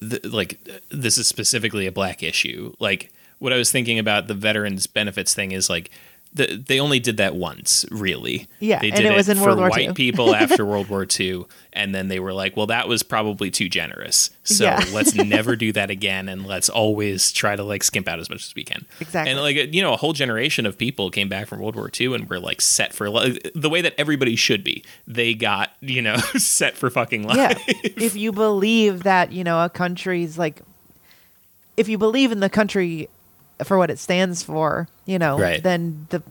th- 0.00 0.24
like 0.24 0.58
this 0.90 1.18
is 1.18 1.28
specifically 1.28 1.86
a 1.86 1.92
black 1.92 2.24
issue. 2.24 2.74
Like 2.80 3.12
what 3.38 3.52
I 3.52 3.56
was 3.56 3.70
thinking 3.70 4.00
about 4.00 4.26
the 4.26 4.34
veterans 4.34 4.88
benefits 4.88 5.34
thing 5.34 5.52
is 5.52 5.70
like 5.70 5.90
the, 6.34 6.62
they 6.66 6.78
only 6.78 7.00
did 7.00 7.16
that 7.16 7.34
once, 7.34 7.84
really. 7.90 8.46
Yeah, 8.60 8.80
they 8.80 8.88
and 8.88 8.96
did 8.96 9.06
it 9.06 9.14
was 9.14 9.28
in 9.28 9.38
for 9.38 9.46
World 9.46 9.58
War 9.58 9.68
white 9.70 9.88
II. 9.88 9.92
people 9.94 10.34
after 10.34 10.64
World 10.64 10.88
War 10.88 11.06
II, 11.18 11.44
and 11.72 11.94
then 11.94 12.08
they 12.08 12.20
were 12.20 12.32
like, 12.32 12.56
"Well, 12.56 12.66
that 12.66 12.86
was 12.86 13.02
probably 13.02 13.50
too 13.50 13.68
generous, 13.68 14.30
so 14.44 14.64
Yeah. 14.64 14.84
let's 14.92 15.14
never 15.14 15.56
do 15.64 15.72
that 15.72 15.90
again, 15.90 16.28
and 16.28 16.46
let's 16.46 16.68
always 16.68 17.32
try 17.32 17.56
to 17.56 17.64
like 17.64 17.82
skimp 17.82 18.06
out 18.08 18.18
as 18.20 18.28
much 18.30 18.44
as 18.44 18.54
we 18.54 18.62
can." 18.62 18.84
Exactly. 19.00 19.32
And 19.32 19.40
like 19.40 19.74
you 19.74 19.82
know, 19.82 19.92
a 19.94 19.96
whole 19.96 20.12
generation 20.12 20.66
of 20.66 20.76
people 20.78 21.10
came 21.10 21.28
back 21.28 21.48
from 21.48 21.60
World 21.60 21.76
War 21.76 21.90
II 21.98 22.14
and 22.14 22.28
were 22.28 22.38
like 22.40 22.60
set 22.60 22.92
for 22.92 23.08
li- 23.10 23.38
the 23.54 23.70
way 23.70 23.80
that 23.80 23.94
everybody 23.98 24.36
should 24.36 24.62
be. 24.62 24.84
They 25.06 25.34
got 25.34 25.72
you 25.80 26.02
know 26.02 26.16
set 26.36 26.76
for 26.76 26.90
fucking 26.90 27.22
life. 27.24 27.36
yeah 27.36 27.54
if 27.96 28.14
you 28.16 28.32
believe 28.32 29.02
that 29.04 29.32
you 29.32 29.42
know 29.42 29.64
a 29.64 29.70
country's 29.70 30.36
like 30.38 30.60
if 31.76 31.88
you 31.88 31.96
believe 31.98 32.32
in 32.32 32.40
the 32.40 32.50
country 32.50 33.08
for 33.64 33.76
what 33.78 33.90
it 33.90 33.98
stands 33.98 34.42
for 34.42 34.88
you 35.06 35.18
know 35.18 35.38
Right. 35.38 35.62
then 35.62 36.06
the 36.10 36.22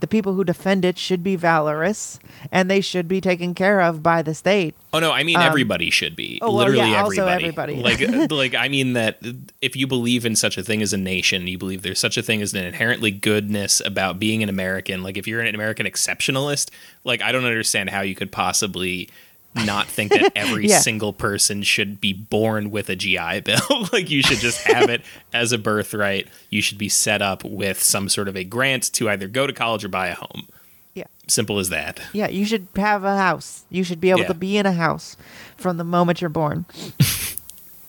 the 0.00 0.06
people 0.08 0.34
who 0.34 0.44
defend 0.44 0.84
it 0.84 0.98
should 0.98 1.22
be 1.24 1.34
valorous 1.34 2.18
and 2.52 2.70
they 2.70 2.82
should 2.82 3.08
be 3.08 3.22
taken 3.22 3.54
care 3.54 3.80
of 3.80 4.02
by 4.02 4.20
the 4.20 4.34
state 4.34 4.74
Oh 4.92 4.98
no, 5.00 5.10
I 5.12 5.22
mean 5.24 5.36
um, 5.36 5.42
everybody 5.42 5.88
should 5.90 6.14
be. 6.14 6.38
oh, 6.42 6.48
well, 6.48 6.56
Literally 6.66 6.90
yeah, 6.90 7.02
also 7.02 7.26
everybody. 7.26 7.74
everybody. 7.80 8.06
like 8.06 8.30
uh, 8.30 8.34
like 8.34 8.54
I 8.54 8.68
mean 8.68 8.92
that 8.92 9.18
if 9.62 9.74
you 9.74 9.86
believe 9.86 10.26
in 10.26 10.36
such 10.36 10.58
a 10.58 10.62
thing 10.62 10.82
as 10.82 10.92
a 10.92 10.98
nation, 10.98 11.46
you 11.48 11.56
believe 11.58 11.82
there's 11.82 11.98
such 11.98 12.16
a 12.18 12.22
thing 12.22 12.42
as 12.42 12.52
an 12.54 12.64
inherently 12.64 13.10
goodness 13.10 13.80
about 13.84 14.18
being 14.20 14.42
an 14.42 14.48
American. 14.48 15.02
Like 15.02 15.16
if 15.16 15.26
you're 15.26 15.40
an 15.40 15.54
American 15.54 15.86
exceptionalist, 15.86 16.70
like 17.02 17.22
I 17.22 17.32
don't 17.32 17.44
understand 17.44 17.88
how 17.90 18.02
you 18.02 18.14
could 18.14 18.30
possibly 18.30 19.08
not 19.54 19.86
think 19.86 20.12
that 20.12 20.32
every 20.36 20.66
Yeah. 20.68 20.78
single 20.80 21.12
person 21.12 21.62
should 21.62 22.00
be 22.00 22.12
born 22.12 22.70
with 22.70 22.88
a 22.90 22.96
GI 22.96 23.40
Bill. 23.40 23.60
like 23.92 24.10
you 24.10 24.22
should 24.22 24.38
just 24.38 24.62
have 24.64 24.90
it 24.90 25.02
as 25.32 25.52
a 25.52 25.58
birthright. 25.58 26.28
You 26.50 26.60
should 26.62 26.78
be 26.78 26.88
set 26.88 27.22
up 27.22 27.44
with 27.44 27.80
some 27.82 28.08
sort 28.08 28.28
of 28.28 28.36
a 28.36 28.44
grant 28.44 28.92
to 28.94 29.08
either 29.08 29.28
go 29.28 29.46
to 29.46 29.52
college 29.52 29.84
or 29.84 29.88
buy 29.88 30.08
a 30.08 30.14
home. 30.14 30.48
yeah 30.94 31.04
Simple 31.28 31.58
as 31.58 31.68
that. 31.70 32.00
yeah 32.12 32.28
you 32.28 32.44
should 32.44 32.66
have 32.76 33.04
a 33.04 33.16
house 33.16 33.64
you 33.70 33.82
should 33.84 34.00
be 34.00 34.10
able 34.10 34.20
Yeah. 34.20 34.26
to 34.28 34.34
be 34.34 34.56
in 34.58 34.66
a 34.66 34.72
house 34.72 35.16
from 35.56 35.76
the 35.76 35.84
moment 35.84 36.20
you're 36.20 36.28
born 36.30 36.66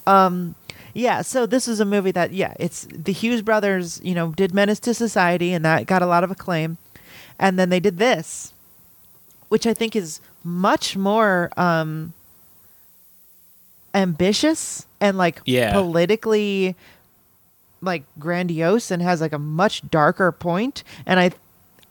um 0.07 0.55
yeah 0.93 1.21
so 1.21 1.45
this 1.45 1.67
is 1.67 1.79
a 1.79 1.85
movie 1.85 2.11
that 2.11 2.31
yeah 2.31 2.53
it's 2.59 2.87
the 2.91 3.11
hughes 3.11 3.41
brothers 3.41 3.99
you 4.03 4.13
know 4.13 4.31
did 4.31 4.53
menace 4.53 4.79
to 4.79 4.93
society 4.93 5.51
and 5.53 5.65
that 5.65 5.85
got 5.87 6.01
a 6.01 6.05
lot 6.05 6.23
of 6.23 6.31
acclaim 6.31 6.77
and 7.39 7.57
then 7.59 7.69
they 7.69 7.79
did 7.79 7.97
this 7.97 8.53
which 9.49 9.65
i 9.67 9.73
think 9.73 9.95
is 9.95 10.19
much 10.45 10.95
more 10.95 11.49
um 11.57 12.13
ambitious 13.93 14.85
and 14.99 15.17
like 15.17 15.41
Yeah. 15.45 15.73
politically 15.73 16.75
like 17.81 18.03
grandiose 18.19 18.91
and 18.91 19.01
has 19.01 19.21
like 19.21 19.33
a 19.33 19.39
much 19.39 19.89
darker 19.89 20.31
point 20.31 20.83
and 21.05 21.19
i 21.19 21.31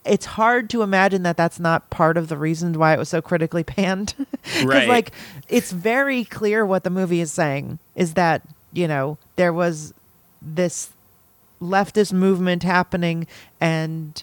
it's 0.04 0.26
hard 0.26 0.68
to 0.68 0.82
imagine 0.82 1.22
that 1.22 1.36
that's 1.36 1.58
not 1.58 1.88
part 1.88 2.18
of 2.18 2.28
the 2.28 2.36
reason 2.36 2.74
why 2.78 2.92
it 2.92 2.98
was 2.98 3.08
so 3.08 3.22
critically 3.22 3.64
panned 3.74 4.14
because 4.42 4.64
Right. 4.64 4.88
like 4.88 5.12
it's 5.48 5.72
very 5.72 6.24
clear 6.24 6.66
what 6.66 6.84
the 6.84 6.90
movie 6.90 7.20
is 7.20 7.32
saying 7.32 7.78
is 7.94 8.14
that 8.14 8.42
you 8.72 8.86
know 8.86 9.16
there 9.36 9.52
was 9.52 9.94
this 10.42 10.90
leftist 11.62 12.12
movement 12.12 12.62
happening 12.64 13.26
and 13.60 14.22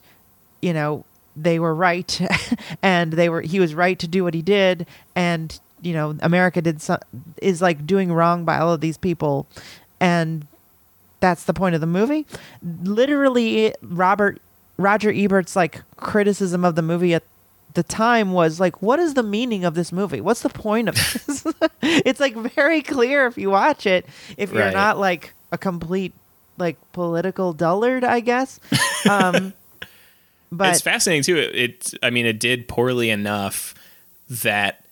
you 0.62 0.74
know 0.74 1.04
they 1.36 1.60
were 1.60 1.74
right 1.74 2.20
and 2.84 3.14
they 3.14 3.30
were 3.30 3.42
he 3.42 3.60
was 3.60 3.74
right 3.74 3.98
to 4.00 4.08
do 4.08 4.24
what 4.24 4.34
he 4.34 4.42
did 4.42 4.86
and 5.16 5.60
you 5.82 5.94
know 5.94 6.16
america 6.22 6.62
did 6.62 6.82
so, 6.82 6.98
is 7.42 7.62
like 7.62 7.86
doing 7.88 8.12
wrong 8.12 8.44
by 8.46 8.58
all 8.58 8.74
of 8.74 8.82
these 8.82 8.98
people 8.98 9.48
and 10.00 10.46
that's 11.20 11.44
the 11.44 11.54
point 11.54 11.76
of 11.76 11.82
the 11.82 11.88
movie. 11.88 12.26
Literally 12.84 13.74
robert 13.82 14.42
roger 14.78 15.12
ebert's 15.12 15.56
like 15.56 15.82
criticism 15.98 16.66
of 16.66 16.76
the 16.76 16.82
movie 16.82 17.14
at 17.14 17.24
the 17.76 17.84
time 17.84 18.32
was 18.34 18.60
like 18.60 18.82
what 18.82 19.00
is 19.00 19.14
the 19.14 19.24
meaning 19.24 19.64
of 19.64 19.76
this 19.76 19.92
movie? 19.92 20.20
What's 20.20 20.42
the 20.42 20.50
point 20.50 20.90
of 20.90 20.96
this? 21.28 21.46
It's 21.82 22.20
like 22.20 22.36
very 22.36 22.82
clear 22.82 23.28
if 23.28 23.38
you 23.38 23.50
watch 23.50 23.86
it 23.86 24.06
if 24.38 24.52
you're 24.52 24.64
Right. 24.66 24.74
not 24.74 24.98
like 24.98 25.34
a 25.52 25.58
complete 25.58 26.14
like 26.58 26.78
political 26.92 27.54
dullard 27.54 28.04
i 28.04 28.20
guess. 28.20 28.60
Um 29.10 29.54
but 30.52 30.70
it's 30.70 30.82
fascinating 30.82 31.24
too. 31.24 31.38
It, 31.38 31.56
it, 31.56 31.94
I 32.04 32.10
mean, 32.10 32.26
it 32.26 32.40
did 32.40 32.68
poorly 32.68 33.10
enough 33.10 33.74
that 34.30 34.86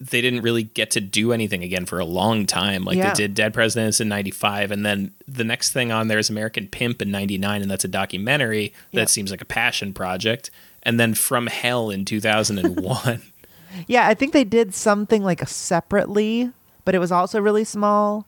they 0.00 0.20
didn't 0.20 0.40
really 0.42 0.64
get 0.64 0.90
to 0.92 1.00
do 1.00 1.32
anything 1.32 1.62
again 1.62 1.86
for 1.86 2.00
a 2.00 2.04
long 2.04 2.44
time. 2.44 2.84
Like 2.84 2.96
Yeah. 2.96 3.10
they 3.12 3.14
did 3.14 3.34
Dead 3.34 3.54
Presidents 3.54 4.00
in 4.00 4.08
'95, 4.08 4.70
and 4.72 4.84
then 4.84 5.12
the 5.28 5.44
next 5.44 5.70
thing 5.72 5.92
on 5.92 6.08
there 6.08 6.18
is 6.18 6.28
American 6.30 6.66
Pimp 6.66 7.00
in 7.02 7.10
'99, 7.10 7.62
and 7.62 7.70
that's 7.70 7.84
a 7.84 7.88
documentary 7.88 8.72
that 8.92 9.08
seems 9.10 9.30
like 9.30 9.40
a 9.40 9.44
passion 9.44 9.92
project. 9.92 10.50
And 10.82 10.98
then 10.98 11.14
From 11.14 11.46
Hell 11.46 11.90
in 11.90 12.04
2001. 12.04 13.22
yeah 13.86 14.06
i 14.06 14.12
think 14.12 14.34
they 14.34 14.44
did 14.44 14.74
something 14.74 15.22
like 15.24 15.48
separately 15.48 16.50
but 16.84 16.94
it 16.94 16.98
was 16.98 17.10
also 17.10 17.40
really 17.40 17.64
small 17.64 18.26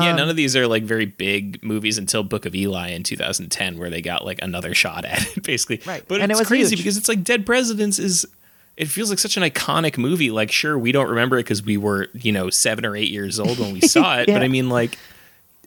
yeah, 0.00 0.10
Um, 0.10 0.16
none 0.16 0.28
of 0.28 0.36
these 0.36 0.56
are 0.56 0.66
like 0.66 0.82
very 0.84 1.06
big 1.06 1.62
movies 1.62 1.98
until 1.98 2.22
Book 2.22 2.46
of 2.46 2.54
Eli 2.54 2.88
in 2.90 3.02
2010, 3.02 3.78
where 3.78 3.90
they 3.90 4.00
got 4.02 4.24
like 4.24 4.40
another 4.42 4.74
shot 4.74 5.04
at 5.04 5.36
it, 5.36 5.42
basically. 5.44 5.80
Right. 5.86 6.02
But 6.08 6.20
And 6.20 6.30
it 6.30 6.34
it's 6.34 6.40
was 6.40 6.48
crazy 6.48 6.70
huge. 6.76 6.80
because 6.80 6.96
it's 6.96 7.08
like 7.08 7.22
Dead 7.24 7.44
Presidents 7.46 7.98
is. 7.98 8.26
It 8.74 8.88
feels 8.88 9.10
like 9.10 9.18
such 9.18 9.36
an 9.36 9.42
iconic 9.42 9.98
movie. 9.98 10.30
Like, 10.30 10.50
sure, 10.50 10.78
we 10.78 10.92
don't 10.92 11.10
remember 11.10 11.36
it 11.36 11.40
because 11.44 11.62
we 11.62 11.76
were, 11.76 12.08
you 12.14 12.32
know, 12.32 12.48
seven 12.48 12.86
or 12.86 12.96
eight 12.96 13.10
years 13.10 13.38
old 13.38 13.58
when 13.58 13.72
we 13.74 13.80
saw 13.86 14.18
it. 14.20 14.28
But 14.28 14.42
I 14.42 14.48
mean, 14.48 14.70
like, 14.70 14.96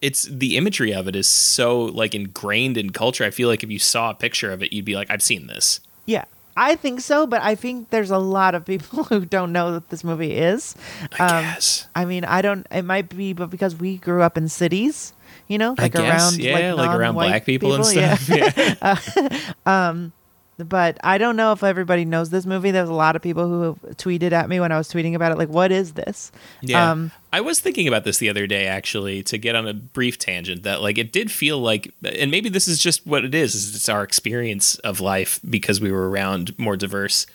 it's 0.01 0.23
the 0.23 0.57
imagery 0.57 0.91
of 0.91 1.07
it 1.07 1.15
is 1.15 1.27
so 1.27 1.83
like 1.83 2.15
ingrained 2.15 2.77
in 2.77 2.89
culture. 2.89 3.23
I 3.23 3.29
feel 3.29 3.47
like 3.47 3.63
if 3.63 3.69
you 3.69 3.77
saw 3.77 4.09
a 4.09 4.15
picture 4.15 4.51
of 4.51 4.63
it, 4.63 4.73
you'd 4.73 4.85
be 4.85 4.95
like, 4.95 5.11
I've 5.11 5.21
seen 5.21 5.45
this. 5.45 5.81
Yeah, 6.07 6.25
I 6.58 6.76
think 6.76 7.02
so, 7.02 7.28
but 7.28 7.41
I 7.41 7.56
think 7.56 7.89
there's 7.89 8.12
a 8.12 8.18
lot 8.18 8.56
of 8.56 8.63
people 8.65 9.04
who 9.12 9.26
don't 9.26 9.52
know 9.52 9.74
that 9.74 9.89
this 9.89 10.04
movie 10.04 10.34
is. 10.34 10.76
I 11.20 11.24
Um, 11.24 11.44
guess. 11.44 11.88
I 11.96 12.06
mean, 12.06 12.24
I 12.26 12.41
don't. 12.41 12.65
It 12.72 12.84
might 12.84 13.10
be, 13.10 13.34
but 13.34 13.50
because 13.50 13.76
we 13.76 13.98
grew 13.98 14.22
up 14.22 14.38
in 14.38 14.48
cities, 14.48 15.13
you 15.48 15.58
know, 15.58 15.76
like 15.78 15.94
guess, 15.94 16.02
around 16.34 16.38
yeah, 16.44 16.74
like, 16.74 16.88
like, 16.88 16.98
around 16.98 17.15
black 17.15 17.46
people, 17.46 17.74
and 17.74 17.86
yeah. 17.96 18.15
stuff. 18.15 19.15
Yeah. 19.15 19.50
But 20.58 20.98
I 21.04 21.18
don't 21.18 21.36
know 21.36 21.52
if 21.52 21.63
everybody 21.63 22.06
knows 22.06 22.30
this 22.30 22.46
movie. 22.46 22.72
There's 22.72 22.88
a 22.88 22.94
lot 22.94 23.15
of 23.15 23.22
people 23.22 23.48
who 23.48 23.62
have 23.62 23.76
tweeted 23.98 24.32
at 24.32 24.48
me 24.48 24.60
when 24.62 24.72
I 24.72 24.78
was 24.78 24.88
tweeting 24.89 25.13
about 25.13 25.32
it, 25.34 25.38
like, 25.38 25.50
"What 25.50 25.72
is 25.72 25.94
this?" 25.94 26.32
Yeah. 26.62 26.91
Um, 26.91 27.12
I 27.34 27.41
was 27.41 27.60
thinking 27.60 27.88
about 27.89 28.06
this 28.06 28.20
the 28.20 28.30
other 28.30 28.48
day 28.48 28.65
actually 28.65 29.22
to 29.24 29.38
get 29.38 29.56
on 29.56 29.68
a 29.68 29.74
brief 29.74 30.18
tangent 30.18 30.63
that 30.63 30.82
like 30.82 30.98
it 30.98 31.12
did 31.12 31.30
feel 31.30 31.60
like 31.60 31.94
and 32.04 32.32
maybe 32.32 32.48
this 32.48 32.68
is 32.70 32.80
just 32.80 33.06
what 33.06 33.26
it 33.26 33.36
is, 33.36 33.54
is 33.54 33.76
it's 33.76 33.89
our 33.89 34.04
experience 34.04 34.76
of 34.80 35.02
life 35.02 35.41
because 35.50 35.82
we 35.82 35.91
were 35.91 36.10
around 36.10 36.58
more 36.58 36.78
diverse 36.78 37.28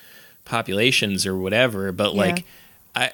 populations 0.47 1.27
or 1.27 1.37
whatever, 1.37 1.93
but 1.93 2.15
Yeah. 2.15 2.21
like 2.23 2.45
I 2.97 3.11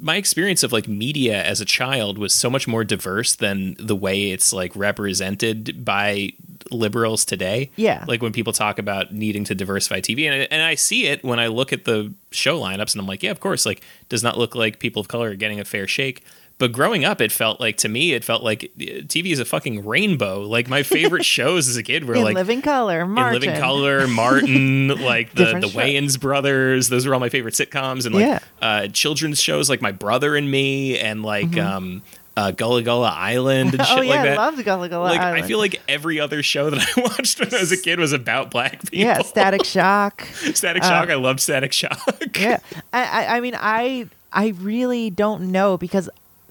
my 0.00 0.16
experience 0.16 0.62
of 0.62 0.72
like 0.72 0.86
media 0.88 1.42
as 1.42 1.60
a 1.60 1.64
child 1.64 2.18
was 2.18 2.34
so 2.34 2.48
much 2.48 2.68
more 2.68 2.84
diverse 2.84 3.34
than 3.34 3.76
the 3.78 3.96
way 3.96 4.30
it's 4.30 4.52
like 4.52 4.74
represented 4.74 5.84
by 5.84 6.32
liberals 6.70 7.24
today. 7.24 7.70
Yeah. 7.76 8.04
Like 8.06 8.22
when 8.22 8.32
people 8.32 8.52
talk 8.52 8.78
about 8.78 9.12
needing 9.12 9.44
to 9.44 9.54
diversify 9.54 10.00
TV 10.00 10.26
and 10.30 10.42
I, 10.42 10.48
and 10.50 10.62
I 10.62 10.74
see 10.74 11.06
it 11.06 11.24
when 11.24 11.38
I 11.38 11.48
look 11.48 11.72
at 11.72 11.84
the 11.84 12.12
show 12.30 12.60
lineups 12.60 12.94
and 12.94 13.00
I'm 13.00 13.06
like, 13.06 13.22
yeah, 13.22 13.30
of 13.30 13.40
course, 13.40 13.66
like 13.66 13.82
does 14.08 14.22
not 14.22 14.38
look 14.38 14.54
like 14.54 14.78
people 14.78 15.00
of 15.00 15.08
color 15.08 15.30
are 15.30 15.34
getting 15.34 15.60
a 15.60 15.64
fair 15.64 15.86
shake. 15.86 16.24
But 16.58 16.72
growing 16.72 17.04
up, 17.04 17.20
it 17.20 17.30
felt 17.30 17.60
like 17.60 17.76
to 17.78 17.88
me, 17.88 18.14
it 18.14 18.24
felt 18.24 18.42
like 18.42 18.64
uh, 18.64 19.06
TV 19.06 19.26
is 19.32 19.38
a 19.38 19.44
fucking 19.44 19.86
rainbow. 19.86 20.40
Like 20.42 20.68
my 20.68 20.82
favorite 20.82 21.24
shows 21.36 21.68
as 21.68 21.76
a 21.76 21.82
kid 21.84 22.04
were 22.04 22.16
in 22.16 22.24
like 22.24 22.34
Living 22.34 22.62
Color, 22.62 23.06
Martin. 23.06 23.36
in 23.36 23.40
Living 23.48 23.60
Color, 23.60 24.08
Martin, 24.08 24.88
like 25.04 25.30
the 25.34 25.44
Different 25.44 25.64
the 25.66 25.70
show. 25.70 25.78
Wayans 25.78 26.18
brothers. 26.20 26.88
Those 26.88 27.06
were 27.06 27.14
all 27.14 27.20
my 27.20 27.28
favorite 27.28 27.54
sitcoms, 27.54 28.06
and 28.06 28.14
like 28.14 28.22
Yeah. 28.26 28.38
uh, 28.60 28.88
children's 28.88 29.40
shows 29.40 29.70
like 29.70 29.80
My 29.80 29.92
Brother 29.92 30.34
and 30.34 30.50
Me, 30.50 30.98
and 30.98 31.22
like 31.22 31.56
um, 31.56 32.02
uh, 32.36 32.50
Gullah 32.50 32.82
Gullah 32.82 33.14
Island 33.16 33.74
and 33.74 33.82
shit 33.86 33.88
Mm-hmm. 33.88 33.98
oh 33.98 34.02
yeah, 34.02 34.10
like 34.10 34.18
I 34.20 34.24
that. 34.30 34.36
loved 34.38 34.64
Gullah 34.64 34.88
Gullah 34.88 35.04
like 35.04 35.20
I 35.20 35.42
feel 35.42 35.58
like 35.58 35.80
every 35.88 36.18
other 36.18 36.42
show 36.42 36.70
that 36.70 36.80
I 36.96 37.00
watched 37.02 37.38
when 37.38 37.54
I 37.54 37.60
was 37.60 37.70
a 37.70 37.76
kid 37.76 38.00
was 38.00 38.12
about 38.12 38.50
black 38.50 38.80
people. 38.82 38.98
yeah, 38.98 39.22
Static 39.22 39.64
Shock. 39.64 40.22
Static 40.54 40.82
Shock. 40.82 41.08
I 41.08 41.14
loved 41.14 41.38
Static 41.38 41.72
Shock. 41.72 42.00
yeah 42.36 42.58
I, 42.92 43.02
I 43.04 43.36
i 43.36 43.40
mean 43.40 43.54
i 43.56 44.08
i 44.32 44.48
really 44.60 45.08
don't 45.10 45.50
know 45.52 45.76
because 45.78 46.10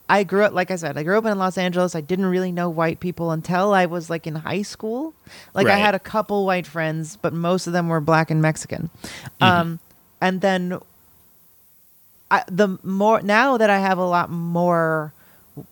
i 0.10 0.24
grew 0.24 0.44
up 0.44 0.54
like 0.54 0.72
i 0.72 0.76
said 0.76 0.98
i 0.98 1.04
grew 1.04 1.18
up 1.18 1.26
in 1.26 1.38
los 1.38 1.58
angeles. 1.58 1.96
I 1.96 2.02
didn't 2.02 2.28
really 2.28 2.52
know 2.52 2.70
white 2.70 3.00
people 3.00 3.32
until 3.32 3.74
i 3.74 3.86
was 3.86 4.10
like 4.10 4.26
in 4.28 4.36
high 4.36 4.62
school. 4.64 5.14
Like 5.54 5.68
i 5.68 5.78
had 5.78 5.96
a 5.96 6.00
couple 6.00 6.46
white 6.46 6.68
friends 6.68 7.18
but 7.18 7.34
most 7.34 7.68
of 7.68 7.74
them 7.74 7.88
were 7.90 8.00
black 8.02 8.32
and 8.32 8.42
mexican. 8.42 8.90
Um 9.42 9.80
and 10.22 10.42
then 10.42 10.80
I, 12.30 12.44
the 12.48 12.78
more 12.84 13.22
now 13.22 13.58
that 13.58 13.70
i 13.70 13.80
have 13.80 13.98
a 13.98 14.06
lot 14.06 14.30
more 14.30 15.14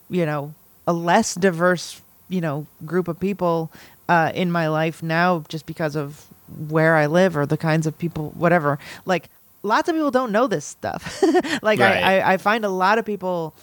you 0.09 0.25
know 0.25 0.53
a 0.87 0.93
less 0.93 1.35
diverse 1.35 2.01
you 2.29 2.41
know 2.41 2.65
group 2.85 3.07
of 3.07 3.19
people 3.19 3.71
uh, 4.07 4.31
in 4.35 4.51
my 4.51 4.67
life 4.67 5.01
now 5.01 5.43
just 5.47 5.65
because 5.65 5.95
of 5.95 6.27
where 6.69 6.95
I 6.95 7.07
live 7.07 7.35
or 7.35 7.47
the 7.47 7.57
kinds 7.57 7.87
of 7.87 7.97
people 7.97 8.31
whatever 8.35 8.77
like 9.05 9.29
lots 9.63 9.89
of 9.89 9.95
people 9.95 10.11
don't 10.11 10.31
know 10.31 10.45
this 10.47 10.63
stuff. 10.65 11.23
Like 11.63 11.79
Right. 11.79 12.03
I, 12.03 12.19
I 12.19 12.33
I 12.33 12.37
find 12.37 12.63
a 12.63 12.69
lot 12.69 12.99
of 12.99 13.05
people 13.05 13.55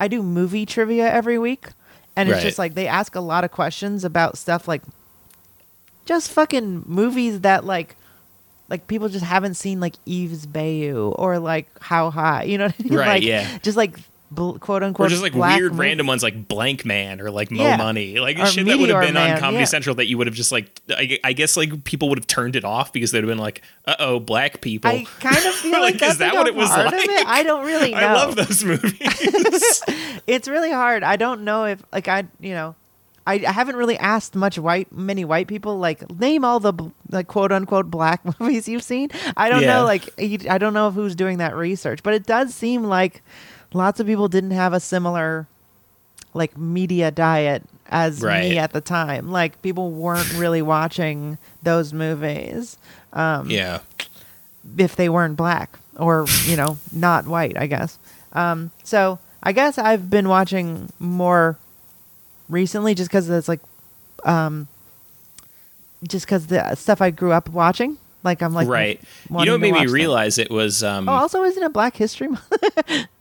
I 0.00 0.08
do 0.08 0.22
movie 0.22 0.66
trivia 0.66 1.10
every 1.10 1.38
week 1.38 1.68
and 2.16 2.28
it's 2.28 2.36
Right. 2.36 2.42
just 2.42 2.58
like 2.58 2.74
they 2.74 2.86
ask 2.86 3.14
a 3.14 3.20
lot 3.20 3.44
of 3.44 3.50
questions 3.50 4.04
about 4.04 4.36
stuff 4.38 4.66
like 4.68 4.82
just 6.04 6.30
fucking 6.30 6.84
movies 6.86 7.40
that 7.40 7.64
like 7.64 7.96
like 8.68 8.86
people 8.88 9.08
just 9.08 9.24
haven't 9.24 9.54
seen 9.54 9.80
like 9.80 9.94
Eve's 10.06 10.44
Bayou 10.46 11.10
or 11.16 11.38
like 11.38 11.68
How 11.80 12.10
High, 12.10 12.44
you 12.44 12.58
know 12.58 12.66
what 12.66 12.74
I 12.80 12.82
mean? 12.82 12.92
Right, 12.98 13.06
Like, 13.08 13.22
yeah. 13.22 13.58
Just 13.62 13.76
like 13.76 13.98
bl- 14.30 14.52
quote 14.58 14.82
unquote 14.82 15.06
or 15.06 15.10
just 15.10 15.22
like 15.22 15.34
weird 15.34 15.74
random 15.74 16.06
ones 16.06 16.22
like 16.22 16.48
Blank 16.48 16.84
Man 16.84 17.20
or 17.20 17.30
like 17.30 17.50
Mo 17.50 17.62
Yeah. 17.62 17.76
Money, 17.76 18.18
like 18.18 18.38
Or 18.38 18.46
shit 18.46 18.66
that 18.66 18.78
would 18.78 18.88
have 18.90 19.02
been 19.02 19.14
Man, 19.14 19.34
on 19.34 19.38
Comedy 19.40 19.60
yeah. 19.60 19.64
Central 19.66 19.94
that 19.96 20.06
you 20.06 20.18
would 20.18 20.26
have 20.26 20.36
just 20.36 20.52
like 20.52 20.80
I, 20.90 21.18
I 21.24 21.32
guess 21.32 21.56
like 21.56 21.84
people 21.84 22.08
would 22.08 22.18
have 22.18 22.26
turned 22.26 22.56
it 22.56 22.64
off 22.64 22.92
because 22.92 23.10
they'd 23.12 23.18
have 23.18 23.28
been 23.28 23.38
like, 23.38 23.62
uh 23.86 23.96
oh, 23.98 24.20
black 24.20 24.60
people. 24.60 24.90
I 24.90 25.04
kind 25.20 25.36
of 25.36 25.54
feel 25.54 25.72
like, 25.80 25.80
Like, 25.80 25.98
that's 25.98 26.12
is 26.14 26.18
that 26.18 26.34
what 26.34 26.46
it 26.46 26.54
was 26.54 26.68
like? 26.70 26.92
it. 26.94 27.26
I 27.26 27.42
don't 27.42 27.64
really 27.64 27.92
know. 27.92 27.96
I 27.98 28.12
love 28.14 28.36
those 28.36 28.64
movies. 28.64 28.96
it's 30.26 30.48
really 30.48 30.70
hard. 30.72 31.02
I 31.02 31.16
don't 31.16 31.42
know 31.44 31.64
if 31.64 31.82
like 31.92 32.08
I 32.08 32.24
you 32.40 32.52
know, 32.54 32.74
I, 33.26 33.34
I 33.34 33.52
haven't 33.52 33.76
really 33.76 33.98
asked 33.98 34.34
much 34.36 34.58
white 34.58 34.92
many 34.92 35.24
white 35.24 35.48
people 35.48 35.78
like 35.78 36.08
name 36.18 36.44
all 36.44 36.60
the 36.60 36.72
like 37.10 37.26
quote 37.26 37.52
unquote 37.52 37.90
black 37.90 38.20
movies 38.40 38.68
you've 38.68 38.82
seen. 38.82 39.10
I 39.36 39.48
don't 39.48 39.62
Yeah. 39.62 39.78
know 39.78 39.84
like 39.84 40.08
I 40.48 40.58
don't 40.58 40.74
know 40.74 40.90
who's 40.90 41.14
doing 41.14 41.38
that 41.38 41.56
research, 41.56 42.02
but 42.02 42.14
it 42.14 42.26
does 42.26 42.54
seem 42.54 42.84
like 42.84 43.22
lots 43.76 44.00
of 44.00 44.06
people 44.06 44.28
didn't 44.28 44.50
have 44.52 44.72
a 44.72 44.80
similar 44.80 45.46
like 46.34 46.56
media 46.56 47.10
diet 47.10 47.62
as 47.88 48.20
Right. 48.20 48.50
me 48.50 48.58
at 48.58 48.72
the 48.72 48.80
time. 48.80 49.30
Like 49.30 49.60
people 49.62 49.90
weren't 49.90 50.32
really 50.36 50.62
watching 50.62 51.38
those 51.62 51.92
movies 51.92 52.76
Um, 53.12 53.48
yeah. 53.50 53.80
if 54.78 54.96
they 54.96 55.08
weren't 55.08 55.36
black 55.36 55.78
or 55.96 56.26
you 56.44 56.56
know 56.56 56.76
not 56.92 57.26
white 57.26 57.56
i 57.56 57.66
guess 57.66 57.98
um, 58.34 58.70
so 58.84 59.18
i 59.42 59.50
guess 59.52 59.78
i've 59.78 60.10
been 60.10 60.28
watching 60.28 60.90
more 60.98 61.56
recently 62.50 62.94
just 62.94 63.08
because 63.10 63.30
it's 63.30 63.48
like 63.48 63.60
um, 64.24 64.68
just 66.06 66.26
because 66.26 66.48
the 66.48 66.74
stuff 66.74 67.00
i 67.00 67.10
grew 67.10 67.32
up 67.32 67.48
watching 67.48 67.96
like 68.24 68.42
i'm 68.42 68.52
like 68.52 68.68
right. 68.68 69.00
You 69.30 69.44
know 69.46 69.52
what 69.52 69.60
made 69.62 69.72
me 69.72 69.86
realize 69.86 70.36
it 70.38 70.50
was 70.50 70.82
um 70.84 71.08
oh 71.08 71.12
also 71.12 71.42
isn't 71.44 71.62
it 71.62 71.72
black 71.72 71.96
history 71.96 72.28
month 72.28 72.52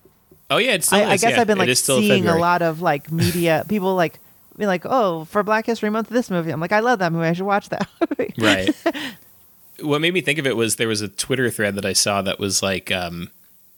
Oh 0.49 0.57
yeah, 0.57 0.73
it's 0.73 0.87
still 0.87 0.99
I, 0.99 1.11
I 1.11 1.17
guess 1.17 1.31
yeah. 1.31 1.41
i've 1.41 1.47
been 1.47 1.57
like 1.57 1.75
seeing 1.75 2.27
a 2.27 2.37
lot 2.37 2.61
of 2.61 2.81
like 2.81 3.11
media 3.11 3.65
people 3.69 3.95
like 3.95 4.19
be 4.57 4.67
like 4.67 4.85
oh 4.85 5.25
for 5.25 5.43
black 5.43 5.65
history 5.65 5.89
month 5.89 6.07
this 6.07 6.29
movie 6.29 6.51
i'm 6.51 6.61
like 6.61 6.71
i 6.71 6.79
love 6.79 6.99
that 6.99 7.11
movie 7.11 7.27
i 7.27 7.33
should 7.33 7.45
watch 7.45 7.69
that 7.69 7.89
movie 8.09 8.33
right. 8.37 8.69
What 9.81 9.99
made 9.99 10.13
me 10.13 10.21
think 10.21 10.39
of 10.39 10.47
it 10.47 10.55
was 10.55 10.77
there 10.77 10.87
was 10.87 11.01
a 11.01 11.09
Twitter 11.09 11.49
thread 11.49 11.75
that 11.75 11.85
I 11.85 11.91
saw 11.91 12.21
that 12.21 12.39
was 12.39 12.63
like 12.63 12.91
um, 12.93 13.29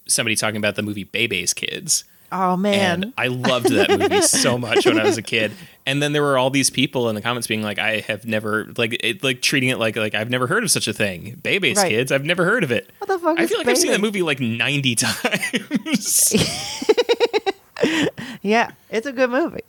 somebody 0.07 0.35
talking 0.35 0.57
about 0.57 0.75
the 0.75 0.83
movie 0.83 1.05
Bebe's 1.05 1.55
Kids. 1.55 2.03
Oh 2.31 2.57
man 2.57 3.03
And 3.03 3.13
I 3.17 3.27
loved 3.27 3.69
that 3.69 3.89
movie 3.99 4.21
so 4.21 4.57
much 4.57 4.85
when 4.85 4.99
I 4.99 5.03
was 5.03 5.17
a 5.17 5.21
kid. 5.21 5.51
And 5.85 6.03
then 6.03 6.11
there 6.11 6.21
were 6.21 6.37
all 6.37 6.49
these 6.49 6.69
people 6.69 7.07
in 7.07 7.15
the 7.15 7.21
comments 7.21 7.47
being 7.47 7.61
like, 7.63 7.79
"I 7.79 8.01
have 8.01 8.25
never 8.25 8.67
like 8.77 8.97
it, 9.01 9.23
like 9.23 9.41
treating 9.41 9.69
it 9.69 9.77
like 9.79 9.95
like 9.95 10.13
I've 10.15 10.29
never 10.29 10.45
heard 10.47 10.63
of 10.65 10.69
such 10.71 10.87
a 10.89 10.93
thing. 10.93 11.39
Bebe's 11.41 11.77
Right. 11.77 11.89
Kids, 11.89 12.11
I've 12.11 12.25
never 12.25 12.43
heard 12.43 12.63
of 12.65 12.71
it. 12.71 12.89
what 12.97 13.07
the 13.07 13.17
fuck 13.19 13.39
I 13.39 13.47
feel 13.47 13.57
like 13.59 13.67
I've 13.69 13.77
seen 13.77 13.91
that 13.91 14.01
movie 14.01 14.21
like 14.21 14.41
ninety 14.41 14.95
times. 14.99 16.33
yeah 18.41 18.71
it's 18.89 19.05
a 19.05 19.11
good 19.13 19.29
movie 19.29 19.61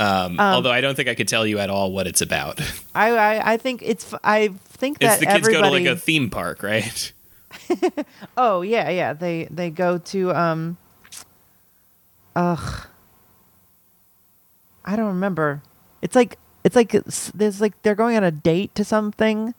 Um, 0.00 0.38
although 0.40 0.70
I 0.70 0.80
don't 0.80 0.94
think 0.94 1.08
I 1.08 1.14
could 1.14 1.28
tell 1.28 1.46
you 1.46 1.58
at 1.58 1.70
all 1.70 1.92
what 1.92 2.06
it's 2.06 2.20
about. 2.22 2.60
I, 2.94 3.10
I 3.10 3.52
I 3.52 3.56
think 3.58 3.82
it's 3.84 4.12
I 4.24 4.48
think 4.68 4.98
that 5.00 5.10
It's 5.10 5.20
the 5.20 5.26
kids 5.26 5.48
everybody. 5.48 5.70
go 5.70 5.78
to 5.78 5.90
like 5.90 5.96
a 5.96 6.00
theme 6.00 6.30
park, 6.30 6.62
right? 6.62 7.12
oh 8.36 8.62
yeah, 8.62 8.88
yeah. 8.90 9.12
They 9.12 9.46
they 9.50 9.70
go 9.70 9.98
to 9.98 10.32
um. 10.34 10.76
Ugh. 12.38 12.86
I 14.84 14.94
don't 14.94 15.08
remember. 15.08 15.60
It's 16.00 16.14
like 16.14 16.38
it's 16.62 16.76
like 16.76 16.94
it's, 16.94 17.32
there's 17.32 17.60
like 17.60 17.80
they're 17.82 17.96
going 17.96 18.16
on 18.16 18.22
a 18.22 18.30
date 18.30 18.74
to 18.76 18.84
something. 18.84 19.54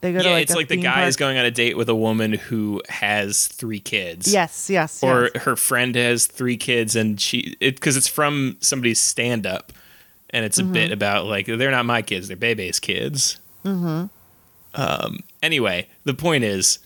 They 0.00 0.12
go 0.12 0.20
to 0.20 0.24
yeah, 0.24 0.30
like 0.30 0.42
it's 0.44 0.54
like 0.54 0.68
the 0.68 0.76
guy 0.76 1.06
is 1.06 1.16
going 1.16 1.36
on 1.38 1.44
a 1.44 1.50
date 1.50 1.76
with 1.76 1.88
a 1.88 1.94
woman 1.94 2.34
who 2.34 2.82
has 2.88 3.48
three 3.48 3.80
kids. 3.80 4.32
Yes, 4.32 4.70
yes, 4.70 5.02
or 5.02 5.30
yes. 5.34 5.42
her 5.42 5.56
friend 5.56 5.96
has 5.96 6.26
three 6.26 6.56
kids 6.56 6.94
and 6.94 7.20
she 7.20 7.56
it 7.60 7.74
because 7.74 7.96
it's 7.96 8.06
from 8.06 8.56
somebody's 8.60 9.00
stand 9.00 9.44
up 9.44 9.72
and 10.30 10.44
it's 10.44 10.58
a 10.58 10.62
Mm-hmm. 10.62 10.72
bit 10.72 10.92
about 10.92 11.26
like 11.26 11.46
they're 11.46 11.70
not 11.72 11.84
my 11.86 12.02
kids 12.02 12.28
they're 12.28 12.36
bebe's 12.36 12.78
kids 12.80 13.40
mm-hmm. 13.64 14.06
um 14.80 15.18
anyway 15.42 15.88
the 16.04 16.14
point 16.14 16.44
is 16.44 16.78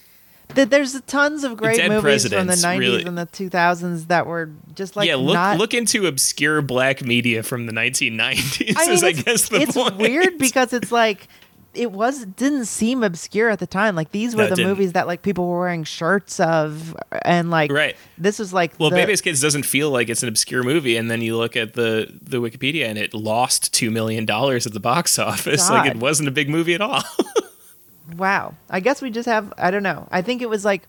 There's 0.54 1.00
tons 1.02 1.44
of 1.44 1.56
great 1.56 1.76
Dead 1.76 1.88
movies 1.90 2.26
from 2.28 2.46
the 2.46 2.54
90s 2.54 2.78
really- 2.78 3.04
and 3.04 3.16
the 3.18 3.26
2000s 3.26 4.06
that 4.08 4.26
were 4.26 4.50
just 4.74 4.96
like 4.96 5.06
yeah 5.08 5.16
look 5.16 5.34
not 5.34 5.58
look 5.58 5.74
into 5.74 6.06
obscure 6.06 6.62
black 6.62 7.02
media 7.04 7.42
from 7.42 7.66
the 7.66 7.72
1990s 7.72 8.74
I 8.76 8.84
mean, 8.86 8.92
is 8.94 9.02
i 9.04 9.08
it's, 9.08 9.22
guess 9.22 9.48
the 9.48 9.60
it's 9.62 9.74
point. 9.74 9.96
weird 9.96 10.38
because 10.38 10.72
it's 10.72 10.90
like 10.92 11.28
it 11.72 11.92
was 11.92 12.24
didn't 12.26 12.64
seem 12.64 13.04
obscure 13.04 13.48
at 13.48 13.60
the 13.60 13.66
time. 13.66 13.94
Like 13.94 14.10
these 14.10 14.34
were 14.34 14.48
No, 14.48 14.56
the 14.56 14.64
movies 14.64 14.92
that 14.94 15.06
like 15.06 15.22
people 15.22 15.46
were 15.46 15.60
wearing 15.60 15.84
shirts 15.84 16.40
of, 16.40 16.96
and 17.22 17.48
like 17.48 17.70
Right. 17.70 17.94
this 18.18 18.40
was 18.40 18.52
like 18.52 18.72
well 18.80 18.90
the, 18.90 18.96
bebe's 18.96 19.20
kids 19.20 19.40
doesn't 19.40 19.62
feel 19.62 19.88
like 19.92 20.08
it's 20.08 20.24
an 20.24 20.28
obscure 20.28 20.64
movie 20.64 20.96
and 20.96 21.08
then 21.08 21.22
you 21.22 21.36
look 21.36 21.56
at 21.56 21.74
the 21.74 22.12
the 22.22 22.38
wikipedia 22.38 22.86
and 22.88 22.98
it 22.98 23.14
lost 23.14 23.72
two 23.72 23.92
million 23.92 24.26
dollars 24.26 24.66
at 24.66 24.72
the 24.72 24.80
box 24.80 25.16
office. 25.16 25.70
Like 25.70 25.92
it 25.92 25.98
wasn't 25.98 26.28
a 26.28 26.32
big 26.32 26.48
movie 26.50 26.74
at 26.74 26.80
all 26.80 27.04
wow. 28.16 28.54
I 28.68 28.80
guess 28.80 29.02
we 29.02 29.10
just 29.10 29.26
have 29.28 29.52
I 29.58 29.70
don't 29.70 29.82
know. 29.82 30.08
I 30.10 30.22
think 30.22 30.42
it 30.42 30.48
was 30.48 30.64
like 30.64 30.82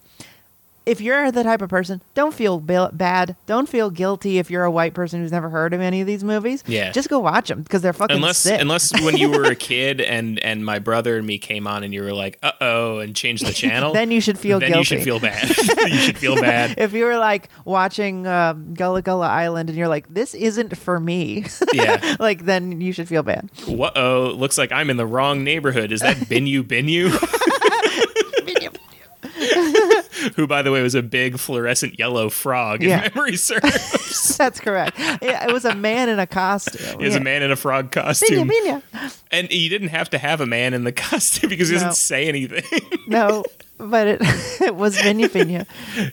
if 0.85 0.99
you're 0.99 1.31
the 1.31 1.43
type 1.43 1.61
of 1.61 1.69
person, 1.69 2.01
don't 2.15 2.33
feel 2.33 2.59
bad. 2.59 3.35
Don't 3.45 3.69
feel 3.69 3.89
guilty 3.89 4.39
if 4.39 4.49
you're 4.49 4.63
a 4.63 4.71
white 4.71 4.93
person 4.93 5.21
who's 5.21 5.31
never 5.31 5.49
heard 5.49 5.73
of 5.73 5.81
any 5.81 6.01
of 6.01 6.07
these 6.07 6.23
movies. 6.23 6.63
Yeah. 6.67 6.91
just 6.91 7.09
go 7.09 7.19
watch 7.19 7.49
them 7.49 7.61
because 7.61 7.81
they're 7.81 7.93
fucking 7.93 8.15
unless 8.15 8.39
sick. 8.39 8.59
unless 8.59 8.91
when 9.03 9.15
you 9.17 9.29
were 9.29 9.43
a 9.45 9.55
kid 9.71 10.01
and 10.01 10.39
and 10.39 10.65
my 10.65 10.79
brother 10.79 11.17
and 11.17 11.27
me 11.27 11.37
came 11.37 11.67
on 11.67 11.83
and 11.83 11.93
you 11.93 12.01
were 12.01 12.13
like 12.13 12.39
uh 12.41 12.51
oh 12.61 12.99
and 12.99 13.15
changed 13.15 13.45
the 13.45 13.53
channel 13.53 13.93
then 13.93 14.09
you 14.11 14.19
should 14.21 14.39
feel 14.39 14.59
then 14.59 14.71
guilty. 14.71 14.79
you 14.95 14.99
should 14.99 15.03
feel 15.03 15.19
bad 15.19 15.49
you 15.89 15.97
should 15.97 16.17
feel 16.17 16.35
bad 16.35 16.75
if 16.77 16.93
you 16.93 17.05
were 17.05 17.17
like 17.17 17.49
watching 17.65 18.25
um, 18.27 18.73
Gullah 18.73 19.01
Gullah 19.01 19.27
Island 19.27 19.69
and 19.69 19.77
you're 19.77 19.87
like, 19.87 20.11
this 20.13 20.33
isn't 20.33 20.77
for 20.77 20.99
me, 20.99 21.45
yeah 21.73 22.15
like 22.19 22.45
then 22.45 22.81
you 22.81 22.91
should 22.93 23.07
feel 23.07 23.23
bad. 23.23 23.49
what 23.67 23.97
oh 23.97 24.31
looks 24.35 24.57
like 24.57 24.71
i'm 24.71 24.89
in 24.89 24.97
the 24.97 25.05
wrong 25.05 25.43
neighborhood 25.43 25.91
is 25.91 25.99
that 26.01 26.17
Binyah 26.17 26.63
Binyah 26.63 27.11
who 30.41 30.47
by 30.47 30.61
the 30.61 30.71
way 30.71 30.81
was 30.81 30.95
a 30.95 31.01
big 31.03 31.37
fluorescent 31.39 31.97
yellow 31.99 32.29
frog 32.29 32.81
Yeah. 32.81 33.05
if 33.05 33.15
memory 33.15 33.35
serves 33.37 34.37
That's 34.37 34.59
correct. 34.59 34.97
It, 34.99 35.49
it 35.49 35.53
was 35.53 35.65
a 35.65 35.75
man 35.75 36.09
in 36.09 36.19
a 36.19 36.27
costume. 36.27 36.99
he 36.99 37.05
was 37.05 37.13
Yeah. 37.13 37.21
a 37.21 37.23
man 37.23 37.43
in 37.43 37.51
a 37.51 37.55
frog 37.55 37.91
costume 37.91 38.49
Binyah. 38.49 38.81
and 39.31 39.51
you 39.51 39.69
didn't 39.69 39.89
have 39.89 40.09
to 40.11 40.17
have 40.17 40.41
a 40.41 40.45
man 40.45 40.73
in 40.73 40.83
the 40.83 40.91
costume 41.09 41.49
because 41.49 41.69
he 41.69 41.75
No. 41.75 41.81
doesn't 41.81 41.95
say 41.95 42.27
anything 42.27 42.63
No, 43.07 43.43
but 43.77 44.07
it 44.07 44.21
it 44.61 44.75
was 44.75 44.97
Binyah 44.97 45.65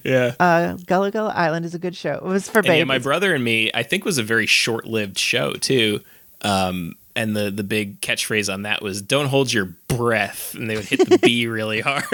yeah 0.04 0.34
Uh, 0.38 0.74
Gullah 0.86 1.10
Gullah 1.10 1.32
Island 1.34 1.64
is 1.64 1.74
a 1.74 1.78
good 1.78 1.96
show. 1.96 2.14
It 2.14 2.22
was 2.22 2.48
for 2.48 2.58
And 2.58 2.66
yeah, 2.66 2.72
babies. 2.74 2.88
my 2.88 2.98
brother 2.98 3.34
and 3.34 3.42
me, 3.42 3.70
I 3.74 3.82
think 3.82 4.04
was 4.04 4.18
a 4.18 4.22
very 4.22 4.46
short-lived 4.46 5.18
show 5.18 5.52
too. 5.54 6.00
Um, 6.42 6.94
and 7.16 7.34
the 7.34 7.50
the 7.50 7.64
big 7.64 8.00
catchphrase 8.00 8.52
on 8.52 8.62
that 8.62 8.80
was 8.80 9.02
"Don't 9.02 9.26
hold 9.26 9.52
your 9.52 9.64
breath," 9.88 10.54
and 10.54 10.70
they 10.70 10.76
would 10.76 10.84
hit 10.84 11.08
the 11.08 11.18
B 11.18 11.48
really 11.48 11.80
hard. 11.80 12.04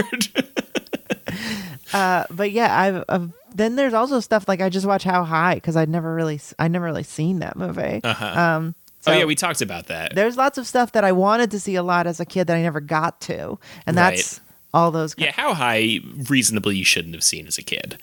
Uh, 1.94 2.24
but 2.30 2.50
yeah, 2.50 2.78
I've, 2.78 3.04
I've 3.08 3.32
then 3.54 3.76
there's 3.76 3.94
also 3.94 4.20
stuff 4.20 4.48
like 4.48 4.60
I 4.60 4.68
just 4.68 4.84
watch 4.84 5.04
How 5.04 5.24
High 5.24 5.54
because 5.54 5.76
I'd 5.76 5.88
never 5.88 6.14
really 6.14 6.40
I'd 6.58 6.72
never 6.72 6.84
really 6.84 7.04
seen 7.04 7.38
that 7.38 7.56
movie. 7.56 8.00
Uh-huh. 8.02 8.40
Um, 8.40 8.74
oh 9.06 9.12
yeah, 9.12 9.24
we 9.24 9.34
talked 9.34 9.60
about 9.62 9.86
that. 9.86 10.14
there's 10.14 10.36
lots 10.36 10.58
of 10.58 10.66
stuff 10.66 10.92
that 10.92 11.04
I 11.04 11.12
wanted 11.12 11.50
to 11.52 11.60
see 11.60 11.76
a 11.76 11.82
lot 11.82 12.06
as 12.06 12.20
a 12.20 12.24
kid 12.26 12.48
that 12.48 12.56
I 12.56 12.62
never 12.62 12.80
got 12.80 13.20
to, 13.22 13.58
and 13.86 13.96
Right. 13.96 14.16
that's 14.16 14.40
all 14.74 14.90
those. 14.90 15.14
Yeah, 15.16 15.30
how 15.30 15.54
high 15.54 16.00
reasonably 16.28 16.76
you 16.76 16.84
shouldn't 16.84 17.14
have 17.14 17.22
seen 17.24 17.46
as 17.46 17.58
a 17.58 17.62
kid, 17.62 17.96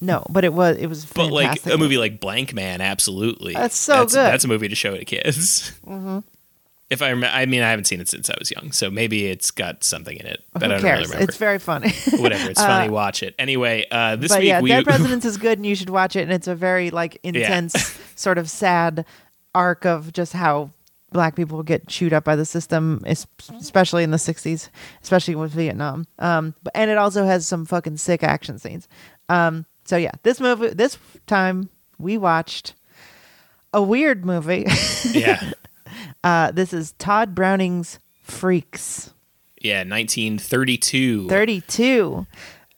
No, 0.00 0.26
but 0.28 0.44
it 0.44 0.52
was 0.52 0.76
it 0.76 0.86
was 0.86 1.06
but 1.06 1.30
like 1.32 1.64
a 1.66 1.78
movie 1.78 1.96
like 1.96 2.20
Blank 2.20 2.52
Man, 2.52 2.80
absolutely. 2.82 3.54
That's 3.54 3.76
so 3.78 4.04
good. 4.04 4.14
That's 4.14 4.44
a 4.44 4.48
movie 4.48 4.68
to 4.68 4.74
show 4.74 4.94
to 4.96 5.04
kids. 5.06 5.72
Mm-hmm. 5.86 6.18
If 6.90 7.02
I, 7.02 7.10
rem- 7.10 7.24
I 7.24 7.44
mean, 7.44 7.62
I 7.62 7.68
haven't 7.68 7.84
seen 7.84 8.00
it 8.00 8.08
since 8.08 8.30
I 8.30 8.36
was 8.38 8.50
young, 8.50 8.72
so 8.72 8.90
maybe 8.90 9.26
it's 9.26 9.50
got 9.50 9.84
something 9.84 10.16
in 10.16 10.24
it, 10.26 10.42
but 10.54 10.62
Who 10.62 10.66
I 10.66 10.68
don't 10.68 10.80
cares? 10.80 10.98
really 11.00 11.10
remember. 11.10 11.24
It's 11.24 11.36
very 11.36 11.58
funny. 11.58 11.92
Whatever, 12.22 12.50
it's 12.50 12.60
funny. 12.60 12.88
Watch 12.88 13.22
it 13.22 13.34
anyway. 13.38 13.86
Uh, 13.90 14.16
this 14.16 14.30
but 14.32 14.40
week 14.40 14.48
yeah, 14.48 14.60
we 14.62 14.70
Dead 14.70 14.84
Presidents 14.86 15.26
is 15.26 15.36
good, 15.36 15.58
and 15.58 15.66
you 15.66 15.74
should 15.74 15.90
watch 15.90 16.16
it. 16.16 16.22
And 16.22 16.32
it's 16.32 16.48
a 16.48 16.54
very 16.54 16.90
like 16.90 17.20
intense, 17.22 17.98
sort 18.16 18.38
of 18.38 18.48
sad 18.48 19.04
arc 19.54 19.84
of 19.84 20.12
just 20.14 20.32
how 20.32 20.70
black 21.12 21.36
people 21.36 21.62
get 21.62 21.86
chewed 21.88 22.12
up 22.14 22.24
by 22.24 22.36
the 22.36 22.44
system, 22.46 23.02
especially 23.06 24.02
in 24.02 24.10
the 24.10 24.16
'60s, 24.16 24.70
especially 25.02 25.34
with 25.34 25.52
Vietnam. 25.52 26.06
Um, 26.18 26.54
but, 26.62 26.72
and 26.74 26.90
it 26.90 26.96
also 26.96 27.26
has 27.26 27.46
some 27.46 27.66
fucking 27.66 27.98
sick 27.98 28.22
action 28.22 28.58
scenes. 28.58 28.88
Um, 29.28 29.66
so 29.84 29.96
yeah, 29.98 30.12
this 30.22 30.40
movie, 30.40 30.68
this 30.70 30.96
time 31.26 31.68
we 31.98 32.16
watched 32.16 32.74
a 33.74 33.82
weird 33.82 34.24
movie. 34.24 34.64
yeah. 35.12 35.52
uh, 36.24 36.50
this 36.52 36.72
is 36.72 36.92
Tod 36.92 37.34
Browning's 37.34 37.98
Freaks. 38.22 39.12
Yeah, 39.60 39.78
1932. 39.78 41.28
32. 41.28 42.26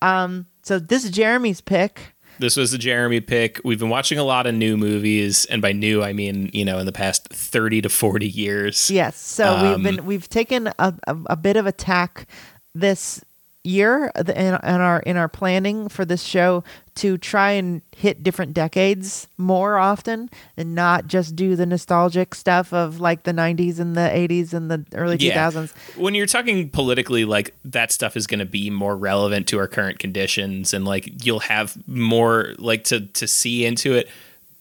Um, 0.03 0.47
so 0.63 0.79
this 0.79 1.05
is 1.05 1.11
Jeremy's 1.11 1.61
pick. 1.61 2.15
This 2.39 2.57
was 2.57 2.73
a 2.73 2.79
Jeremy 2.79 3.21
pick. 3.21 3.61
We've 3.65 3.79
been 3.79 3.91
watching 3.91 4.17
a 4.19 4.25
lot 4.25 4.47
of 4.47 4.55
new 4.55 4.79
movies, 4.79 5.45
and 5.45 5.61
by 5.61 5.73
new 5.73 6.03
I 6.03 6.15
mean 6.15 6.49
you 6.55 6.65
know 6.65 6.79
in 6.79 6.87
the 6.87 6.93
past 6.93 7.29
thirty 7.29 7.83
to 7.83 7.91
forty 7.91 8.29
years. 8.29 8.91
Yes. 8.91 9.19
So 9.19 9.63
we've 9.63 9.75
Um, 9.75 9.83
been 9.83 10.05
we've 10.07 10.27
taken 10.27 10.69
a, 10.69 10.95
a, 11.07 11.17
a 11.27 11.37
bit 11.37 11.57
of 11.57 11.67
attack 11.67 12.27
this 12.75 13.23
year 13.63 14.11
uh, 14.15 14.23
th- 14.23 14.37
in, 14.37 14.55
in 14.55 14.81
our 14.81 15.01
in 15.01 15.17
our 15.17 15.29
planning 15.29 15.89
for 15.89 16.05
this 16.05 16.23
show 16.23 16.65
to 16.95 17.19
try 17.19 17.53
and 17.53 17.83
hit 17.95 18.23
different 18.23 18.55
decades 18.55 19.29
more 19.37 19.79
often 19.79 20.31
and 20.57 20.75
not 20.75 21.07
just 21.07 21.37
do 21.37 21.57
the 21.57 21.67
nostalgic 21.67 22.35
stuff 22.35 22.73
of 22.73 23.01
like 23.01 23.23
the 23.23 23.33
90s 23.33 23.79
and 23.79 23.97
the 23.97 24.01
80s 24.01 24.53
and 24.53 24.71
the 24.71 24.85
early 24.95 25.17
2000s. 25.17 25.73
When 25.97 26.15
you're 26.15 26.27
talking 26.27 26.69
politically, 26.71 27.25
like 27.25 27.55
that 27.65 27.93
stuff 27.93 28.17
is 28.17 28.27
going 28.27 28.41
to 28.41 28.47
be 28.47 28.71
more 28.71 28.97
relevant 28.97 29.47
to 29.49 29.59
our 29.59 29.69
current 29.69 29.99
conditions, 29.99 30.75
and 30.75 30.85
like 30.85 31.25
you'll 31.25 31.41
have 31.41 31.77
more 31.87 32.55
like 32.59 32.85
to 32.85 33.07
to 33.07 33.27
see 33.27 33.65
into 33.67 33.93
it. 33.95 34.09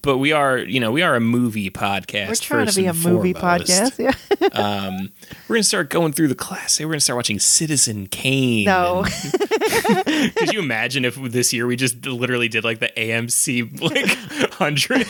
But 0.02 0.18
we 0.18 0.32
are, 0.32 0.58
you 0.58 0.80
know, 0.80 0.92
we 0.94 1.02
are 1.02 1.16
a 1.16 1.20
movie 1.20 1.70
podcast. 1.70 2.28
We're 2.30 2.36
trying 2.36 2.68
to 2.68 2.76
be 2.76 2.86
a 2.86 2.94
movie 2.94 3.34
foremost. 3.34 3.70
podcast. 3.70 4.00
Yeah. 4.00 4.14
Um, 4.52 5.12
we're 5.48 5.58
gonna 5.58 5.64
start 5.64 5.90
going 5.90 6.12
through 6.14 6.30
the 6.30 6.36
class. 6.36 6.80
We're 6.80 6.88
gonna 6.88 7.00
start 7.02 7.18
watching 7.18 7.38
Citizen 7.40 8.08
Kane. 8.08 8.66
No. 8.66 9.06
and- 9.06 10.36
could 10.36 10.54
you 10.54 10.60
imagine 10.60 11.06
if 11.06 11.16
this 11.16 11.54
year 11.54 11.68
we 11.68 11.76
just 11.76 12.06
literally 12.06 12.48
did 12.48 12.64
like 12.64 12.80
the 12.80 12.90
AMC 12.98 13.80
like 13.82 14.08
hundred 14.54 15.06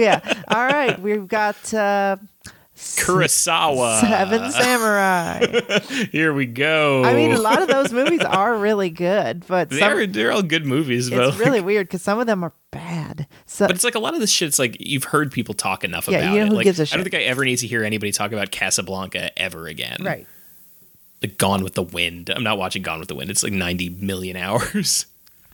yeah. 0.00 0.20
All 0.48 0.64
right. 0.64 0.98
We've 0.98 1.28
got 1.28 1.74
uh 1.74 2.16
Kurosawa? 2.96 4.00
Seven 4.00 4.50
Samurai. 4.52 5.46
Here 6.12 6.32
we 6.32 6.46
go. 6.46 7.04
I 7.04 7.14
mean, 7.14 7.32
a 7.32 7.40
lot 7.40 7.60
of 7.62 7.68
those 7.68 7.92
movies 7.92 8.20
are 8.20 8.56
really 8.56 8.90
good, 8.90 9.46
but 9.46 9.70
some, 9.70 9.78
they're 9.78 10.06
they're 10.06 10.32
all 10.32 10.42
good 10.42 10.66
movies, 10.66 11.10
but 11.10 11.28
it's 11.28 11.38
really 11.38 11.60
weird 11.60 11.86
because 11.88 12.02
some 12.02 12.18
of 12.18 12.26
them 12.26 12.44
are 12.44 12.52
bad. 12.70 13.26
So 13.46 13.66
But 13.66 13.76
it's 13.76 13.84
like 13.84 13.94
a 13.94 13.98
lot 14.00 14.14
of 14.14 14.20
this 14.20 14.30
shit's 14.30 14.58
like 14.58 14.76
you've 14.80 15.04
heard 15.04 15.32
people 15.32 15.54
talk 15.54 15.84
enough 15.84 16.08
Yeah, 16.08 16.18
about 16.18 16.32
you 16.34 16.40
know 16.40 16.46
it. 16.46 16.48
who 16.50 16.54
like, 16.56 16.64
gives 16.64 16.80
a 16.80 16.82
I 16.82 16.96
don't 16.96 17.02
think 17.04 17.14
I 17.14 17.22
ever 17.24 17.44
need 17.44 17.56
to 17.58 17.66
hear 17.66 17.84
anybody 17.84 18.12
talk 18.12 18.32
about 18.32 18.50
Casablanca 18.50 19.36
ever 19.38 19.66
again. 19.66 19.98
right. 20.02 20.26
Like 21.22 21.38
Gone 21.38 21.62
with 21.64 21.74
the 21.74 21.82
Wind. 21.82 22.28
I'm 22.30 22.42
not 22.42 22.58
watching 22.58 22.82
Gone 22.82 22.98
with 22.98 23.08
the 23.08 23.14
Wind. 23.14 23.30
It's 23.30 23.42
like 23.42 23.52
90 23.52 23.88
million 23.90 24.36
hours. 24.38 25.06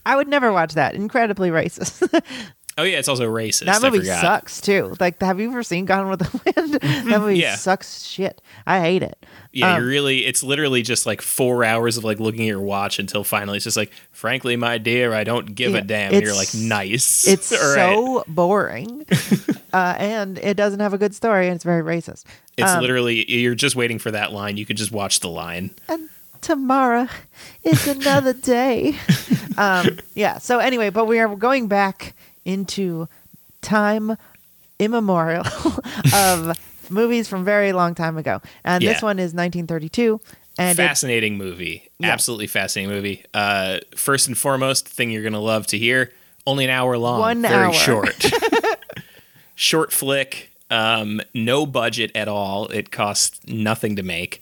I 0.05 0.15
would 0.15 0.27
never 0.27 0.51
watch 0.51 0.73
that. 0.73 0.95
Incredibly 0.95 1.49
racist. 1.49 2.01
Oh 2.81 2.83
yeah, 2.83 2.97
it's 2.97 3.07
also 3.07 3.29
racist. 3.29 3.65
that 3.65 3.81
movie 3.83 4.03
sucks 4.03 4.59
too. 4.59 4.95
Like, 4.99 5.21
have 5.21 5.39
you 5.39 5.49
ever 5.51 5.61
seen 5.61 5.85
Gone 5.85 6.09
with 6.09 6.19
the 6.19 6.41
Wind? 6.57 6.73
that 6.81 7.19
movie 7.19 7.37
Yeah. 7.37 7.55
sucks 7.55 8.03
shit. 8.03 8.41
I 8.65 8.79
hate 8.79 9.03
it. 9.03 9.23
Yeah, 9.53 9.73
Um, 9.75 9.81
you're 9.81 9.87
really. 9.89 10.25
It's 10.25 10.41
literally 10.41 10.81
just 10.81 11.05
like 11.05 11.21
four 11.21 11.63
hours 11.63 11.97
of 11.97 12.03
like 12.03 12.19
looking 12.19 12.41
at 12.41 12.47
your 12.47 12.61
watch 12.61 12.97
until 12.99 13.23
finally 13.23 13.57
it's 13.57 13.65
just 13.65 13.77
like, 13.77 13.91
frankly, 14.11 14.55
my 14.55 14.77
dear, 14.79 15.13
I 15.13 15.23
don't 15.23 15.53
give 15.53 15.73
Yeah, 15.73 15.79
a 15.79 15.81
damn. 15.83 16.13
And 16.13 16.23
you're 16.23 16.33
like, 16.33 16.53
nice. 16.55 17.27
It's 17.31 17.51
All 17.51 17.59
right. 17.75 17.95
so 17.95 18.23
boring, 18.27 19.05
uh, 19.73 19.95
and 19.99 20.37
it 20.39 20.55
doesn't 20.57 20.79
have 20.79 20.93
a 20.93 20.97
good 20.97 21.13
story, 21.13 21.47
and 21.47 21.55
it's 21.55 21.63
very 21.65 21.83
racist. 21.83 22.23
It's 22.57 22.71
um, 22.71 22.81
literally 22.81 23.29
you're 23.31 23.53
just 23.55 23.75
waiting 23.75 23.99
for 23.99 24.09
that 24.11 24.31
line. 24.33 24.57
You 24.57 24.65
could 24.65 24.77
just 24.77 24.91
watch 24.91 25.19
the 25.19 25.29
line. 25.29 25.69
and 25.87 26.09
tomorrow 26.41 27.07
is 27.63 27.87
another 27.87 28.33
day. 28.33 28.95
um, 29.57 29.99
yeah. 30.15 30.37
So 30.39 30.57
anyway, 30.59 30.89
but 30.89 31.05
we 31.05 31.19
are 31.19 31.35
going 31.35 31.67
back 31.67 32.15
into 32.45 33.07
time 33.61 34.17
immemorial 34.79 35.45
of 36.13 36.57
movies 36.89 37.27
from 37.27 37.45
very 37.45 37.71
long 37.73 37.95
time 37.95 38.17
ago, 38.17 38.41
and 38.63 38.83
this 38.83 39.01
one 39.01 39.19
is 39.19 39.33
1932, 39.33 40.19
and 40.57 40.77
it, 40.77 40.81
fascinating 40.81 41.37
movie. 41.37 41.89
Yeah. 41.99 42.11
Absolutely 42.11 42.47
fascinating 42.47 42.93
movie. 42.93 43.25
Uh, 43.33 43.79
first 43.95 44.27
and 44.27 44.37
foremost, 44.37 44.87
thing 44.87 45.11
you're 45.11 45.23
gonna 45.23 45.39
love 45.39 45.67
to 45.67 45.77
hear. 45.77 46.11
Only 46.47 46.63
an 46.65 46.71
hour 46.71 46.97
long. 46.97 47.19
One 47.19 47.41
very 47.43 47.67
hour. 47.67 47.73
short. 47.73 48.25
short 49.55 49.91
flick. 49.93 50.51
Um, 50.69 51.21
no 51.35 51.65
budget 51.65 52.11
at 52.15 52.27
all. 52.27 52.67
It 52.67 52.91
cost 52.91 53.47
nothing 53.47 53.97
to 53.97 54.03
make. 54.03 54.41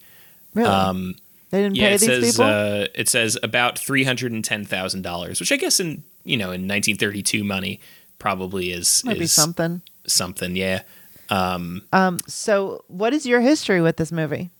really 0.54 0.68
Um, 0.70 1.14
they 1.50 1.62
didn't 1.62 1.76
yeah, 1.76 1.88
pay 1.88 1.94
it 1.94 2.00
these 2.00 2.08
says 2.08 2.32
people. 2.36 2.44
uh, 2.44 2.86
it 2.94 3.08
says 3.08 3.36
about 3.42 3.78
three 3.78 4.04
hundred 4.04 4.32
and 4.32 4.44
ten 4.44 4.64
thousand 4.64 5.02
dollars, 5.02 5.40
which 5.40 5.52
I 5.52 5.56
guess 5.56 5.80
in 5.80 6.02
you 6.24 6.36
know 6.36 6.46
in 6.52 6.68
1932 6.68 7.42
money 7.44 7.80
probably 8.18 8.70
is 8.72 9.02
Might 9.04 9.18
be 9.18 9.24
is 9.24 9.32
something. 9.32 9.82
something. 10.06 10.56
Yeah. 10.56 10.82
Um. 11.28 11.82
So, 12.26 12.84
what 12.88 13.12
is 13.12 13.24
your 13.26 13.40
history 13.40 13.80
with 13.80 13.96
this 13.96 14.10
movie? 14.12 14.50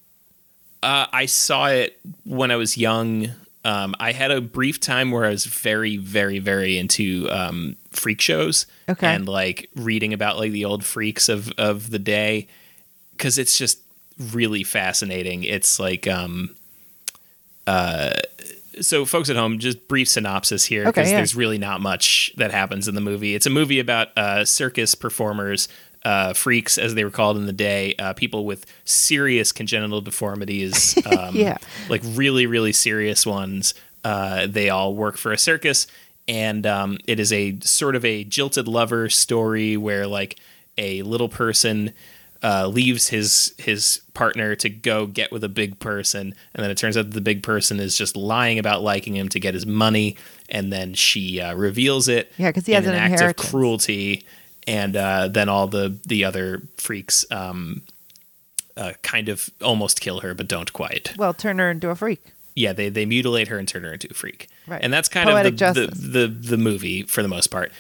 Uh, 0.83 1.07
I 1.13 1.27
saw 1.27 1.67
it 1.67 1.99
when 2.25 2.51
I 2.51 2.57
was 2.57 2.79
young. 2.79 3.29
Um, 3.65 3.95
I 4.01 4.13
had 4.13 4.31
a 4.31 4.41
brief 4.41 4.81
time 4.81 5.11
where 5.11 5.27
I 5.27 5.29
was 5.31 5.45
very, 5.45 5.99
very, 5.99 6.39
very 6.39 6.79
into 6.79 7.29
um, 7.31 7.77
freak 7.91 8.21
shows 8.23 8.67
Okay. 8.89 9.07
and 9.07 9.29
like 9.29 9.69
reading 9.77 10.15
about 10.15 10.39
like 10.39 10.53
the 10.53 10.65
old 10.65 10.83
freaks 10.85 11.29
of 11.29 11.53
of 11.59 11.91
the 11.91 11.99
day 11.99 12.49
because 13.13 13.37
it's 13.37 13.59
just 13.59 13.81
really 14.33 14.63
fascinating. 14.63 15.45
It's 15.45 15.79
like 15.79 16.07
um, 16.07 16.55
uh, 17.67 18.13
so 18.81 19.05
folks 19.05 19.31
at 19.31 19.37
home, 19.37 19.59
just 19.59 19.89
brief 19.89 20.09
synopsis 20.09 20.65
here 20.65 20.83
Okay, 20.83 20.91
because 20.91 21.11
yeah. 21.11 21.17
there's 21.19 21.35
really 21.35 21.59
not 21.59 21.81
much 21.81 22.33
that 22.37 22.51
happens 22.51 22.89
in 22.89 22.95
the 22.95 23.01
movie. 23.01 23.35
It's 23.35 23.47
a 23.47 23.51
movie 23.51 23.79
about 23.81 24.17
uh, 24.17 24.45
circus 24.45 24.95
performers, 24.95 25.69
uh, 26.05 26.33
freaks 26.33 26.79
as 26.79 26.95
they 26.95 27.05
were 27.05 27.11
called 27.11 27.37
in 27.37 27.47
the 27.47 27.53
day, 27.53 27.95
uh, 27.99 28.13
people 28.15 28.45
with 28.47 28.65
serious 28.85 29.53
congenital 29.53 30.01
deformities, 30.01 30.97
um, 31.19 31.35
Yeah. 31.37 31.59
like 31.89 32.03
really, 32.05 32.47
really 32.47 32.73
serious 32.73 33.27
ones. 33.27 33.75
Uh, 34.03 34.47
they 34.47 34.71
all 34.71 34.95
work 34.95 35.17
for 35.19 35.31
a 35.33 35.39
circus, 35.39 35.87
and 36.27 36.67
um, 36.67 36.97
it 37.07 37.21
is 37.21 37.33
a 37.33 37.59
sort 37.61 37.97
of 37.97 38.05
a 38.05 38.25
jilted 38.25 38.67
lover 38.67 39.09
story 39.11 39.77
where 39.77 40.07
like 40.07 40.39
a 40.79 41.03
little 41.03 41.29
person 41.29 41.93
uh, 42.43 42.67
leaves 42.67 43.09
his 43.09 43.55
his 43.59 44.01
partner 44.15 44.55
to 44.57 44.69
go 44.71 45.07
get 45.07 45.31
with 45.31 45.45
a 45.45 45.49
big 45.49 45.79
person, 45.79 46.35
and 46.55 46.63
then 46.65 46.71
it 46.71 46.79
turns 46.79 46.97
out 46.97 47.07
that 47.07 47.15
the 47.15 47.21
big 47.21 47.43
person 47.43 47.79
is 47.81 47.97
just 47.97 48.17
lying 48.17 48.59
about 48.59 48.83
liking 48.83 49.15
him 49.17 49.29
to 49.29 49.39
get 49.41 49.53
his 49.55 49.67
money, 49.67 50.17
and 50.49 50.73
then 50.73 50.95
she 50.95 51.41
uh, 51.41 51.55
reveals 51.55 52.09
it. 52.09 52.33
Yeah, 52.39 52.49
because 52.49 52.67
he 52.67 52.73
has 52.73 52.87
an 52.87 52.95
act 52.95 53.21
of 53.21 53.37
cruelty, 53.37 54.25
and 54.67 54.97
uh, 54.97 55.29
then 55.29 55.49
all 55.49 55.67
the 55.67 55.99
the 56.07 56.25
other 56.25 56.63
freaks 56.79 57.27
um, 57.31 57.83
uh, 58.77 58.93
kind 59.03 59.29
of 59.29 59.51
almost 59.63 60.01
kill 60.01 60.21
her, 60.21 60.33
but 60.35 60.49
don't 60.49 60.73
quite. 60.73 61.13
Well, 61.19 61.35
turn 61.35 61.59
her 61.59 61.71
into 61.71 61.91
a 61.91 61.95
freak. 61.95 62.23
Yeah, 62.57 62.73
they 62.73 62.89
they 62.89 63.05
mutilate 63.05 63.49
her 63.49 63.59
and 63.59 63.69
turn 63.69 63.85
her 63.85 63.93
into 63.93 64.09
a 64.11 64.15
freak, 64.15 64.49
Right. 64.67 64.81
and 64.83 64.93
that's 64.93 65.09
kind 65.09 65.29
Poetic 65.29 65.61
of 65.61 65.75
the, 65.75 65.87
the 65.87 66.09
the 66.27 66.27
the 66.27 66.57
movie 66.57 67.03
for 67.03 67.23
the 67.23 67.29
most 67.29 67.49
part. 67.49 67.71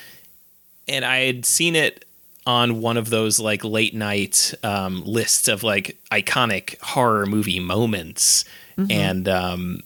And 0.86 1.04
I 1.04 1.20
had 1.26 1.44
seen 1.46 1.76
it 1.76 2.04
on 2.46 2.80
one 2.80 2.96
of 2.96 3.10
those 3.10 3.38
like 3.38 3.62
late 3.64 3.94
night 3.94 4.54
um, 4.62 5.02
lists 5.04 5.46
of 5.48 5.62
like 5.62 5.98
iconic 6.10 6.80
horror 6.80 7.26
movie 7.26 7.60
moments, 7.60 8.44
Mm-hmm. 8.78 8.90
and 8.92 9.28
um, 9.28 9.80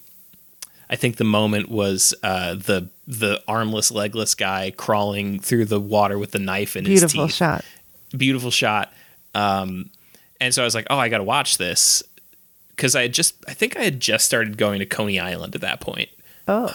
I 0.89 0.95
think 0.97 1.17
the 1.17 1.25
moment 1.25 1.69
was 1.69 2.15
uh, 2.23 2.55
the 2.55 2.89
the 3.09 3.43
armless, 3.49 3.91
legless 3.91 4.35
guy 4.37 4.71
crawling 4.77 5.41
through 5.41 5.65
the 5.65 5.81
water 5.81 6.17
with 6.19 6.31
the 6.31 6.39
knife 6.39 6.77
in 6.77 6.85
his 6.85 7.01
Beautiful 7.01 7.27
teeth 7.27 7.35
shot. 7.35 7.65
beautiful 8.17 8.51
shot. 8.53 8.93
Um, 9.35 9.91
and 10.41 10.55
so 10.55 10.63
I 10.63 10.65
was 10.65 10.75
like, 10.77 10.87
oh, 10.91 10.97
I 10.99 11.09
got 11.09 11.19
to 11.19 11.25
watch 11.25 11.59
this 11.59 12.03
because 12.71 12.95
I 12.95 13.03
had 13.03 13.13
just, 13.15 13.35
I 13.49 13.53
think 13.55 13.77
I 13.77 13.83
had 13.83 13.99
just 13.99 14.27
started 14.27 14.57
going 14.57 14.79
to 14.79 14.87
Coney 14.87 15.19
Island 15.19 15.55
at 15.57 15.61
that 15.63 15.81
point 15.81 16.09
Oh, 16.47 16.71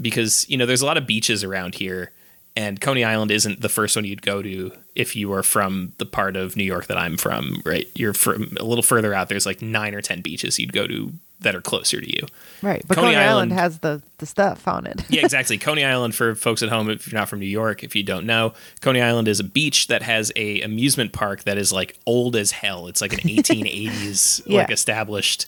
because 0.00 0.48
you 0.48 0.56
know 0.56 0.66
there's 0.66 0.82
a 0.82 0.86
lot 0.86 0.96
of 0.98 1.06
beaches 1.06 1.44
around 1.44 1.76
here, 1.76 2.10
and 2.56 2.80
Coney 2.80 3.04
Island 3.04 3.30
isn't 3.30 3.60
the 3.60 3.68
first 3.68 3.94
one 3.96 4.04
you'd 4.06 4.22
go 4.22 4.42
to 4.42 4.72
if 4.94 5.14
you 5.14 5.32
are 5.34 5.42
from 5.42 5.92
the 5.98 6.06
part 6.06 6.36
of 6.36 6.56
New 6.56 6.64
York 6.64 6.86
that 6.86 6.96
I'm 6.98 7.16
from. 7.18 7.62
Right, 7.64 7.86
you're 7.94 8.14
from 8.14 8.56
a 8.58 8.64
little 8.64 8.82
further 8.82 9.12
out. 9.14 9.28
There's 9.28 9.46
like 9.46 9.60
nine 9.62 9.94
or 9.94 10.00
ten 10.00 10.22
beaches 10.22 10.58
you'd 10.58 10.72
go 10.72 10.86
to 10.86 11.12
that 11.40 11.54
are 11.54 11.60
closer 11.60 12.00
to 12.00 12.10
you. 12.10 12.26
right. 12.62 12.82
But 12.88 12.94
Coney 12.94 13.08
Coney, 13.08 13.16
Island, 13.16 13.52
Island- 13.52 13.52
has 13.52 13.78
the 13.80 14.02
the 14.18 14.24
stuff 14.26 14.66
on 14.66 14.86
it. 14.86 15.02
yeah, 15.10 15.22
exactly. 15.22 15.58
Coney 15.58 15.84
Island 15.84 16.14
for 16.14 16.34
folks 16.34 16.62
at 16.62 16.70
home, 16.70 16.88
if 16.88 17.12
you're 17.12 17.20
not 17.20 17.28
from 17.28 17.40
New 17.40 17.46
York, 17.46 17.84
if 17.84 17.94
you 17.94 18.02
don't 18.02 18.24
know, 18.24 18.54
Coney 18.80 19.02
Island 19.02 19.28
is 19.28 19.38
a 19.38 19.44
beach 19.44 19.88
that 19.88 20.00
has 20.02 20.32
a 20.34 20.62
amusement 20.62 21.12
park 21.12 21.44
that 21.44 21.58
is 21.58 21.72
like 21.74 21.98
old 22.06 22.36
as 22.36 22.52
hell. 22.52 22.86
It's 22.86 23.02
like 23.02 23.12
an 23.12 23.18
1880s 23.28 24.42
Yeah. 24.46 24.60
like 24.62 24.70
established 24.70 25.44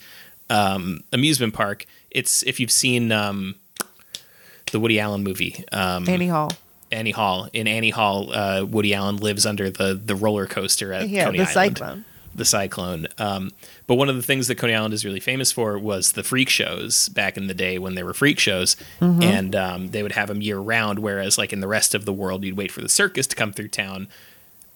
um, 0.51 1.01
amusement 1.13 1.55
park. 1.55 1.87
It's 2.11 2.43
if 2.43 2.61
you've 2.61 2.71
seen 2.71 3.11
um, 3.11 3.55
the 4.73 4.81
Woody 4.81 5.01
Allen 5.01 5.23
movie 5.23 5.65
um, 5.73 6.07
Annie 6.09 6.29
Hall. 6.29 6.53
Annie 6.91 7.11
Hall. 7.11 7.49
In 7.53 7.67
Annie 7.69 7.91
Hall, 7.91 8.33
uh, 8.33 8.65
Woody 8.65 8.95
Allen 8.95 9.17
lives 9.17 9.45
under 9.47 9.71
the 9.71 9.95
the 9.95 10.15
roller 10.15 10.47
coaster 10.47 10.93
at 10.93 11.09
Yeah, 11.09 11.25
Coney 11.25 11.39
the 11.39 11.45
Island 11.49 11.77
cyclone. 11.79 12.05
the 12.35 12.45
cyclone. 12.45 13.07
Um, 13.19 13.51
but 13.87 13.97
one 13.97 14.09
of 14.09 14.17
the 14.17 14.23
things 14.23 14.47
that 14.49 14.55
Coney 14.57 14.75
Island 14.75 14.95
is 14.95 15.05
really 15.05 15.21
famous 15.21 15.51
for 15.53 15.79
was 15.79 16.13
the 16.13 16.23
freak 16.23 16.49
shows 16.49 17.09
back 17.11 17.37
in 17.37 17.47
the 17.47 17.55
day 17.55 17.79
when 17.79 17.95
there 17.95 18.05
were 18.05 18.15
freak 18.15 18.39
shows, 18.39 18.77
Mm-hmm. 19.01 19.23
and 19.23 19.57
um, 19.57 19.89
they 19.91 20.03
would 20.03 20.13
have 20.13 20.29
them 20.29 20.41
year 20.43 20.59
round. 20.59 20.99
Whereas, 21.01 21.37
like 21.39 21.53
in 21.53 21.61
the 21.61 21.69
rest 21.69 21.95
of 21.95 22.05
the 22.05 22.13
world, 22.13 22.45
you'd 22.45 22.57
wait 22.57 22.71
for 22.73 22.81
the 22.81 22.89
circus 22.89 23.27
to 23.29 23.37
come 23.37 23.53
through 23.53 23.69
town. 23.69 24.09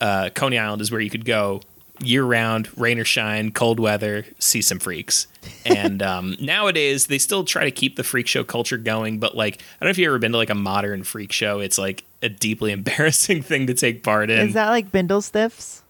Uh, 0.00 0.30
Coney 0.34 0.58
Island 0.58 0.82
is 0.82 0.90
where 0.90 1.00
you 1.00 1.10
could 1.10 1.24
go 1.24 1.60
year 2.00 2.24
round, 2.24 2.68
rain 2.78 2.98
or 2.98 3.04
shine, 3.04 3.52
cold 3.52 3.78
weather, 3.78 4.24
see 4.38 4.62
some 4.62 4.78
freaks. 4.78 5.26
And 5.64 6.02
um, 6.02 6.36
nowadays, 6.40 7.06
they 7.06 7.18
still 7.18 7.44
try 7.44 7.64
to 7.64 7.70
keep 7.70 7.96
the 7.96 8.04
freak 8.04 8.26
show 8.26 8.44
culture 8.44 8.78
going, 8.78 9.18
but 9.18 9.36
like, 9.36 9.56
I 9.56 9.58
don't 9.80 9.86
know 9.86 9.90
if 9.90 9.98
you've 9.98 10.08
ever 10.08 10.18
been 10.18 10.32
to 10.32 10.38
like 10.38 10.50
a 10.50 10.54
modern 10.54 11.04
freak 11.04 11.32
show. 11.32 11.60
It's 11.60 11.78
like 11.78 12.04
a 12.22 12.28
deeply 12.28 12.72
embarrassing 12.78 13.42
thing 13.42 13.66
to 13.66 13.74
take 13.74 14.02
part 14.02 14.30
in. 14.30 14.48
Is 14.48 14.54
that 14.54 14.70
like 14.70 14.90
Bindle 14.90 15.22
Stiffs? 15.22 15.82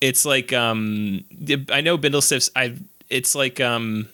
it's 0.00 0.24
like 0.24 0.52
um, 0.52 1.24
I 1.70 1.80
know 1.80 1.96
Bindle 1.96 2.22
Stiffs. 2.22 2.50
I 2.54 2.76
it's 3.08 3.34
like 3.34 3.60
um, 3.60 4.08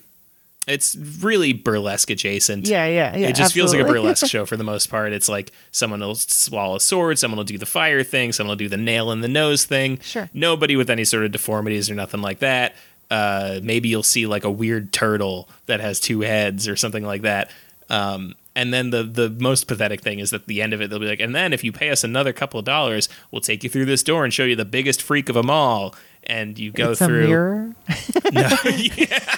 it's 0.67 0.97
really 0.97 1.53
burlesque 1.53 2.11
adjacent. 2.11 2.67
Yeah, 2.67 2.87
yeah, 2.87 3.17
yeah. 3.17 3.29
it 3.29 3.37
just 3.37 3.55
feels 3.55 3.73
like 3.73 3.83
a 3.83 3.85
burlesque 3.85 4.27
show 4.31 4.47
for 4.47 4.57
the 4.57 4.65
most 4.65 4.89
part. 4.89 5.13
It's 5.13 5.29
like 5.29 5.53
someone 5.71 6.01
will 6.01 6.15
swallow 6.15 6.77
a 6.77 6.81
sword, 6.81 7.19
someone 7.19 7.37
will 7.37 7.45
do 7.45 7.59
the 7.59 7.67
fire 7.67 8.03
thing, 8.03 8.33
someone 8.33 8.53
will 8.53 8.57
do 8.57 8.69
the 8.69 8.77
nail 8.77 9.13
in 9.13 9.21
the 9.21 9.29
nose 9.29 9.65
thing. 9.65 9.99
Sure. 10.01 10.29
Nobody 10.33 10.77
with 10.77 10.91
any 10.91 11.05
sort 11.05 11.25
of 11.25 11.33
deformities 11.33 11.91
or 11.91 11.95
nothing 11.95 12.23
like 12.23 12.39
that. 12.41 12.75
Uh, 13.11 13.61
maybe 13.63 13.89
you'll 13.89 14.03
see 14.03 14.27
like 14.27 14.45
a 14.45 14.51
weird 14.51 14.93
turtle 14.93 15.49
that 15.67 15.81
has 15.81 16.01
two 16.01 16.21
heads 16.23 16.67
or 16.67 16.77
something 16.77 17.05
like 17.05 17.23
that. 17.23 17.51
Um, 17.91 18.35
and 18.57 18.73
then 18.73 18.91
the 18.91 19.03
the 19.03 19.31
most 19.31 19.67
pathetic 19.67 20.01
thing 20.01 20.21
is 20.21 20.31
that 20.31 20.43
at 20.43 20.47
the 20.47 20.63
end 20.63 20.73
of 20.73 20.81
it 20.81 20.89
they'll 20.89 20.99
be 20.99 21.07
like, 21.07 21.21
and 21.21 21.35
then 21.35 21.53
if 21.53 21.65
you 21.65 21.73
pay 21.73 21.91
us 21.91 22.05
another 22.05 22.33
couple 22.33 22.59
of 22.59 22.65
dollars, 22.65 23.09
we'll 23.31 23.41
take 23.41 23.65
you 23.65 23.71
through 23.71 23.87
this 23.87 24.03
door 24.03 24.25
and 24.25 24.33
show 24.33 24.45
you 24.45 24.57
the 24.57 24.65
biggest 24.65 25.03
freak 25.03 25.29
of 25.29 25.35
them 25.35 25.51
all. 25.51 25.95
And 26.27 26.59
you 26.59 26.73
go 26.73 26.93
it's 26.93 27.01
a 27.01 27.07
through. 27.07 27.27
mirror. 27.29 27.75
No, 28.33 28.41
yeah. 28.65 29.37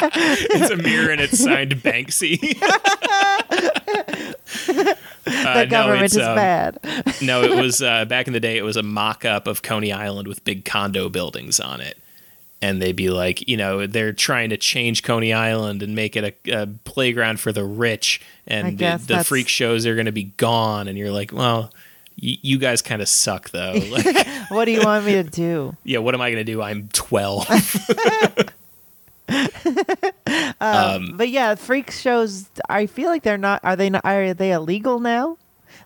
it's 0.00 0.70
a 0.70 0.76
mirror 0.76 1.10
and 1.10 1.20
it's 1.20 1.38
signed 1.38 1.72
Banksy. 1.82 2.38
the 4.66 4.96
Uh, 5.26 5.64
no, 5.64 5.66
government 5.66 6.04
it's, 6.04 6.16
is 6.16 6.22
um, 6.22 6.36
bad. 6.36 6.78
no, 7.20 7.42
it 7.42 7.54
was 7.54 7.82
uh, 7.82 8.04
back 8.06 8.26
in 8.26 8.32
the 8.32 8.40
day. 8.40 8.56
It 8.56 8.62
was 8.62 8.76
a 8.76 8.82
mock-up 8.82 9.46
of 9.46 9.62
Coney 9.62 9.92
Island 9.92 10.26
with 10.28 10.42
big 10.44 10.64
condo 10.64 11.08
buildings 11.10 11.60
on 11.60 11.80
it, 11.82 11.98
and 12.62 12.80
they'd 12.80 12.96
be 12.96 13.10
like, 13.10 13.46
you 13.48 13.56
know, 13.56 13.86
they're 13.86 14.12
trying 14.14 14.50
to 14.50 14.56
change 14.56 15.02
Coney 15.02 15.32
Island 15.34 15.82
and 15.82 15.94
make 15.94 16.16
it 16.16 16.38
a, 16.46 16.62
a 16.62 16.66
playground 16.84 17.40
for 17.40 17.52
the 17.52 17.64
rich, 17.64 18.20
and 18.46 18.78
the, 18.78 19.00
the 19.04 19.22
freak 19.24 19.48
shows 19.48 19.84
are 19.84 19.94
going 19.94 20.06
to 20.06 20.12
be 20.12 20.24
gone. 20.24 20.88
And 20.88 20.96
you're 20.96 21.10
like, 21.12 21.32
well, 21.32 21.72
you 22.20 22.58
guys 22.58 22.82
kind 22.82 23.00
of 23.00 23.08
suck 23.08 23.50
though. 23.50 23.74
Like, 23.90 24.26
what 24.48 24.64
do 24.64 24.72
you 24.72 24.82
want 24.82 25.06
me 25.06 25.12
to 25.12 25.22
do? 25.22 25.76
yeah, 25.84 25.98
what 25.98 26.14
am 26.14 26.20
I 26.20 26.30
going 26.30 26.44
to 26.44 26.52
do? 26.52 26.60
I'm 26.60 26.88
12. 26.92 27.48
But 30.60 31.28
yeah, 31.28 31.54
freak 31.54 31.90
shows. 31.90 32.48
I 32.68 32.86
feel 32.86 33.08
like 33.08 33.22
they're 33.22 33.38
not. 33.38 33.60
Are 33.64 33.76
they 33.76 33.90
not? 33.90 34.04
Are 34.04 34.34
they 34.34 34.52
illegal 34.52 35.00
now? 35.00 35.36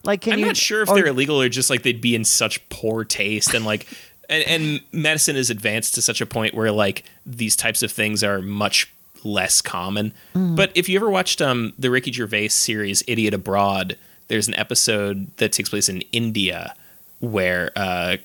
Like, 0.04 0.20
can 0.22 0.32
you 0.32 0.34
I'm 0.34 0.40
you? 0.40 0.46
not 0.46 0.56
sure 0.56 0.82
if 0.82 0.88
or- 0.88 0.94
they're 0.94 1.06
illegal 1.06 1.40
or 1.40 1.48
just 1.48 1.70
like 1.70 1.82
they'd 1.82 2.00
be 2.00 2.14
in 2.14 2.24
such 2.24 2.66
poor 2.68 3.04
taste 3.04 3.54
and 3.54 3.64
like 3.64 3.86
and, 4.28 4.44
and 4.44 4.80
medicine 4.92 5.36
is 5.36 5.50
advanced 5.50 5.94
to 5.96 6.02
such 6.02 6.20
a 6.20 6.26
point 6.26 6.54
where 6.54 6.72
like 6.72 7.04
these 7.26 7.56
types 7.56 7.82
of 7.82 7.92
things 7.92 8.24
are 8.24 8.40
much 8.40 8.92
less 9.24 9.60
common. 9.60 10.12
Mm. 10.34 10.56
But 10.56 10.72
if 10.74 10.88
you 10.88 10.96
ever 10.96 11.10
watched 11.10 11.42
um 11.42 11.72
the 11.78 11.90
Ricky 11.90 12.12
Gervais 12.12 12.48
series 12.48 13.02
Idiot 13.06 13.34
Abroad, 13.34 13.96
there's 14.32 14.48
an 14.48 14.54
episode 14.54 15.28
that 15.36 15.52
takes 15.52 15.68
place 15.68 15.88
in 15.90 16.00
India 16.10 16.74
where 17.20 17.70
uh 17.76 18.16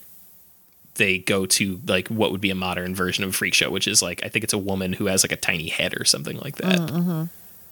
they 0.95 1.19
go 1.19 1.45
to 1.45 1.79
like 1.85 2.07
what 2.07 2.31
would 2.31 2.41
be 2.41 2.49
a 2.49 2.55
modern 2.55 2.95
version 2.95 3.23
of 3.23 3.29
a 3.31 3.33
freak 3.33 3.53
show, 3.53 3.69
which 3.69 3.87
is 3.87 4.01
like 4.01 4.23
I 4.23 4.29
think 4.29 4.43
it's 4.43 4.53
a 4.53 4.57
woman 4.57 4.93
who 4.93 5.05
has 5.07 5.23
like 5.23 5.31
a 5.31 5.35
tiny 5.37 5.67
head 5.67 5.93
or 5.99 6.05
something 6.05 6.37
like 6.37 6.55
that. 6.55 6.79
Mm, 6.79 7.29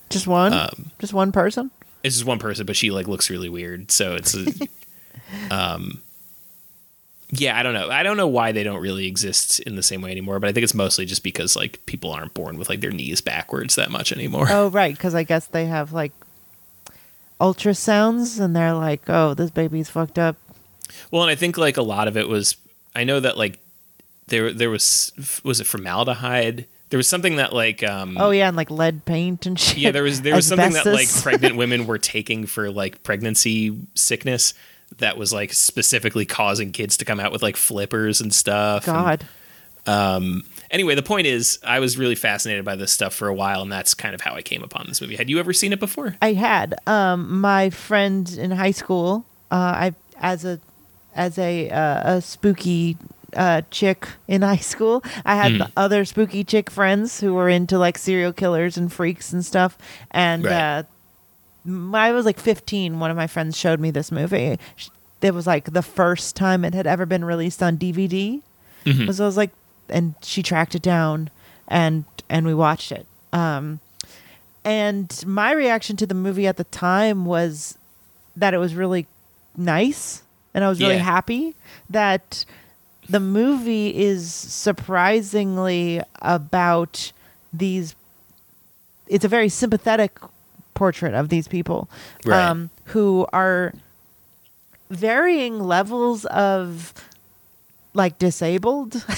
Just 0.10 0.28
one. 0.28 0.54
Um, 0.54 0.92
just 1.00 1.14
one 1.14 1.32
person. 1.32 1.72
it's 2.04 2.16
just 2.16 2.28
one 2.28 2.38
person, 2.40 2.66
but 2.66 2.76
she 2.76 2.92
like 2.92 3.08
looks 3.08 3.30
really 3.30 3.50
weird. 3.50 3.90
So 3.90 4.16
it's, 4.16 4.36
a, 4.36 4.46
um, 5.50 6.02
yeah, 7.32 7.58
I 7.58 7.64
don't 7.64 7.74
know. 7.74 7.90
I 7.90 8.04
don't 8.04 8.18
know 8.18 8.28
why 8.28 8.52
they 8.52 8.62
don't 8.64 8.80
really 8.82 9.08
exist 9.08 9.60
in 9.62 9.76
the 9.76 9.82
same 9.82 10.02
way 10.02 10.12
anymore. 10.12 10.40
But 10.40 10.50
I 10.50 10.54
think 10.54 10.64
it's 10.66 10.76
mostly 10.76 11.06
just 11.06 11.24
because 11.24 11.56
like 11.56 11.84
people 11.88 12.12
aren't 12.12 12.36
born 12.36 12.58
with 12.60 12.70
like 12.70 12.82
their 12.82 12.92
knees 12.92 13.22
backwards 13.22 13.74
that 13.76 13.90
much 13.90 14.12
anymore. 14.12 14.46
Oh, 14.52 14.68
right. 14.70 14.94
Because 14.96 15.16
I 15.16 15.24
guess 15.24 15.48
they 15.48 15.66
have 15.66 15.94
like 15.94 16.12
ultrasounds, 17.40 18.40
and 18.40 18.56
they're 18.56 18.74
like, 18.74 19.02
"Oh, 19.08 19.34
this 19.34 19.52
baby's 19.52 19.90
fucked 19.90 20.18
up." 20.20 20.36
Well, 21.12 21.24
and 21.24 21.32
I 21.32 21.36
think 21.36 21.58
like 21.58 21.78
a 21.78 21.82
lot 21.84 22.08
of 22.08 22.18
it 22.18 22.28
was. 22.28 22.58
I 22.96 23.04
know 23.04 23.20
that 23.20 23.38
like 23.38 23.60
there 24.28 24.54
there 24.54 24.70
was 24.70 25.12
was 25.44 25.60
it 25.60 25.68
formaldehyde. 25.68 26.68
There 26.90 26.98
was 26.98 27.08
something 27.08 27.38
that 27.38 27.52
like 27.52 27.84
um 27.84 28.16
Oh 28.20 28.32
yeah, 28.32 28.48
and 28.48 28.56
like 28.56 28.70
lead 28.72 29.06
paint 29.06 29.46
and 29.46 29.60
shit. 29.60 29.78
yeah 29.78 29.92
there 29.92 30.04
was 30.04 30.22
there 30.22 30.36
was 30.36 30.48
something 30.48 30.72
that 30.74 30.86
like 30.86 31.10
pregnant 31.22 31.56
women 31.58 31.88
were 31.88 31.98
taking 31.98 32.46
for 32.46 32.70
like 32.72 33.04
pregnancy 33.04 33.76
sickness 33.96 34.54
that 35.00 35.18
was 35.18 35.34
like 35.34 35.52
specifically 35.52 36.26
causing 36.26 36.72
kids 36.72 36.96
to 36.98 37.06
come 37.06 37.20
out 37.20 37.32
with 37.32 37.42
like 37.44 37.58
flippers 37.58 38.22
and 38.22 38.34
stuff. 38.34 38.88
and- 38.88 38.96
God. 38.96 39.26
Anyway, 40.76 40.94
the 40.94 41.02
point 41.02 41.26
is, 41.26 41.58
I 41.66 41.80
was 41.80 41.98
really 41.98 42.14
fascinated 42.16 42.64
by 42.64 42.76
this 42.76 42.92
stuff 42.92 43.16
for 43.16 43.28
a 43.28 43.34
while, 43.34 43.62
and 43.64 43.72
that's 43.72 43.94
kind 43.96 44.14
of 44.14 44.22
how 44.22 44.36
I 44.36 44.42
came 44.44 44.62
upon 44.62 44.86
this 44.88 45.02
movie. 45.02 45.16
Had 45.16 45.30
you 45.30 45.40
ever 45.40 45.54
seen 45.54 45.74
it 45.74 45.80
before? 45.80 46.16
I 46.22 46.34
had 46.34 46.76
um 46.86 47.40
my 47.42 47.72
friend 47.72 48.32
in 48.38 48.52
high 48.52 48.72
school. 48.72 49.26
Uh, 49.50 49.56
I 49.90 49.96
as 50.22 50.46
a 50.46 50.60
as 51.16 51.38
a 51.40 51.70
uh, 51.72 52.16
a 52.18 52.22
spooky 52.22 52.98
uh, 53.36 53.62
chick 53.72 54.08
in 54.28 54.42
high 54.54 54.58
school. 54.74 55.04
I 55.26 55.36
had 55.36 55.54
the 55.60 55.72
other 55.76 56.06
spooky 56.06 56.44
chick 56.44 56.70
friends 56.70 57.20
who 57.22 57.34
were 57.34 57.50
into 57.50 57.78
like 57.80 57.98
serial 57.98 58.34
killers 58.34 58.78
and 58.78 58.92
freaks 58.94 59.34
and 59.34 59.44
stuff. 59.44 59.78
And 60.12 60.44
Right. 60.46 60.54
uh, 60.54 60.84
I 61.96 62.12
was 62.12 62.26
like 62.26 62.40
15. 62.40 63.00
One 63.00 63.10
of 63.12 63.18
my 63.18 63.28
friends 63.28 63.58
showed 63.58 63.80
me 63.80 63.92
this 63.92 64.12
movie. 64.12 64.58
It 65.22 65.34
was 65.34 65.48
like 65.48 65.72
the 65.74 65.82
first 65.82 66.36
time 66.36 66.64
it 66.64 66.74
had 66.76 66.86
ever 66.86 67.06
been 67.06 67.26
released 67.26 67.64
on 67.64 67.78
DVD. 67.78 68.42
Mhm. 68.86 69.12
So 69.14 69.24
I 69.24 69.28
was 69.28 69.38
like, 69.38 69.50
and 69.90 70.16
she 70.22 70.42
tracked 70.44 70.76
it 70.76 70.82
down, 70.82 71.30
and 71.68 72.06
and 72.30 72.46
we 72.46 72.54
watched 72.54 72.92
it. 72.92 73.06
Um, 73.34 73.80
and 74.64 75.24
my 75.28 75.52
reaction 75.52 75.96
to 75.98 76.06
the 76.08 76.16
movie 76.16 76.48
at 76.48 76.58
the 76.58 76.64
time 76.66 77.26
was 77.26 77.78
that 78.36 78.54
it 78.54 78.58
was 78.58 78.74
really 78.76 79.08
nice, 79.56 80.24
and 80.54 80.64
I 80.64 80.70
was 80.70 80.80
really 80.82 80.96
Yeah. 80.96 81.04
happy 81.04 81.56
that 81.90 82.46
the 83.08 83.20
movie 83.20 83.96
is 83.96 84.32
surprisingly 84.34 86.02
about 86.22 87.12
these. 87.54 87.96
It's 89.08 89.24
a 89.24 89.28
very 89.28 89.50
sympathetic 89.50 90.18
portrait 90.74 91.14
of 91.14 91.30
these 91.30 91.48
people 91.48 91.88
Right. 92.26 92.44
um, 92.50 92.70
who 92.86 93.28
are 93.32 93.74
varying 94.90 95.60
levels 95.60 96.26
of 96.26 96.94
like 97.96 98.20
disabled. 98.20 99.04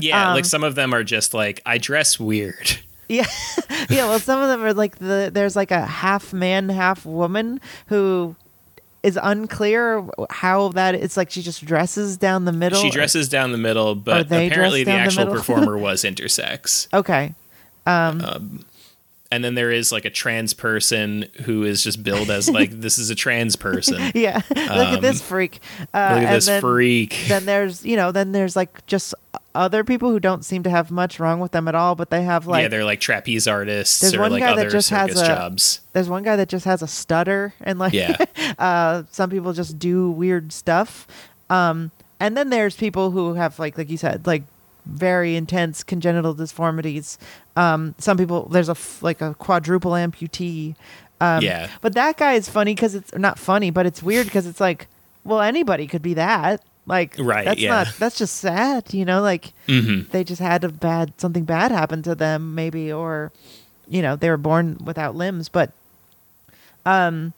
Yeah, 0.00 0.28
Um, 0.30 0.34
like 0.34 0.46
some 0.46 0.64
of 0.64 0.74
them 0.74 0.94
are 0.94 1.04
just 1.04 1.34
like 1.34 1.60
I 1.66 1.76
dress 1.78 2.18
weird. 2.18 2.78
Yeah, 3.08 3.26
yeah. 3.90 4.08
Well, 4.08 4.18
some 4.18 4.40
of 4.40 4.48
them 4.48 4.62
are 4.64 4.72
like 4.72 4.96
the 4.96 5.28
there's 5.30 5.54
like 5.54 5.70
a 5.70 5.84
half 5.84 6.32
man, 6.32 6.70
half 6.70 7.04
woman 7.04 7.60
who 7.88 8.34
is 9.02 9.18
unclear 9.22 10.08
how 10.30 10.68
that 10.70 10.94
it's 10.94 11.14
like 11.18 11.30
she 11.30 11.42
just 11.42 11.62
dresses 11.62 12.16
down 12.16 12.46
the 12.46 12.52
middle. 12.52 12.80
She 12.80 12.88
dresses 12.88 13.28
down 13.28 13.52
the 13.52 13.58
middle, 13.58 13.94
but 13.94 14.26
apparently 14.26 14.84
the 14.84 14.92
down 14.92 14.98
the 15.00 15.04
actual 15.04 15.26
performer 15.26 15.76
was 15.76 16.04
intersex. 16.04 16.88
Okay. 16.94 17.34
And 19.32 19.42
then 19.42 19.54
there 19.54 19.72
is 19.72 19.90
like 19.90 20.04
a 20.04 20.10
trans 20.10 20.52
person 20.52 21.24
who 21.44 21.64
is 21.64 21.82
just 21.82 22.02
billed 22.02 22.30
as 22.30 22.50
like 22.50 22.70
this 22.80 22.98
is 22.98 23.08
a 23.10 23.14
trans 23.14 23.56
person. 23.56 23.98
Yeah. 24.14 24.40
Look 24.50 24.58
at 24.58 25.00
this 25.00 25.22
freak. 25.22 25.60
Uh, 25.80 25.84
Look 25.84 25.94
at 25.94 26.24
and 26.24 26.36
this 26.36 26.46
then, 26.46 26.60
freak. 26.60 27.24
Then 27.28 27.46
there's 27.46 27.84
you 27.84 27.96
know 27.96 28.12
then 28.12 28.32
there's 28.32 28.54
like 28.54 28.84
just 28.86 29.14
other 29.54 29.84
people 29.84 30.10
who 30.10 30.20
don't 30.20 30.44
seem 30.44 30.62
to 30.64 30.70
have 30.70 30.90
much 30.90 31.18
wrong 31.18 31.40
with 31.40 31.52
them 31.52 31.66
at 31.66 31.74
all, 31.74 31.94
but 31.94 32.10
they 32.10 32.22
have 32.22 32.46
like 32.46 32.62
yeah, 32.62 32.68
they're 32.68 32.84
like 32.84 33.00
trapeze 33.00 33.48
artists 33.48 34.00
There's 34.00 34.14
or 34.14 34.20
one 34.20 34.32
like 34.32 34.42
guy 34.42 34.54
that 34.56 34.70
just 34.70 34.90
has 34.90 35.18
a- 35.20 35.26
jobs. 35.26 35.80
there's 35.94 36.08
one 36.10 36.22
guy 36.22 36.36
that 36.36 36.48
just 36.48 36.64
has 36.66 36.82
a 36.82 36.86
stutter 36.86 37.54
and 37.60 37.78
like 37.78 37.92
Yeah. 37.94 38.16
uh 38.58 39.04
some 39.10 39.30
people 39.30 39.52
just 39.54 39.78
do 39.78 40.10
weird 40.10 40.52
stuff 40.52 41.06
um 41.50 41.90
and 42.20 42.36
then 42.36 42.50
there's 42.50 42.76
people 42.76 43.10
who 43.10 43.34
have 43.34 43.58
like 43.58 43.76
like 43.78 43.90
you 43.90 43.96
said 43.96 44.26
like 44.26 44.42
very 44.84 45.36
intense 45.36 45.82
congenital 45.84 46.34
disformities 46.34 47.16
um 47.56 47.94
some 47.98 48.16
people 48.16 48.48
there's 48.48 48.68
a 48.68 48.72
f- 48.72 49.02
like 49.02 49.20
a 49.20 49.34
quadruple 49.34 49.92
amputee. 49.92 50.74
Um 51.20 51.42
Yeah. 51.42 51.68
but 51.80 51.94
that 51.94 52.16
guy 52.16 52.32
is 52.34 52.48
funny 52.48 52.74
because 52.74 52.94
it's 52.94 53.14
not 53.14 53.38
funny 53.38 53.70
but 53.70 53.86
it's 53.86 54.02
weird 54.02 54.26
because 54.26 54.46
it's 54.46 54.60
like 54.60 54.88
well 55.24 55.40
anybody 55.40 55.86
could 55.86 56.02
be 56.02 56.14
that. 56.14 56.62
Like 56.84 57.14
Right, 57.16 57.44
that's 57.44 57.60
yeah. 57.60 57.70
not 57.84 57.94
that's 58.00 58.18
just 58.18 58.38
sad 58.38 58.92
you 58.92 59.04
know 59.04 59.20
like 59.22 59.52
hmm 59.66 60.02
they 60.10 60.24
just 60.24 60.40
had 60.42 60.64
a 60.64 60.68
bad 60.68 61.12
something 61.18 61.44
bad 61.44 61.70
happen 61.70 62.02
to 62.02 62.14
them 62.16 62.56
maybe 62.56 62.92
or 62.92 63.30
you 63.86 64.02
know 64.02 64.16
they 64.16 64.30
were 64.30 64.36
born 64.36 64.78
without 64.84 65.14
limbs. 65.14 65.48
But 65.48 65.70
um 66.84 67.32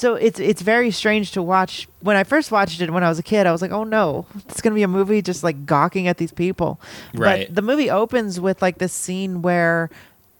so 0.00 0.14
it's 0.14 0.40
it's 0.40 0.62
very 0.62 0.90
strange 0.90 1.32
to 1.32 1.42
watch. 1.42 1.86
When 2.00 2.16
i 2.16 2.24
first 2.24 2.50
watched 2.50 2.80
it 2.80 2.90
when 2.90 3.04
i 3.04 3.08
was 3.08 3.18
a 3.18 3.22
kid 3.22 3.46
i 3.46 3.52
was 3.52 3.60
like 3.60 3.70
oh 3.70 3.84
no 3.84 4.24
it's 4.48 4.62
going 4.62 4.72
to 4.72 4.74
be 4.74 4.82
a 4.82 4.88
movie 4.88 5.20
just 5.20 5.44
like 5.44 5.66
gawking 5.66 6.08
at 6.08 6.16
these 6.16 6.32
people. 6.32 6.80
Right. 7.14 7.46
but 7.48 7.54
the 7.54 7.62
movie 7.62 7.90
opens 7.90 8.40
with 8.40 8.62
like 8.62 8.78
this 8.78 8.92
scene 8.92 9.42
where 9.42 9.90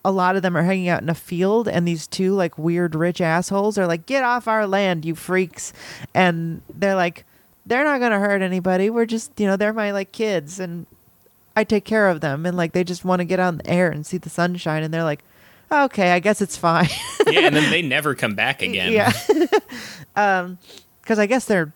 a 0.04 0.10
lot 0.10 0.36
of 0.36 0.42
them 0.42 0.56
are 0.56 0.62
hanging 0.62 0.88
out 0.88 1.02
in 1.02 1.08
a 1.08 1.14
field 1.14 1.68
and 1.68 1.86
these 1.86 2.06
two 2.06 2.32
like 2.32 2.56
weird 2.56 2.94
rich 2.94 3.20
assholes 3.20 3.76
are 3.76 3.86
like 3.86 4.06
get 4.06 4.24
off 4.24 4.48
our 4.48 4.66
land 4.66 5.04
you 5.04 5.14
freaks. 5.14 5.72
And 6.14 6.62
they're 6.74 6.94
like 6.94 7.24
they're 7.66 7.84
not 7.84 8.00
going 8.00 8.12
to 8.12 8.18
hurt 8.18 8.42
anybody. 8.42 8.88
We're 8.88 9.06
just 9.06 9.38
you 9.38 9.46
know 9.46 9.56
they're 9.56 9.72
my 9.72 9.90
like 9.90 10.12
kids 10.12 10.58
and 10.58 10.86
I 11.54 11.64
take 11.64 11.84
care 11.84 12.08
of 12.08 12.22
them. 12.22 12.46
And 12.46 12.56
like 12.56 12.72
they 12.72 12.84
just 12.84 13.04
want 13.04 13.20
to 13.20 13.24
get 13.26 13.40
on 13.40 13.58
the 13.58 13.68
air 13.68 13.90
and 13.90 14.06
see 14.06 14.16
the 14.16 14.30
sunshine 14.30 14.82
and 14.82 14.92
they're 14.94 15.04
like, 15.04 15.22
okay, 15.72 16.12
I 16.12 16.18
guess 16.20 16.40
it's 16.42 16.56
fine. 16.56 16.88
yeah, 17.26 17.40
and 17.40 17.54
then 17.56 17.70
they 17.70 17.82
never 17.96 18.14
come 18.14 18.34
back 18.34 18.62
again. 18.62 18.92
yeah. 18.92 19.12
um, 20.16 20.58
because 21.02 21.18
I 21.18 21.26
guess 21.26 21.44
they're 21.46 21.72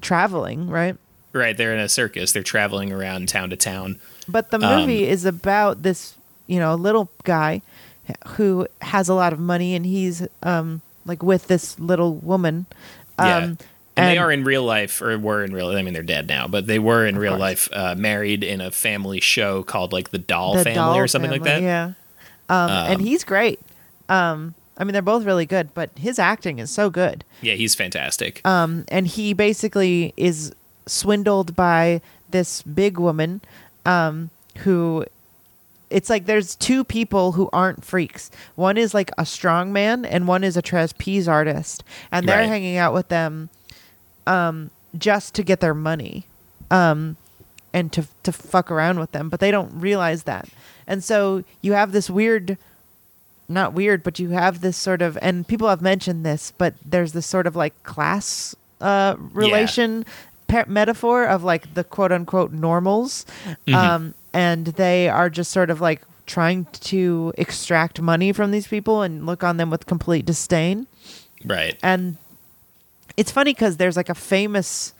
traveling, 0.00 0.68
right? 0.68 0.96
Right, 1.32 1.56
they're 1.56 1.72
in 1.72 1.80
a 1.80 1.88
circus. 1.88 2.32
They're 2.32 2.42
traveling 2.42 2.92
around 2.92 3.28
town 3.28 3.50
to 3.50 3.56
town. 3.56 4.00
But 4.28 4.50
the 4.50 4.58
Um, 4.60 4.80
movie 4.80 5.06
is 5.06 5.24
about 5.24 5.82
this, 5.82 6.14
you 6.46 6.58
know, 6.58 6.74
little 6.74 7.10
guy 7.24 7.62
who 8.28 8.66
has 8.82 9.08
a 9.08 9.14
lot 9.14 9.32
of 9.32 9.38
money 9.38 9.74
and 9.76 9.86
he's 9.86 10.26
um 10.42 10.80
like 11.06 11.22
with 11.22 11.46
this 11.46 11.78
little 11.78 12.16
woman. 12.16 12.66
Um 13.18 13.26
yeah. 13.28 13.66
And, 13.96 14.08
they 14.08 14.18
are 14.18 14.32
in 14.32 14.44
real 14.44 14.62
life, 14.64 15.02
or 15.02 15.18
were 15.18 15.44
in 15.44 15.52
real. 15.52 15.68
I 15.68 15.82
mean, 15.82 15.92
they're 15.92 16.02
dead 16.02 16.26
now, 16.26 16.46
but 16.48 16.66
they 16.66 16.78
were 16.78 17.04
in 17.06 17.18
real 17.18 17.32
course. 17.32 17.40
life 17.40 17.68
uh, 17.72 17.94
married 17.98 18.42
in 18.42 18.60
a 18.62 18.70
family 18.70 19.20
show 19.20 19.62
called 19.62 19.92
like 19.92 20.08
the 20.10 20.16
Doll 20.18 20.54
the 20.54 20.64
Family 20.64 20.74
doll 20.76 20.96
or 20.96 21.06
something 21.06 21.30
like 21.30 21.42
that. 21.42 21.60
Yeah. 21.60 21.92
Um, 22.50 22.70
and 22.70 23.00
Um, 23.00 23.06
he's 23.06 23.24
great. 23.24 23.60
Um 24.08 24.54
I 24.76 24.84
mean 24.84 24.92
they're 24.94 25.02
both 25.02 25.24
really 25.24 25.46
good, 25.46 25.72
but 25.74 25.90
his 25.98 26.18
acting 26.18 26.58
is 26.58 26.70
so 26.70 26.88
good. 26.90 27.24
Yeah, 27.42 27.54
he's 27.54 27.74
fantastic. 27.74 28.40
um, 28.46 28.84
and 28.88 29.06
he 29.06 29.32
basically 29.34 30.12
is 30.16 30.52
swindled 30.86 31.54
by 31.54 32.00
this 32.30 32.62
big 32.62 32.98
woman 32.98 33.40
um, 33.84 34.30
who 34.64 35.04
it's 35.90 36.08
like 36.08 36.24
there's 36.26 36.54
two 36.56 36.82
people 36.84 37.32
who 37.32 37.50
aren't 37.52 37.84
freaks 37.84 38.30
one 38.54 38.76
is 38.78 38.94
like 38.94 39.10
a 39.18 39.26
strong 39.26 39.72
man 39.72 40.04
and 40.04 40.26
one 40.28 40.44
is 40.44 40.56
a 40.56 40.62
trapeze 40.62 41.26
artist 41.28 41.82
and 42.12 42.28
they're 42.28 42.38
Right. 42.38 42.48
hanging 42.48 42.76
out 42.76 42.94
with 42.94 43.08
them 43.08 43.48
um, 44.26 44.70
just 44.96 45.34
to 45.34 45.42
get 45.42 45.60
their 45.60 45.74
money 45.74 46.24
um, 46.70 47.16
and 47.72 47.92
to 47.92 48.06
to 48.22 48.32
fuck 48.32 48.70
around 48.70 48.98
with 49.00 49.12
them 49.12 49.28
but 49.28 49.40
they 49.40 49.50
don't 49.50 49.72
realize 49.80 50.22
that 50.24 50.48
and 50.90 51.02
so 51.02 51.44
you 51.62 51.72
have 51.72 51.92
this 51.92 52.10
weird 52.10 52.58
not 53.50 53.72
weird, 53.72 54.02
but 54.02 54.18
you 54.18 54.30
have 54.30 54.60
this 54.60 54.76
sort 54.76 55.02
of, 55.02 55.18
and 55.20 55.46
people 55.46 55.68
have 55.68 55.82
mentioned 55.82 56.24
this, 56.24 56.52
but 56.56 56.74
there's 56.86 57.12
this 57.12 57.26
sort 57.26 57.46
of 57.46 57.56
like 57.56 57.82
class 57.82 58.54
uh, 58.80 59.16
relation 59.32 60.06
pa- 60.46 60.64
metaphor 60.68 61.24
of 61.24 61.42
like 61.42 61.74
the 61.74 61.82
quote 61.84 62.12
unquote 62.12 62.52
normals. 62.52 63.26
Um, 63.74 64.14
and 64.32 64.66
they 64.66 65.08
are 65.08 65.28
just 65.28 65.50
sort 65.50 65.70
of 65.70 65.80
like 65.80 66.02
trying 66.26 66.66
to 66.72 67.32
extract 67.36 68.00
money 68.00 68.32
from 68.32 68.52
these 68.52 68.68
people 68.68 69.02
and 69.02 69.26
look 69.26 69.42
on 69.42 69.56
them 69.56 69.68
with 69.68 69.86
complete 69.86 70.24
disdain. 70.24 70.86
right. 71.44 71.76
And 71.82 72.16
it's 73.16 73.32
funny 73.32 73.52
because 73.52 73.76
there's 73.78 73.96
like 73.96 74.08
a 74.08 74.14
famous 74.14 74.94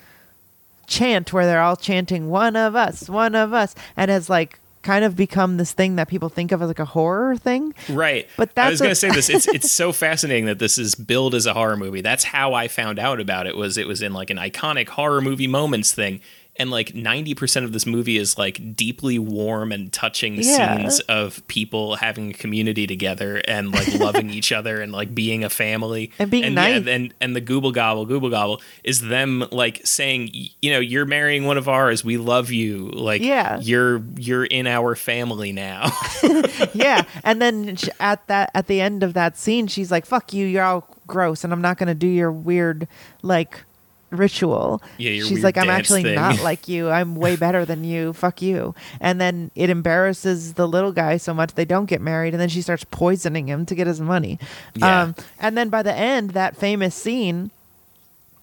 chant 0.89 1.33
where 1.33 1.47
they're 1.47 1.63
all 1.63 1.77
chanting 1.77 2.29
"one 2.29 2.57
of 2.57 2.75
us, 2.75 3.09
one 3.09 3.37
of 3.37 3.53
us," 3.53 3.77
and 3.97 4.11
has 4.11 4.29
like 4.29 4.59
kind 4.83 5.05
of 5.05 5.15
become 5.17 5.57
this 5.57 5.73
thing 5.73 5.97
that 5.97 6.09
people 6.09 6.29
think 6.29 6.53
of 6.53 6.63
as 6.63 6.69
like 6.69 6.79
a 6.79 6.85
horror 6.85 7.37
thing. 7.37 7.75
Right. 7.89 8.27
But 8.37 8.57
I 8.57 8.71
was 8.71 8.79
that's 8.79 9.01
going 9.01 9.11
to 9.13 9.23
say 9.23 9.35
this. 9.35 9.47
It's 9.47 9.49
it's 9.55 9.71
so 9.71 9.93
fascinating 9.93 10.47
that 10.47 10.59
this 10.59 10.79
is 10.79 10.95
billed 10.95 11.35
as 11.35 11.47
a 11.47 11.55
horror 11.55 11.77
movie. 11.77 12.01
That's 12.01 12.25
how 12.25 12.55
I 12.55 12.69
found 12.69 12.99
out 12.99 13.21
about 13.21 13.47
it. 13.47 13.57
Was 13.57 13.77
it 13.77 13.87
was 13.87 14.03
in 14.03 14.13
like 14.13 14.31
an 14.31 14.39
iconic 14.39 14.89
horror 14.89 15.21
movie 15.21 15.47
moments 15.47 15.93
thing, 15.93 16.21
and 16.61 16.71
like 16.71 16.95
ninety 16.95 17.35
percent 17.35 17.65
of 17.65 17.73
this 17.73 17.87
movie 17.87 18.17
is 18.17 18.39
like 18.39 18.77
deeply 18.77 19.19
warm 19.19 19.73
and 19.73 19.93
touching 19.93 20.35
Yeah. 20.37 20.77
scenes 20.77 21.01
of 21.01 21.45
people 21.49 21.97
having 21.97 22.31
a 22.31 22.35
community 22.35 22.87
together 22.87 23.41
and 23.49 23.73
like 23.73 23.93
loving 23.99 24.31
each 24.31 24.53
other 24.53 24.81
and 24.81 24.93
like 24.93 25.15
being 25.15 25.43
a 25.43 25.51
family 25.51 26.13
And 26.19 26.31
being 26.31 26.45
and, 26.45 26.55
nice. 26.55 26.85
Yeah, 26.85 26.93
and 26.93 27.15
and 27.21 27.35
the 27.35 27.41
gooble 27.41 27.73
gobble 27.73 28.07
gooble 28.07 28.31
gobble 28.31 28.61
is 28.85 29.01
them 29.01 29.45
like 29.51 29.81
saying, 29.85 30.31
you 30.61 30.71
know, 30.71 30.79
you're 30.81 31.07
marrying 31.07 31.45
one 31.47 31.57
of 31.57 31.69
ours. 31.69 32.05
We 32.05 32.17
love 32.19 32.51
you. 32.51 32.89
Like 32.91 33.23
Yeah. 33.23 33.59
you're 33.61 34.03
you're 34.17 34.45
in 34.45 34.67
our 34.67 34.95
family 34.95 35.53
now. 35.53 35.91
yeah, 36.75 37.05
and 37.25 37.41
then 37.41 37.77
at 37.99 38.27
that 38.29 38.51
at 38.55 38.67
the 38.67 38.81
end 38.81 39.03
of 39.03 39.15
that 39.15 39.37
scene, 39.39 39.67
she's 39.67 39.91
like, 39.91 40.05
"Fuck 40.07 40.33
you, 40.33 40.47
you're 40.47 40.65
all 40.65 40.87
gross, 41.07 41.43
and 41.45 41.53
I'm 41.53 41.63
not 41.63 41.79
gonna 41.79 41.95
do 41.95 42.07
your 42.07 42.31
weird 42.31 42.87
like 43.23 43.65
ritual." 44.11 44.83
Yeah, 44.99 45.23
she's 45.25 45.45
like, 45.45 45.57
"I'm 45.57 45.71
actually 45.71 46.03
thing." 46.03 46.15
not 46.15 46.41
like 46.43 46.69
you. 46.69 46.91
I'm 46.91 47.15
way 47.15 47.37
better 47.37 47.65
than 47.65 47.85
you. 47.85 48.13
Fuck 48.13 48.43
you." 48.43 48.75
And 49.01 49.21
then 49.21 49.51
it 49.55 49.71
embarrasses 49.71 50.55
the 50.55 50.69
little 50.69 50.93
guy 50.93 51.17
so 51.17 51.35
much 51.35 51.55
they 51.55 51.65
don't 51.65 51.87
get 51.87 52.01
married, 52.01 52.35
and 52.35 52.41
then 52.41 52.49
she 52.49 52.63
starts 52.63 52.85
poisoning 52.85 53.49
him 53.49 53.67
to 53.67 53.75
get 53.75 53.87
his 53.87 54.01
money. 54.01 54.39
Yeah. 54.75 55.03
Um, 55.03 55.15
and 55.39 55.57
then 55.57 55.69
by 55.69 55.83
the 55.83 55.95
end, 55.95 56.31
that 56.31 56.57
famous 56.57 56.95
scene 56.95 57.51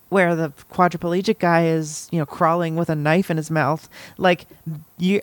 where 0.09 0.35
the 0.35 0.53
quadriplegic 0.71 1.39
guy 1.39 1.65
is, 1.65 2.07
you 2.11 2.19
know, 2.19 2.25
crawling 2.25 2.75
with 2.75 2.89
a 2.89 2.95
knife 2.95 3.29
in 3.29 3.37
his 3.37 3.51
mouth. 3.51 3.89
Like 4.17 4.45
you 4.97 5.21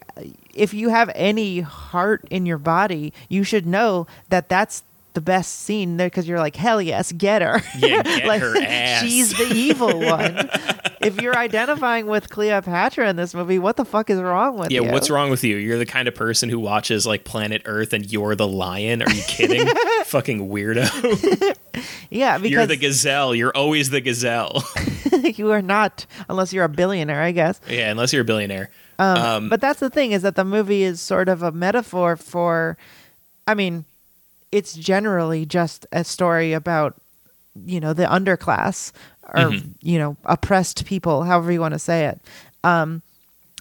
if 0.52 0.74
you 0.74 0.90
have 0.90 1.10
any 1.14 1.60
heart 1.60 2.24
in 2.30 2.46
your 2.46 2.58
body, 2.58 3.12
you 3.28 3.44
should 3.44 3.66
know 3.66 4.06
that 4.28 4.48
that's 4.48 4.82
the 5.14 5.20
best 5.20 5.60
scene 5.60 5.96
there 5.96 6.08
because 6.08 6.28
you're 6.28 6.38
like, 6.38 6.56
hell 6.56 6.82
yes, 6.82 7.12
get 7.12 7.40
her. 7.42 7.62
Yeah, 7.78 8.02
get 8.02 8.26
like, 8.26 8.40
her 8.42 8.56
ass. 8.56 9.02
She's 9.02 9.36
the 9.36 9.52
evil 9.54 10.00
one. 10.00 10.48
if 11.00 11.20
you're 11.20 11.36
identifying 11.36 12.06
with 12.06 12.28
Cleopatra 12.30 13.08
in 13.10 13.16
this 13.16 13.34
movie, 13.34 13.58
what 13.58 13.76
the 13.76 13.84
fuck 13.84 14.10
is 14.10 14.20
wrong 14.20 14.58
with 14.58 14.70
Yeah, 14.70 14.80
you? 14.80 14.86
Yeah, 14.86 14.92
what's 14.92 15.10
wrong 15.10 15.30
with 15.30 15.42
you? 15.44 15.56
You're 15.56 15.78
the 15.78 15.86
kind 15.86 16.08
of 16.08 16.14
person 16.14 16.48
who 16.48 16.58
watches 16.58 17.06
like 17.06 17.24
Planet 17.24 17.62
Earth 17.64 17.92
and 17.92 18.10
you're 18.10 18.34
the 18.34 18.46
lion. 18.48 19.02
Are 19.02 19.10
you 19.10 19.22
kidding? 19.22 19.66
Fucking 20.06 20.48
weirdo. 20.48 21.56
Yeah, 22.10 22.38
because 22.38 22.50
You're 22.50 22.66
the 22.66 22.76
gazelle. 22.76 23.34
You're 23.34 23.54
always 23.56 23.90
the 23.90 24.00
gazelle. 24.00 24.62
you 25.34 25.50
are 25.52 25.62
not, 25.62 26.06
unless 26.28 26.52
you're 26.52 26.64
a 26.64 26.68
billionaire, 26.68 27.20
I 27.22 27.32
guess. 27.32 27.60
yeah, 27.68 27.90
unless 27.90 28.12
you're 28.12 28.22
a 28.22 28.26
billionaire. 28.26 28.70
Um, 28.98 29.48
but 29.48 29.60
that's 29.60 29.80
the 29.80 29.90
thing 29.90 30.12
is 30.12 30.22
that 30.22 30.36
the 30.36 30.44
movie 30.44 30.84
is 30.84 31.00
sort 31.00 31.28
of 31.28 31.42
a 31.42 31.50
metaphor 31.50 32.16
for 32.16 32.76
i 33.48 33.52
mean 33.52 33.84
it's 34.54 34.74
generally 34.74 35.44
just 35.44 35.84
a 35.92 36.04
story 36.04 36.52
about 36.52 36.94
you 37.66 37.80
know 37.80 37.92
the 37.92 38.04
underclass 38.04 38.92
or 39.34 39.52
you 39.82 39.98
know 39.98 40.16
oppressed 40.24 40.84
people 40.86 41.24
however 41.24 41.50
you 41.52 41.60
want 41.60 41.72
to 41.74 41.78
say 41.78 42.06
it 42.06 42.20
um 42.62 43.02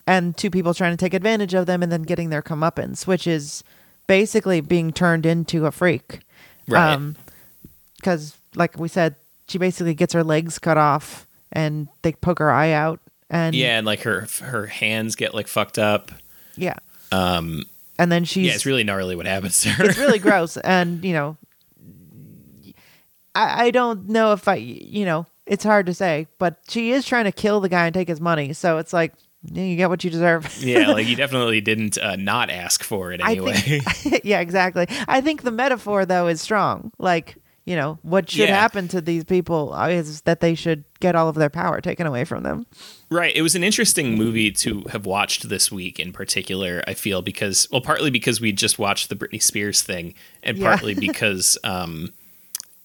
and 0.06 0.36
two 0.38 0.50
people 0.50 0.74
trying 0.74 0.92
to 0.92 0.98
take 0.98 1.14
advantage 1.14 1.54
of 1.54 1.66
them 1.66 1.82
and 1.84 1.92
then 1.92 2.04
getting 2.04 2.30
their 2.30 2.42
comeuppance 2.42 3.08
which 3.08 3.26
is 3.28 3.64
basically 4.08 4.62
being 4.62 4.92
turned 4.92 5.26
into 5.26 5.66
a 5.66 5.72
freak 5.72 6.20
Right. 6.68 7.14
because 7.98 8.38
like 8.56 8.78
we 8.78 8.88
said 8.88 9.16
she 9.48 9.58
basically 9.58 9.94
gets 9.94 10.14
her 10.14 10.24
legs 10.24 10.60
cut 10.60 10.78
off 10.78 11.26
and 11.52 11.88
they 12.02 12.14
poke 12.14 12.40
her 12.40 12.52
eye 12.52 12.72
out 12.72 13.00
and 13.30 13.56
yeah, 13.56 13.78
and 13.78 13.86
like 13.86 14.02
her 14.04 14.28
her 14.42 14.68
hands 14.68 15.16
get 15.16 15.34
like 15.34 15.48
fucked 15.48 15.80
up. 15.80 16.12
yeah 16.56 16.76
Um, 17.12 17.64
and 18.00 18.12
then 18.12 18.26
she's 18.26 18.48
yeah, 18.48 18.54
it's 18.54 18.66
really 18.66 18.84
gnarly 18.84 19.16
what 19.16 19.26
happens 19.26 19.62
to 19.62 19.70
her. 19.70 19.86
it's 19.86 19.98
really 19.98 20.20
gross. 20.28 20.58
And 20.58 21.04
you 21.04 21.14
know 21.14 21.38
I, 23.36 23.66
I 23.66 23.72
don't 23.72 24.10
know 24.10 24.34
if 24.34 24.48
i 24.48 24.56
you 24.56 25.06
know 25.06 25.26
it's 25.46 25.64
hard 25.64 25.86
to 25.88 25.94
say 25.94 26.28
but 26.38 26.58
she 26.68 26.92
is 26.92 27.06
trying 27.06 27.26
to 27.26 27.32
kill 27.32 27.60
the 27.60 27.70
guy 27.70 27.86
and 27.86 27.94
take 27.94 28.08
his 28.08 28.22
money. 28.22 28.54
So 28.54 28.78
it's 28.78 28.94
like 28.94 29.14
yeah, 29.46 29.64
you 29.64 29.76
get 29.76 29.90
what 29.90 30.04
you 30.06 30.10
deserve. 30.10 30.50
Yeah, 30.64 30.92
like 30.92 31.06
you 31.06 31.16
definitely 31.24 31.60
didn't 31.60 31.98
uh, 31.98 32.16
not 32.16 32.50
ask 32.50 32.82
for 32.84 33.12
it 33.12 33.22
I 33.22 33.32
anyway. 33.32 33.54
think, 33.54 34.22
yeah 34.24 34.40
exactly. 34.40 34.88
I 35.08 35.20
think 35.20 35.42
the 35.42 35.52
metaphor 35.52 36.06
though 36.06 36.28
is 36.28 36.42
strong. 36.42 36.92
Like 36.98 37.36
you 37.66 37.76
know 37.76 37.98
what 38.02 38.30
should 38.30 38.50
Yeah. 38.50 38.60
happen 38.60 38.88
to 38.90 39.00
these 39.02 39.24
people 39.24 39.74
is 39.86 40.22
that 40.22 40.40
they 40.42 40.54
should 40.56 40.84
get 41.00 41.16
all 41.16 41.30
of 41.30 41.36
their 41.36 41.50
power 41.50 41.80
taken 41.82 42.06
away 42.08 42.26
from 42.26 42.44
them 42.44 42.66
Right. 43.10 43.36
It 43.36 43.44
was 43.44 43.54
an 43.54 43.64
interesting 43.64 44.16
movie 44.18 44.50
to 44.52 44.82
have 44.90 45.06
watched 45.06 45.48
this 45.48 45.72
week 45.72 46.00
in 46.00 46.12
particular, 46.14 46.84
I 46.88 46.96
feel, 46.96 47.22
because, 47.22 47.68
well, 47.72 47.80
partly 47.82 48.10
because 48.10 48.42
we 48.42 48.52
just 48.52 48.80
watched 48.80 49.08
the 49.10 49.16
Britney 49.16 49.40
Spears 49.40 49.84
thing, 49.84 50.16
and 50.42 50.58
Yeah. 50.58 50.70
partly 50.70 50.96
because 51.08 51.56
um, 51.64 52.12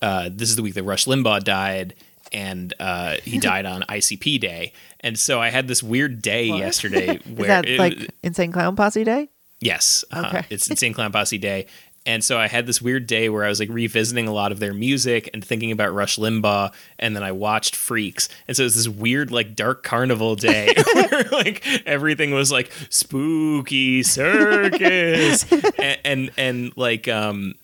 uh, 0.02 0.28
this 0.30 0.50
is 0.50 0.56
the 0.56 0.62
week 0.62 0.74
that 0.74 0.82
Rush 0.82 1.06
Limbaugh 1.06 1.42
died, 1.44 1.94
and 2.30 2.74
uh, 2.78 3.16
he 3.24 3.38
died 3.50 3.64
on 3.64 3.84
ICP 3.88 4.38
Day. 4.38 4.74
And 5.00 5.18
so 5.18 5.40
I 5.40 5.48
had 5.48 5.66
this 5.66 5.82
weird 5.82 6.20
day 6.20 6.50
What? 6.50 6.58
yesterday 6.60 7.16
is 7.24 7.38
where. 7.38 7.48
that 7.48 7.64
it- 7.66 7.78
like 7.78 8.10
insane 8.22 8.52
clown 8.52 8.76
posse 8.76 9.04
day 9.04 9.30
Yes, 9.60 10.04
uh, 10.12 10.24
Okay. 10.26 10.46
it's 10.50 10.68
Insane 10.70 10.92
Clown 10.94 11.10
Posse 11.10 11.36
Day, 11.36 11.66
and 12.06 12.24
so 12.24 12.38
I 12.38 12.48
had 12.48 12.66
this 12.66 12.80
weird 12.80 13.06
day 13.06 13.28
where 13.28 13.44
I 13.44 13.48
was 13.48 13.60
like 13.60 13.68
revisiting 13.68 14.28
a 14.28 14.32
lot 14.32 14.52
of 14.52 14.60
their 14.60 14.72
music 14.72 15.28
and 15.34 15.44
thinking 15.44 15.72
about 15.72 15.92
Rush 15.92 16.16
Limbaugh, 16.16 16.72
and 16.98 17.14
then 17.14 17.22
I 17.22 17.32
watched 17.32 17.76
Freaks, 17.76 18.28
and 18.46 18.56
so 18.56 18.62
it 18.62 18.64
was 18.64 18.76
this 18.76 18.88
weird 18.88 19.30
like 19.30 19.54
dark 19.54 19.82
carnival 19.82 20.34
day 20.34 20.72
where 20.94 21.24
like 21.30 21.66
everything 21.86 22.32
was 22.32 22.50
like 22.50 22.72
spooky 22.88 24.02
circus, 24.02 25.50
and, 25.78 25.98
and 26.04 26.30
and 26.36 26.72
like 26.76 27.08
um 27.08 27.54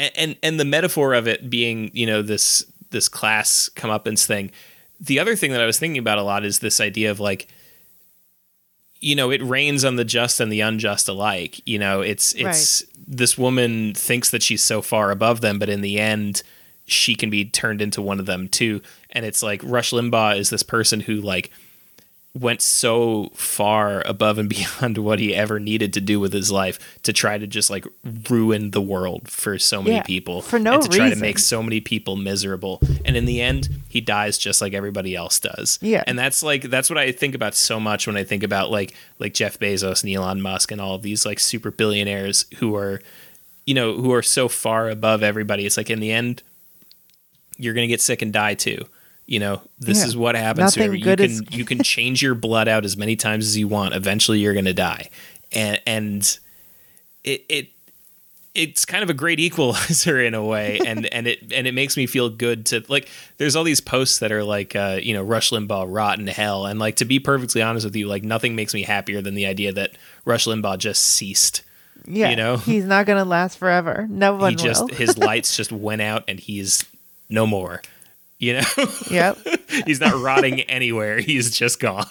and, 0.00 0.12
and 0.16 0.36
and 0.42 0.60
the 0.60 0.64
metaphor 0.64 1.14
of 1.14 1.28
it 1.28 1.50
being 1.50 1.90
you 1.92 2.06
know 2.06 2.22
this 2.22 2.64
this 2.90 3.08
class 3.08 3.70
comeuppance 3.74 4.26
thing. 4.26 4.50
The 5.00 5.18
other 5.18 5.36
thing 5.36 5.52
that 5.52 5.60
I 5.60 5.66
was 5.66 5.78
thinking 5.78 5.98
about 5.98 6.18
a 6.18 6.22
lot 6.22 6.44
is 6.44 6.58
this 6.58 6.80
idea 6.80 7.10
of 7.10 7.20
like 7.20 7.48
you 9.00 9.14
know 9.14 9.30
it 9.30 9.42
rains 9.42 9.84
on 9.84 9.96
the 9.96 10.04
just 10.04 10.40
and 10.40 10.50
the 10.50 10.60
unjust 10.60 11.08
alike. 11.08 11.60
You 11.66 11.78
know 11.78 12.00
it's 12.00 12.34
it's 12.34 12.82
this 13.10 13.36
woman 13.36 13.92
thinks 13.92 14.30
that 14.30 14.42
she's 14.42 14.62
so 14.62 14.80
far 14.80 15.10
above 15.10 15.40
them 15.40 15.58
but 15.58 15.68
in 15.68 15.80
the 15.80 15.98
end 15.98 16.42
she 16.90 17.14
can 17.14 17.30
be 17.30 17.44
turned 17.44 17.80
into 17.80 18.02
one 18.02 18.18
of 18.18 18.26
them 18.26 18.48
too. 18.48 18.82
And 19.10 19.24
it's 19.24 19.42
like 19.42 19.60
rush 19.62 19.92
limbaugh 19.92 20.36
is 20.36 20.50
this 20.50 20.62
person 20.62 21.00
who 21.00 21.16
like 21.16 21.50
went 22.32 22.62
so 22.62 23.28
far 23.34 24.02
above 24.06 24.38
and 24.38 24.48
beyond 24.80 24.96
what 24.98 25.18
he 25.18 25.34
ever 25.34 25.58
needed 25.58 25.92
to 25.92 26.00
do 26.00 26.20
with 26.20 26.32
his 26.32 26.50
life 26.52 26.78
to 27.02 27.12
try 27.12 27.36
to 27.36 27.46
just 27.46 27.70
like 27.70 27.84
ruin 28.30 28.70
the 28.70 28.80
world 28.80 29.28
for 29.28 29.58
so 29.58 29.82
many 29.82 29.96
Yeah, 29.96 30.02
people 30.04 30.40
for 30.40 30.58
no 30.60 30.74
and 30.74 30.82
to 30.84 30.88
try 30.88 31.10
to 31.10 31.16
make 31.16 31.40
so 31.40 31.60
many 31.60 31.80
people 31.80 32.14
miserable. 32.14 32.80
And 33.04 33.16
in 33.16 33.24
the 33.24 33.40
end 33.40 33.68
he 33.88 34.00
dies 34.00 34.38
just 34.38 34.60
like 34.60 34.74
everybody 34.74 35.16
else 35.16 35.40
does. 35.40 35.78
Yeah. 35.82 36.04
and 36.06 36.16
that's 36.16 36.40
like 36.42 36.62
that's 36.62 36.88
what 36.88 36.98
i 36.98 37.10
think 37.10 37.34
about 37.34 37.56
so 37.56 37.80
much 37.80 38.06
when 38.06 38.16
i 38.16 38.22
think 38.22 38.44
about 38.44 38.70
like 38.70 38.94
like 39.18 39.34
jeff 39.34 39.58
bezos 39.58 40.04
and 40.04 40.12
elon 40.12 40.40
musk 40.40 40.70
and 40.70 40.80
all 40.80 40.94
of 40.94 41.02
these 41.02 41.26
like 41.26 41.40
super 41.40 41.72
billionaires 41.72 42.46
who 42.58 42.76
are 42.76 43.00
you 43.66 43.74
know 43.74 43.94
who 43.94 44.12
are 44.12 44.22
so 44.22 44.48
far 44.48 44.88
above 44.88 45.22
everybody. 45.22 45.66
It's 45.66 45.76
like 45.76 45.90
in 45.90 45.98
the 46.00 46.12
end 46.12 46.42
you're 47.56 47.74
gonna 47.74 47.86
get 47.88 48.00
sick 48.00 48.22
and 48.22 48.32
die 48.32 48.54
too 48.54 48.86
you 49.30 49.38
know 49.38 49.62
this 49.78 49.98
Yeah. 50.00 50.06
is 50.06 50.16
what 50.16 50.34
happens 50.34 50.74
to 50.74 50.82
every- 50.82 50.98
you 50.98 51.04
can 51.16 51.20
is- 51.20 51.42
you 51.50 51.64
can 51.64 51.82
change 51.82 52.20
your 52.20 52.34
blood 52.34 52.68
out 52.68 52.84
as 52.84 52.96
many 52.98 53.16
times 53.16 53.46
as 53.46 53.56
you 53.56 53.66
want 53.68 53.94
eventually 53.94 54.40
you're 54.40 54.52
gonna 54.54 54.74
die 54.74 55.08
and 55.52 55.80
and 55.86 56.38
it 57.24 57.44
it 57.48 57.68
it's 58.52 58.84
kind 58.84 59.04
of 59.04 59.08
a 59.10 59.14
great 59.14 59.38
equalizer 59.38 60.20
in 60.20 60.34
a 60.34 60.44
way 60.44 60.80
and 60.86 61.06
and 61.14 61.28
it 61.28 61.52
and 61.54 61.66
it 61.68 61.72
makes 61.72 61.96
me 61.96 62.06
feel 62.06 62.28
good 62.28 62.66
to 62.66 62.82
like 62.88 63.08
there's 63.38 63.54
all 63.54 63.62
these 63.62 63.80
posts 63.80 64.18
that 64.18 64.32
are 64.32 64.42
like 64.42 64.74
uh 64.74 64.98
you 65.00 65.14
know 65.14 65.22
rush 65.22 65.50
limbaugh 65.50 65.86
rot 65.88 66.18
in 66.18 66.26
hell 66.26 66.66
and 66.66 66.80
like 66.80 66.96
to 66.96 67.04
be 67.04 67.20
perfectly 67.20 67.62
honest 67.62 67.84
with 67.86 67.94
you 67.94 68.08
like 68.08 68.24
nothing 68.24 68.56
makes 68.56 68.74
me 68.74 68.82
happier 68.82 69.22
than 69.22 69.34
the 69.34 69.46
idea 69.46 69.72
that 69.72 69.92
rush 70.24 70.46
limbaugh 70.46 70.76
just 70.78 71.02
ceased 71.02 71.62
Yeah, 72.06 72.30
you 72.30 72.36
know? 72.36 72.56
he's 72.56 72.84
not 72.84 73.06
gonna 73.06 73.24
last 73.24 73.56
forever. 73.58 74.06
No 74.10 74.34
one 74.34 74.50
he 74.52 74.56
just 74.56 74.82
will. 74.88 74.96
his 74.96 75.16
lights 75.28 75.56
just 75.56 75.70
went 75.70 76.02
out 76.02 76.24
and 76.26 76.40
he's 76.40 76.84
no 77.28 77.46
more 77.46 77.80
you 78.40 78.54
know 78.54 78.62
yep. 79.10 79.38
he's 79.86 80.00
not 80.00 80.20
rotting 80.20 80.62
anywhere 80.62 81.20
he's 81.20 81.50
just 81.56 81.78
gone 81.78 82.04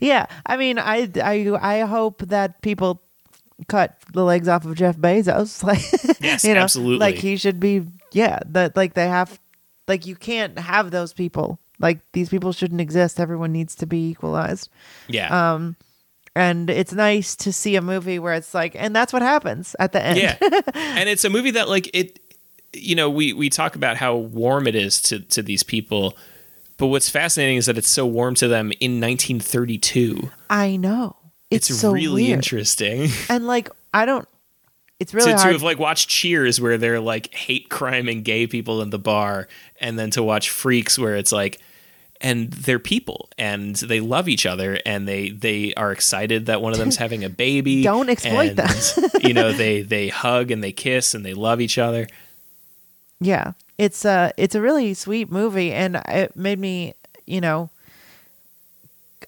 Yeah, 0.00 0.26
I 0.46 0.56
mean, 0.56 0.78
I, 0.78 1.08
I, 1.22 1.56
I 1.60 1.80
hope 1.80 2.22
that 2.22 2.62
people 2.62 3.02
cut 3.68 4.00
the 4.12 4.24
legs 4.24 4.48
off 4.48 4.64
of 4.64 4.74
Jeff 4.74 4.96
Bezos. 4.96 5.62
Like, 5.62 5.82
Yes, 6.20 6.44
you 6.44 6.54
know, 6.54 6.60
absolutely. 6.60 6.98
Like 6.98 7.16
he 7.16 7.36
should 7.36 7.60
be. 7.60 7.82
Yeah, 8.12 8.40
that 8.46 8.74
like 8.74 8.94
they 8.94 9.06
have, 9.06 9.38
like 9.86 10.06
you 10.06 10.16
can't 10.16 10.58
have 10.58 10.90
those 10.90 11.12
people. 11.12 11.58
Like 11.78 12.00
these 12.12 12.30
people 12.30 12.52
shouldn't 12.52 12.80
exist. 12.80 13.20
Everyone 13.20 13.52
needs 13.52 13.74
to 13.76 13.86
be 13.86 14.08
equalized. 14.10 14.70
yeah 15.08 15.28
Um, 15.54 15.76
And 16.34 16.70
it's 16.70 16.92
nice 16.94 17.36
to 17.36 17.52
see 17.52 17.76
a 17.76 17.82
movie 17.82 18.18
where 18.18 18.34
it's 18.34 18.54
like, 18.54 18.74
and 18.74 18.96
that's 18.96 19.12
what 19.12 19.22
happens 19.22 19.76
at 19.78 19.92
the 19.92 20.02
end. 20.04 20.18
yeah 20.18 20.36
and 20.74 21.08
it's 21.08 21.24
a 21.24 21.30
movie 21.30 21.52
that 21.52 21.68
like 21.68 21.90
it 21.94 22.18
you 22.72 22.94
know 22.94 23.10
we 23.10 23.32
we 23.32 23.50
talk 23.50 23.74
about 23.76 23.96
how 23.96 24.14
warm 24.14 24.66
it 24.66 24.74
is 24.74 25.00
to 25.02 25.20
to 25.20 25.42
these 25.42 25.62
people 25.62 26.16
but 26.80 26.86
what's 26.86 27.10
fascinating 27.10 27.58
is 27.58 27.66
that 27.66 27.76
it's 27.76 27.90
so 27.90 28.06
warm 28.06 28.34
to 28.36 28.48
them 28.48 28.72
in 28.80 29.00
1932 29.00 30.30
I 30.48 30.76
know. 30.76 31.16
It's, 31.50 31.68
it's, 31.68 31.80
so 31.80 31.92
really 31.92 32.24
weird. 32.24 32.38
interesting 32.38 33.10
And 33.28 33.46
like, 33.46 33.68
I 33.92 34.06
don't. 34.06 34.26
It's 34.98 35.12
really 35.12 35.32
to, 35.32 35.38
to 35.38 35.52
have 35.52 35.62
like 35.62 35.78
watched 35.78 36.08
cheers 36.08 36.60
where 36.60 36.78
they're 36.78 37.00
like 37.00 37.34
hate 37.34 37.70
crime 37.70 38.08
and 38.08 38.24
gay 38.24 38.46
people 38.46 38.82
in 38.82 38.90
the 38.90 38.98
bar 38.98 39.48
and 39.80 39.98
then 39.98 40.10
to 40.12 40.22
watch 40.22 40.50
freaks 40.50 40.98
where 40.98 41.16
it's 41.16 41.32
like 41.32 41.58
and 42.20 42.50
they're 42.52 42.78
people 42.78 43.30
and 43.38 43.76
they 43.76 44.00
love 44.00 44.28
each 44.28 44.44
other 44.44 44.78
and 44.84 45.08
they 45.08 45.30
they 45.30 45.72
are 45.74 45.90
excited 45.90 46.46
that 46.46 46.60
one 46.60 46.72
of 46.72 46.78
them's 46.78 46.96
having 46.98 47.24
a 47.24 47.30
baby 47.30 47.82
Don't 47.82 48.10
exploit 48.10 48.50
and, 48.50 48.56
that. 48.58 49.20
you 49.22 49.32
know 49.32 49.52
they 49.52 49.80
they 49.80 50.08
hug 50.08 50.50
and 50.50 50.62
they 50.62 50.72
kiss 50.72 51.14
and 51.14 51.24
they 51.24 51.32
love 51.32 51.62
each 51.62 51.78
other 51.78 52.06
Yeah, 53.20 53.52
it's 53.78 54.04
a 54.04 54.32
it's 54.36 54.54
a 54.54 54.60
really 54.60 54.94
sweet 54.94 55.30
movie, 55.30 55.72
and 55.72 56.00
it 56.08 56.34
made 56.36 56.58
me, 56.58 56.94
you 57.26 57.40
know, 57.40 57.70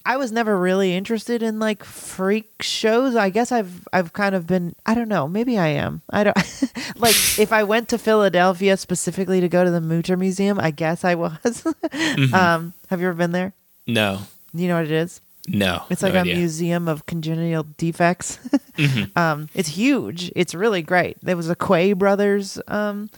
I 0.04 0.16
was 0.16 0.32
never 0.32 0.58
really 0.58 0.94
interested 0.96 1.42
in 1.42 1.58
like 1.58 1.84
freak 1.84 2.50
shows. 2.60 3.14
I 3.14 3.30
guess 3.30 3.52
I've 3.52 3.86
I've 3.92 4.12
kind 4.12 4.34
of 4.34 4.46
been. 4.46 4.74
I 4.86 4.94
don't 4.94 5.08
know. 5.08 5.28
Maybe 5.28 5.58
I 5.58 5.68
am. 5.68 6.00
I 6.10 6.24
don't 6.24 6.36
like 6.96 7.14
if 7.38 7.52
I 7.52 7.62
went 7.62 7.88
to 7.90 7.98
Philadelphia 7.98 8.76
specifically 8.76 9.40
to 9.40 9.48
go 9.48 9.62
to 9.64 9.70
the 9.70 9.80
Mütter 9.80 10.18
Museum. 10.18 10.58
I 10.58 10.70
guess 10.70 11.04
I 11.04 11.14
was. 11.14 11.64
Mm-hmm. 11.92 12.34
um, 12.34 12.72
have 12.88 13.00
you 13.00 13.06
ever 13.08 13.16
been 13.16 13.32
there? 13.32 13.52
no 13.86 14.20
You 14.54 14.68
know 14.68 14.76
what 14.76 14.84
it 14.86 14.90
is? 14.90 15.20
no 15.48 15.82
It's 15.90 16.02
no 16.02 16.08
like 16.08 16.14
a 16.16 16.20
idea. 16.20 16.36
museum 16.36 16.88
of 16.88 17.04
congenital 17.06 17.66
defects. 17.76 18.38
Mm-hmm. 18.72 19.18
um, 19.18 19.48
it's 19.54 19.68
huge. 19.68 20.32
It's 20.34 20.54
really 20.54 20.80
great. 20.80 21.18
There 21.22 21.36
was 21.36 21.50
a 21.50 21.54
Quay 21.54 21.92
Brothers 21.92 22.58
um, 22.68 23.10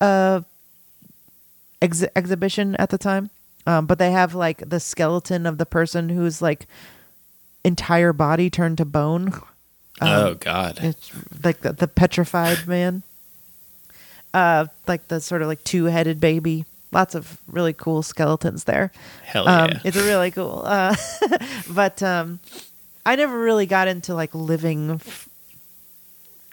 uh, 0.00 0.40
ex- 1.82 2.04
exhibition 2.16 2.74
at 2.76 2.90
the 2.90 2.98
time, 2.98 3.30
um, 3.66 3.86
but 3.86 3.98
they 3.98 4.10
have 4.12 4.34
like 4.34 4.68
the 4.68 4.80
skeleton 4.80 5.46
of 5.46 5.58
the 5.58 5.66
person 5.66 6.08
whose 6.08 6.40
like 6.42 6.66
entire 7.64 8.12
body 8.12 8.48
turned 8.50 8.78
to 8.78 8.84
bone. 8.84 9.32
oh 10.02 10.34
god 10.34 10.78
It's 10.82 11.10
like 11.44 11.60
the, 11.60 11.72
the 11.72 11.88
petrified 11.88 12.66
man. 12.66 13.02
Uh, 14.32 14.66
like 14.86 15.08
the 15.08 15.20
sort 15.20 15.42
of 15.42 15.48
like 15.48 15.62
two 15.64 15.86
headed 15.86 16.20
baby. 16.20 16.64
Lots 16.92 17.14
of 17.14 17.38
really 17.46 17.72
cool 17.72 18.02
skeletons 18.02 18.64
there. 18.64 18.90
hell 19.24 19.44
yeah 19.44 19.62
Um, 19.64 19.70
it's 19.84 19.96
really 19.96 20.30
cool. 20.30 20.62
Uh, 20.64 20.94
but 21.70 22.02
um, 22.02 22.38
I 23.04 23.16
never 23.16 23.38
really 23.38 23.66
got 23.66 23.88
into 23.88 24.14
like 24.14 24.34
living, 24.34 25.00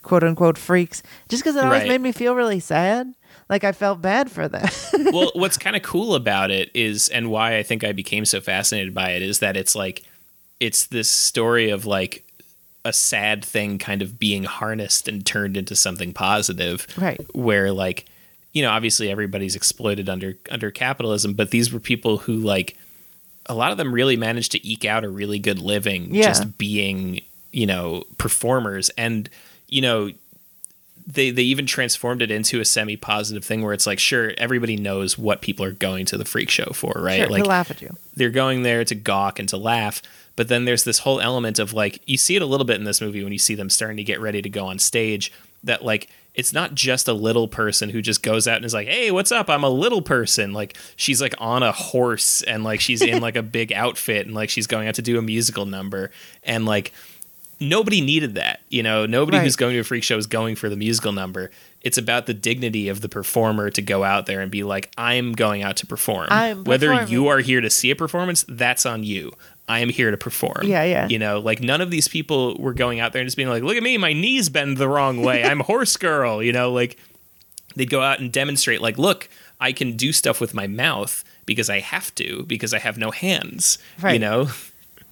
quote 0.02 0.22
unquote, 0.24 0.58
freaks, 0.58 1.02
just 1.28 1.42
because 1.42 1.56
it 1.56 1.64
always 1.64 1.80
Right. 1.82 1.88
made 1.88 2.00
me 2.00 2.12
feel 2.12 2.34
really 2.34 2.60
sad. 2.60 3.14
Like 3.48 3.64
I 3.64 3.72
felt 3.72 4.02
bad 4.02 4.30
for 4.30 4.48
them. 4.48 4.68
well, 5.12 5.30
what's 5.34 5.56
kind 5.58 5.76
of 5.76 5.82
cool 5.82 6.14
about 6.14 6.50
it 6.50 6.70
is, 6.74 7.08
and 7.08 7.30
why 7.30 7.56
I 7.56 7.62
think 7.62 7.84
I 7.84 7.92
became 7.92 8.24
so 8.24 8.40
fascinated 8.40 8.94
by 8.94 9.10
it 9.12 9.22
is 9.22 9.38
that 9.40 9.56
it's 9.56 9.74
like, 9.74 10.02
it's 10.60 10.86
this 10.86 11.08
story 11.08 11.70
of 11.70 11.86
like 11.86 12.24
a 12.84 12.92
sad 12.92 13.44
thing 13.44 13.78
kind 13.78 14.02
of 14.02 14.18
being 14.18 14.44
harnessed 14.44 15.08
and 15.08 15.24
turned 15.24 15.56
into 15.56 15.74
something 15.76 16.12
positive. 16.12 16.86
Right. 16.96 17.20
Where 17.34 17.72
like, 17.72 18.06
you 18.52 18.62
know, 18.62 18.70
obviously 18.70 19.10
everybody's 19.10 19.54
exploited 19.56 20.08
under 20.08 20.36
under 20.50 20.70
capitalism, 20.70 21.34
but 21.34 21.50
these 21.50 21.72
were 21.72 21.80
people 21.80 22.18
who 22.18 22.34
like, 22.36 22.76
a 23.46 23.54
lot 23.54 23.72
of 23.72 23.78
them 23.78 23.92
really 23.94 24.16
managed 24.16 24.52
to 24.52 24.66
eke 24.66 24.84
out 24.84 25.04
a 25.04 25.08
really 25.08 25.38
good 25.38 25.58
living 25.58 26.14
Yeah. 26.14 26.24
just 26.28 26.58
being, 26.58 27.20
you 27.52 27.66
know, 27.66 28.04
performers 28.18 28.90
and 28.90 29.28
you 29.68 29.80
know 29.82 30.10
they 31.10 31.30
they 31.30 31.42
even 31.42 31.64
transformed 31.66 32.20
it 32.20 32.30
into 32.30 32.60
a 32.60 32.64
semi 32.64 32.96
positive 32.96 33.42
thing 33.44 33.62
where 33.62 33.72
it's 33.72 33.86
like 33.86 33.98
sure 33.98 34.32
everybody 34.36 34.76
knows 34.76 35.16
what 35.16 35.40
people 35.40 35.64
are 35.64 35.72
going 35.72 36.04
to 36.04 36.18
the 36.18 36.24
freak 36.24 36.50
show 36.50 36.70
for 36.74 36.92
right? 36.96 37.20
Sure, 37.20 37.30
like 37.30 37.42
to 37.42 37.48
laugh 37.48 37.70
at 37.70 37.80
you. 37.80 37.96
they're 38.14 38.30
going 38.30 38.62
there 38.62 38.84
to 38.84 38.94
gawk 38.94 39.38
and 39.38 39.48
to 39.48 39.56
laugh 39.56 40.02
but 40.36 40.48
then 40.48 40.66
there's 40.66 40.84
this 40.84 41.00
whole 41.00 41.18
element 41.20 41.58
of 41.58 41.72
like 41.72 42.00
you 42.06 42.18
see 42.18 42.36
it 42.36 42.42
a 42.42 42.46
little 42.46 42.66
bit 42.66 42.76
in 42.76 42.84
this 42.84 43.00
movie 43.00 43.24
when 43.24 43.32
you 43.32 43.38
see 43.38 43.54
them 43.54 43.70
starting 43.70 43.96
to 43.96 44.04
get 44.04 44.20
ready 44.20 44.42
to 44.42 44.50
go 44.50 44.66
on 44.66 44.78
stage 44.78 45.32
that 45.64 45.82
like 45.84 46.08
it's 46.34 46.52
not 46.52 46.72
just 46.74 47.08
a 47.08 47.12
little 47.12 47.48
person 47.48 47.88
who 47.88 48.00
just 48.00 48.22
goes 48.22 48.46
out 48.46 48.56
and 48.56 48.64
is 48.64 48.74
like 48.74 48.86
hey 48.86 49.10
what's 49.10 49.32
up? 49.32 49.50
I'm 49.50 49.64
a 49.64 49.70
little 49.70 50.02
person. 50.02 50.52
Like 50.52 50.76
she's 50.94 51.20
like 51.20 51.34
on 51.38 51.62
a 51.64 51.72
horse 51.72 52.42
and 52.42 52.62
like 52.62 52.80
she's 52.80 53.02
in 53.02 53.20
like 53.20 53.34
a 53.34 53.42
big 53.42 53.72
outfit 53.72 54.26
and 54.26 54.34
like 54.36 54.48
she's 54.50 54.66
going 54.68 54.86
out 54.86 54.94
to 54.96 55.02
do 55.02 55.18
a 55.18 55.22
musical 55.22 55.66
number. 55.66 56.12
And 56.44 56.64
like 56.64 56.92
nobody 57.60 58.00
needed 58.00 58.34
that. 58.36 58.60
You 58.68 58.82
know, 58.82 59.06
nobody 59.06 59.38
Right. 59.38 59.44
who's 59.44 59.56
going 59.56 59.74
to 59.74 59.80
a 59.80 59.84
freak 59.84 60.04
show 60.04 60.16
is 60.16 60.26
going 60.26 60.56
for 60.56 60.68
the 60.68 60.76
musical 60.76 61.12
number. 61.12 61.50
It's 61.82 61.98
about 61.98 62.26
the 62.26 62.34
dignity 62.34 62.88
of 62.88 63.00
the 63.00 63.08
performer 63.08 63.70
to 63.70 63.82
go 63.82 64.04
out 64.04 64.26
there 64.26 64.40
and 64.40 64.50
be 64.50 64.62
like, 64.64 64.90
I'm 64.98 65.32
going 65.32 65.62
out 65.62 65.76
to 65.78 65.86
perform. 65.86 66.28
I'm 66.30 66.64
Whether 66.64 66.88
performing. 66.88 67.12
you 67.12 67.28
are 67.28 67.38
here 67.40 67.60
to 67.60 67.70
see 67.70 67.90
a 67.90 67.96
performance, 67.96 68.44
that's 68.48 68.84
on 68.86 69.04
you. 69.04 69.32
I 69.68 69.80
am 69.80 69.88
here 69.90 70.10
to 70.10 70.16
perform. 70.16 70.62
Yeah, 70.64 70.82
yeah. 70.84 71.08
You 71.08 71.18
know, 71.18 71.38
like 71.40 71.60
none 71.60 71.80
of 71.80 71.90
these 71.90 72.08
people 72.08 72.56
were 72.58 72.72
going 72.74 73.00
out 73.00 73.12
there 73.12 73.20
and 73.20 73.26
just 73.26 73.36
being 73.36 73.48
like, 73.50 73.62
look 73.62 73.76
at 73.76 73.82
me, 73.82 73.98
my 73.98 74.12
knees 74.12 74.48
bend 74.48 74.76
the 74.78 74.88
wrong 74.88 75.20
way. 75.22 75.44
I'm 75.44 75.60
horse 75.60 75.96
girl. 75.96 76.42
You 76.42 76.52
know, 76.52 76.72
like 76.72 76.96
they'd 77.76 77.90
go 77.90 78.00
out 78.00 78.18
and 78.18 78.32
demonstrate, 78.32 78.80
like, 78.80 78.98
look, 78.98 79.28
I 79.60 79.72
can 79.72 79.96
do 79.96 80.12
stuff 80.12 80.40
with 80.40 80.54
my 80.54 80.66
mouth 80.66 81.22
because 81.44 81.68
I 81.68 81.80
have 81.80 82.14
to, 82.16 82.44
because 82.44 82.72
I 82.72 82.78
have 82.78 82.96
no 82.98 83.10
hands. 83.10 83.78
Right. 84.00 84.14
You 84.14 84.18
know? 84.20 84.48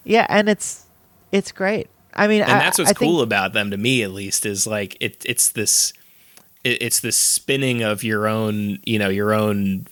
Yeah, 0.05 0.27
and 0.29 0.49
it's 0.49 0.85
it's 1.33 1.53
great. 1.53 1.89
I 2.17 2.27
mean, 2.29 2.43
and 2.43 2.51
I, 2.53 2.59
that's 2.59 2.79
what's 2.79 2.91
I 2.91 2.95
think- 2.95 3.11
cool 3.11 3.21
about 3.23 3.53
them 3.53 3.71
to 3.71 3.77
me 3.77 4.03
at 4.03 4.11
least 4.11 4.47
is 4.47 4.67
like 4.67 4.97
it 5.01 5.23
it's 5.25 5.51
this 5.51 5.93
it, 6.65 6.83
it's 6.83 7.01
this 7.01 7.17
spinning 7.17 7.83
of 7.83 8.03
your 8.03 8.27
own 8.27 8.79
you 8.85 8.99
know 8.99 9.09
your 9.09 9.33
own 9.35 9.87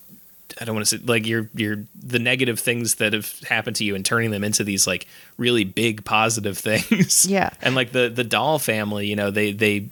I 0.59 0.65
don't 0.65 0.75
want 0.75 0.87
to 0.87 0.97
say 0.97 1.03
like 1.05 1.25
your 1.27 1.49
your 1.53 1.83
the 1.93 2.19
negative 2.19 2.59
things 2.59 2.95
that 2.95 3.13
have 3.13 3.39
happened 3.47 3.75
to 3.77 3.83
you 3.83 3.93
and 3.95 4.05
turning 4.05 4.31
them 4.31 4.43
into 4.43 4.63
these 4.63 4.87
like 4.87 5.07
really 5.37 5.63
big 5.63 6.03
positive 6.05 6.57
things. 6.69 7.25
Yeah. 7.25 7.49
And 7.61 7.75
like 7.75 7.91
the 7.91 8.09
the 8.09 8.23
doll 8.23 8.59
family, 8.59 9.07
you 9.07 9.15
know, 9.15 9.31
they 9.31 9.51
they 9.51 9.89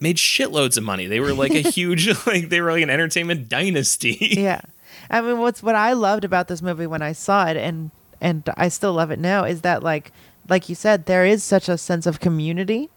made 0.00 0.16
shitloads 0.16 0.78
of 0.78 0.84
money. 0.84 1.06
They 1.06 1.20
were 1.20 1.34
like 1.34 1.52
a 1.52 1.60
huge 1.70 2.08
like 2.26 2.48
they 2.48 2.60
were 2.60 2.72
like 2.72 2.82
an 2.82 2.90
entertainment 2.90 3.48
dynasty. 3.48 4.16
yeah 4.30 4.60
i 5.08 5.20
mean 5.20 5.38
what's 5.38 5.62
what 5.62 5.74
i 5.74 5.92
loved 5.92 6.24
about 6.24 6.48
this 6.48 6.60
movie 6.60 6.86
when 6.86 7.00
i 7.00 7.12
saw 7.12 7.46
it 7.46 7.56
and 7.56 7.90
and 8.20 8.48
i 8.56 8.68
still 8.68 8.92
love 8.92 9.10
it 9.10 9.18
now 9.18 9.44
is 9.44 9.62
that 9.62 9.82
like 9.82 10.12
like 10.50 10.68
you 10.68 10.74
said 10.74 11.06
there 11.06 11.24
is 11.24 11.42
such 11.42 11.68
a 11.68 11.78
sense 11.78 12.04
of 12.06 12.20
community 12.20 12.90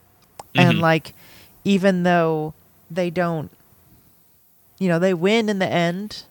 and 0.55 0.79
Mhm. 0.79 0.81
like 0.81 1.13
even 1.63 2.03
though 2.03 2.53
they 2.91 3.09
don't 3.09 3.49
you 4.79 4.89
know 4.89 4.99
they 4.99 5.13
win 5.13 5.47
in 5.49 5.59
the 5.59 5.67
end 5.71 6.23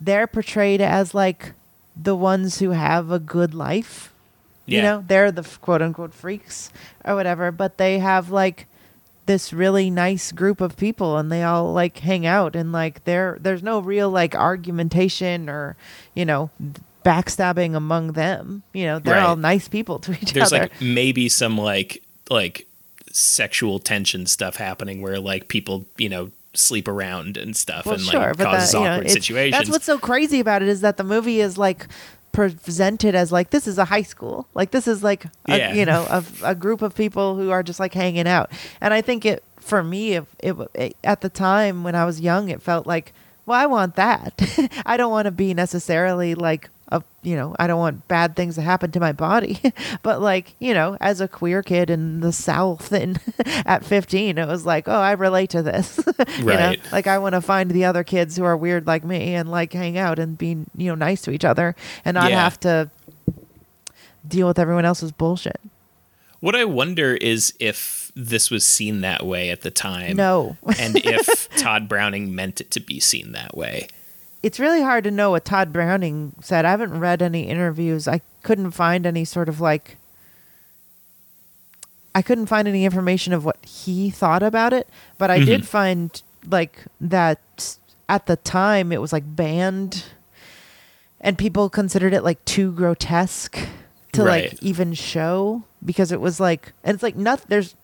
they're 0.00 0.26
portrayed 0.26 0.80
as 0.80 1.14
like 1.14 1.52
the 1.96 2.14
ones 2.14 2.58
who 2.58 2.70
have 2.72 3.10
a 3.10 3.18
good 3.18 3.54
life. 3.54 4.12
Yeah. 4.66 4.76
You 4.76 4.82
know, 4.82 5.04
they're 5.08 5.32
the 5.32 5.42
quote 5.62 5.80
unquote 5.80 6.12
freaks 6.12 6.70
or 7.02 7.14
whatever, 7.14 7.50
but 7.50 7.78
they 7.78 7.98
have 8.00 8.30
like 8.30 8.66
this 9.24 9.54
really 9.54 9.88
nice 9.88 10.32
group 10.32 10.60
of 10.60 10.76
people 10.76 11.16
and 11.16 11.32
they 11.32 11.42
all 11.42 11.72
like 11.72 11.96
hang 12.00 12.26
out 12.26 12.54
and 12.54 12.70
like 12.72 13.02
there 13.04 13.38
there's 13.40 13.62
no 13.62 13.78
real 13.78 14.10
like 14.10 14.34
argumentation 14.34 15.48
or, 15.48 15.76
you 16.14 16.26
know, 16.26 16.50
backstabbing 17.06 17.76
among 17.76 18.12
them. 18.12 18.62
You 18.72 18.86
know, 18.86 18.98
they're 18.98 19.14
Right. 19.14 19.22
all 19.22 19.36
nice 19.36 19.68
people 19.68 19.98
to 20.00 20.12
each 20.20 20.32
There's 20.32 20.52
other. 20.52 20.66
There's 20.68 20.70
like 20.72 20.82
maybe 20.82 21.28
some 21.28 21.56
like 21.56 22.02
like 22.28 22.66
sexual 23.12 23.78
tension 23.78 24.26
stuff 24.26 24.56
happening 24.56 25.00
where 25.00 25.18
like 25.20 25.48
people 25.48 25.86
you 25.96 26.08
know 26.08 26.30
sleep 26.54 26.88
around 26.88 27.36
and 27.36 27.54
stuff 27.56 27.86
well, 27.86 27.94
and 27.94 28.06
like 28.06 28.38
causes 28.38 28.72
that, 28.72 28.78
you 28.78 28.84
know, 28.84 28.92
awkward 28.94 29.10
situations. 29.10 29.58
That's 29.58 29.70
what's 29.70 29.84
so 29.84 29.98
crazy 29.98 30.40
about 30.40 30.62
it 30.62 30.68
is 30.68 30.80
that 30.80 30.96
the 30.96 31.04
movie 31.04 31.40
is 31.40 31.56
like 31.56 31.86
presented 32.32 33.14
as 33.14 33.30
like 33.32 33.50
this 33.50 33.66
is 33.66 33.78
a 33.78 33.84
high 33.86 34.02
school, 34.02 34.46
like 34.54 34.70
this 34.70 34.86
is 34.88 35.02
like 35.02 35.24
a, 35.24 35.30
Yeah. 35.58 35.72
you 35.74 35.84
know 35.86 36.06
a, 36.10 36.24
a 36.42 36.54
group 36.54 36.82
of 36.82 36.94
people 36.94 37.36
who 37.36 37.50
are 37.50 37.62
just 37.62 37.78
like 37.80 37.94
hanging 37.94 38.26
out, 38.26 38.50
and 38.80 38.92
I 38.92 39.00
think 39.00 39.24
it 39.24 39.42
for 39.60 39.82
me 39.82 40.14
it, 40.14 40.24
it, 40.40 40.54
it 40.74 40.96
at 41.04 41.20
the 41.22 41.28
time 41.28 41.82
when 41.84 41.94
I 41.94 42.04
was 42.04 42.20
young 42.20 42.48
it 42.50 42.62
felt 42.62 42.86
like 42.86 43.12
well 43.46 43.58
I 43.60 43.66
want 43.66 43.96
that 43.96 44.40
I 44.86 44.96
don't 44.96 45.10
want 45.10 45.24
to 45.26 45.32
be 45.32 45.54
necessarily 45.54 46.34
like 46.36 46.68
a 46.92 47.02
you 47.22 47.34
know 47.34 47.56
I 47.58 47.66
don't 47.66 47.78
want 47.80 48.06
bad 48.06 48.36
things 48.36 48.54
to 48.54 48.62
happen 48.62 48.92
to 48.92 49.00
my 49.00 49.12
body, 49.12 49.60
but 50.02 50.20
like 50.20 50.54
you 50.60 50.72
know 50.72 50.96
as 51.00 51.20
a 51.20 51.26
queer 51.28 51.62
kid 51.62 51.90
in 51.90 52.20
the 52.20 52.32
South 52.32 52.92
and 52.92 53.18
at 53.66 53.84
15 53.84 54.38
it 54.38 54.46
was 54.46 54.64
like 54.64 54.86
oh 54.88 54.92
I 55.00 55.12
relate 55.12 55.50
to 55.50 55.62
this, 55.62 55.98
you 56.38 56.44
know 56.44 56.54
Right. 56.54 56.80
like 56.92 57.06
I 57.08 57.18
want 57.18 57.34
to 57.34 57.40
find 57.40 57.70
the 57.70 57.84
other 57.84 58.04
kids 58.04 58.36
who 58.36 58.44
are 58.44 58.56
weird 58.56 58.86
like 58.86 59.04
me 59.04 59.34
and 59.34 59.50
like 59.50 59.72
hang 59.72 59.98
out 59.98 60.18
and 60.20 60.38
be 60.38 60.50
you 60.76 60.88
know 60.88 60.94
nice 60.94 61.22
to 61.22 61.32
each 61.32 61.44
other 61.44 61.74
and 62.04 62.14
not 62.14 62.30
Yeah. 62.30 62.42
have 62.44 62.60
to 62.60 62.90
deal 64.26 64.46
with 64.46 64.58
everyone 64.58 64.84
else's 64.84 65.12
bullshit. 65.12 65.60
What 66.40 66.54
I 66.54 66.64
wonder 66.64 67.14
is 67.14 67.54
if 67.58 68.12
this 68.14 68.50
was 68.50 68.64
seen 68.64 69.00
that 69.00 69.24
way 69.26 69.50
at 69.50 69.62
the 69.62 69.70
time. 69.70 70.16
No. 70.16 70.56
and 70.78 70.96
if 70.96 71.48
Tod 71.56 71.88
Browning 71.88 72.34
meant 72.34 72.60
it 72.60 72.70
to 72.72 72.80
be 72.80 73.00
seen 73.00 73.32
that 73.32 73.56
way. 73.56 73.88
It's 74.46 74.60
really 74.60 74.80
hard 74.80 75.02
to 75.02 75.10
know 75.10 75.32
what 75.32 75.44
Tod 75.44 75.72
Browning 75.72 76.32
said. 76.40 76.64
I 76.64 76.70
haven't 76.70 77.00
read 77.00 77.20
any 77.20 77.48
interviews. 77.48 78.06
I 78.06 78.20
couldn't 78.44 78.70
find 78.70 79.04
any 79.04 79.24
sort 79.24 79.48
of 79.48 79.60
like 79.60 79.96
I 82.14 82.22
couldn't 82.22 82.46
find 82.46 82.68
any 82.68 82.84
information 82.84 83.32
of 83.32 83.44
what 83.44 83.56
he 83.66 84.08
thought 84.08 84.44
about 84.44 84.72
it, 84.72 84.88
but 85.18 85.32
I 85.32 85.40
did 85.40 85.62
mm-hmm. 85.62 85.66
find 85.66 86.22
like 86.48 86.84
that 87.00 87.76
at 88.08 88.26
the 88.26 88.36
time 88.36 88.92
it 88.92 89.00
was 89.00 89.12
like 89.12 89.24
banned 89.26 90.04
and 91.20 91.36
people 91.36 91.68
considered 91.68 92.14
it 92.14 92.22
like 92.22 92.42
too 92.44 92.70
grotesque 92.70 93.58
to 94.12 94.22
Right. 94.22 94.52
like 94.52 94.62
even 94.62 94.94
show 94.94 95.64
because 95.84 96.12
it 96.12 96.20
was 96.20 96.38
like 96.38 96.72
and 96.84 96.94
it's 96.94 97.02
like 97.02 97.16
nothing 97.16 97.46
there's 97.48 97.74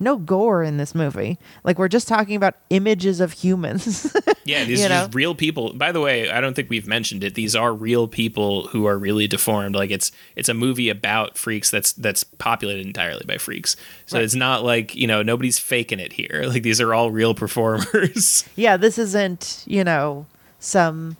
no 0.00 0.16
gore 0.16 0.62
in 0.64 0.78
this 0.78 0.94
movie. 0.94 1.38
Like 1.62 1.78
we're 1.78 1.88
just 1.88 2.08
talking 2.08 2.34
about 2.34 2.54
images 2.70 3.20
of 3.20 3.32
humans. 3.32 4.14
Yeah, 4.46 4.64
these 4.64 4.80
You 4.80 4.86
are 4.86 4.88
know? 4.88 5.08
real 5.12 5.34
people. 5.36 5.74
By 5.74 5.92
the 5.92 6.00
way, 6.00 6.28
I 6.30 6.40
don't 6.40 6.54
think 6.54 6.70
we've 6.70 6.86
mentioned 6.86 7.22
it. 7.22 7.34
These 7.34 7.54
are 7.54 7.72
real 7.72 8.08
people 8.08 8.66
who 8.68 8.86
are 8.86 8.98
really 8.98 9.28
deformed. 9.28 9.76
Like 9.76 9.90
it's 9.92 10.10
it's 10.34 10.48
a 10.48 10.54
movie 10.54 10.88
about 10.88 11.36
freaks 11.38 11.70
that's 11.70 11.92
that's 11.92 12.24
populated 12.24 12.84
entirely 12.84 13.22
by 13.26 13.36
freaks. 13.38 13.76
So 14.06 14.16
Right. 14.16 14.24
it's 14.24 14.34
not 14.34 14.64
like, 14.64 14.96
you 14.96 15.06
know, 15.06 15.22
nobody's 15.22 15.58
faking 15.60 16.00
it 16.00 16.14
here. 16.14 16.44
Like 16.48 16.62
these 16.64 16.80
are 16.80 16.92
all 16.94 17.10
real 17.12 17.34
performers. 17.34 18.44
yeah, 18.56 18.76
this 18.76 18.98
isn't, 18.98 19.62
you 19.68 19.84
know, 19.84 20.26
some 20.58 21.16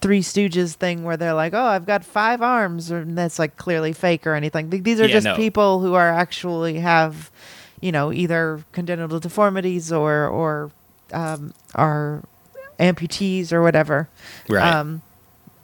Three 0.00 0.20
Stooges 0.20 0.74
thing 0.74 1.04
where 1.04 1.16
they're 1.16 1.32
like, 1.34 1.54
"Oh, 1.54 1.64
I've 1.64 1.86
got 1.86 2.04
five 2.04 2.42
arms," 2.42 2.92
or 2.92 3.04
that's 3.04 3.38
like 3.38 3.56
clearly 3.56 3.92
fake 3.92 4.26
or 4.26 4.34
anything. 4.34 4.68
These 4.70 5.00
are 5.00 5.06
Yeah, 5.06 5.12
just 5.12 5.24
no. 5.24 5.36
people 5.36 5.80
who 5.80 5.94
are 5.94 6.10
actually 6.10 6.80
have, 6.80 7.30
you 7.82 7.92
know, 7.92 8.10
either 8.12 8.64
congenital 8.72 9.20
deformities 9.20 9.92
or 9.92 10.26
or 10.26 10.70
um, 11.12 11.52
are 11.74 12.22
amputees 12.80 13.52
or 13.52 13.60
whatever. 13.60 14.08
Right. 14.48 14.62
Um, 14.66 15.02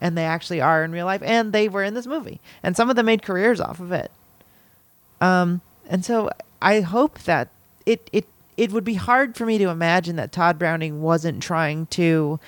and 0.01 0.17
they 0.17 0.25
actually 0.25 0.61
are 0.61 0.85
in 0.85 0.93
real 0.93 1.07
life, 1.07 1.23
and 1.25 1.53
they 1.53 1.69
were 1.69 1.83
in 1.83 1.95
this 1.95 2.07
movie, 2.07 2.41
and 2.63 2.77
some 2.77 2.91
of 2.91 2.97
them 2.97 3.07
made 3.07 3.23
careers 3.23 3.61
off 3.61 3.81
of 3.81 3.91
it. 3.93 4.11
Um, 5.21 5.61
and 5.89 6.05
so 6.05 6.31
I 6.61 6.83
hope 6.83 7.21
that 7.21 7.49
it 7.87 8.09
it 8.13 8.27
it 8.57 8.73
would 8.73 8.85
be 8.85 8.95
hard 8.95 9.37
for 9.37 9.47
me 9.47 9.57
to 9.59 9.69
imagine 9.69 10.17
that 10.17 10.33
Tod 10.33 10.59
Browning 10.59 11.01
wasn't 11.01 11.43
trying 11.43 11.87
to. 11.87 12.39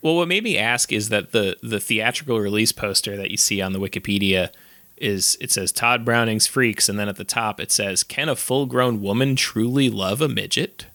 Well, 0.00 0.16
what 0.16 0.26
made 0.26 0.42
me 0.42 0.58
ask 0.58 0.92
is 0.92 1.10
that 1.10 1.32
the 1.32 1.58
the 1.62 1.78
theatrical 1.78 2.40
release 2.40 2.72
poster 2.72 3.16
that 3.16 3.30
you 3.30 3.36
see 3.36 3.60
on 3.60 3.72
the 3.72 3.78
Wikipedia 3.78 4.50
is 5.02 5.36
it 5.40 5.50
says 5.50 5.72
Tod 5.72 6.04
Browning's 6.04 6.46
Freaks, 6.46 6.88
and 6.88 6.98
then 6.98 7.08
at 7.08 7.16
the 7.16 7.24
top 7.24 7.60
it 7.60 7.70
says, 7.72 8.02
"Can 8.04 8.28
a 8.28 8.36
full 8.36 8.66
grown 8.66 9.02
woman 9.02 9.36
truly 9.36 9.90
love 9.90 10.20
a 10.22 10.28
midget?" 10.28 10.86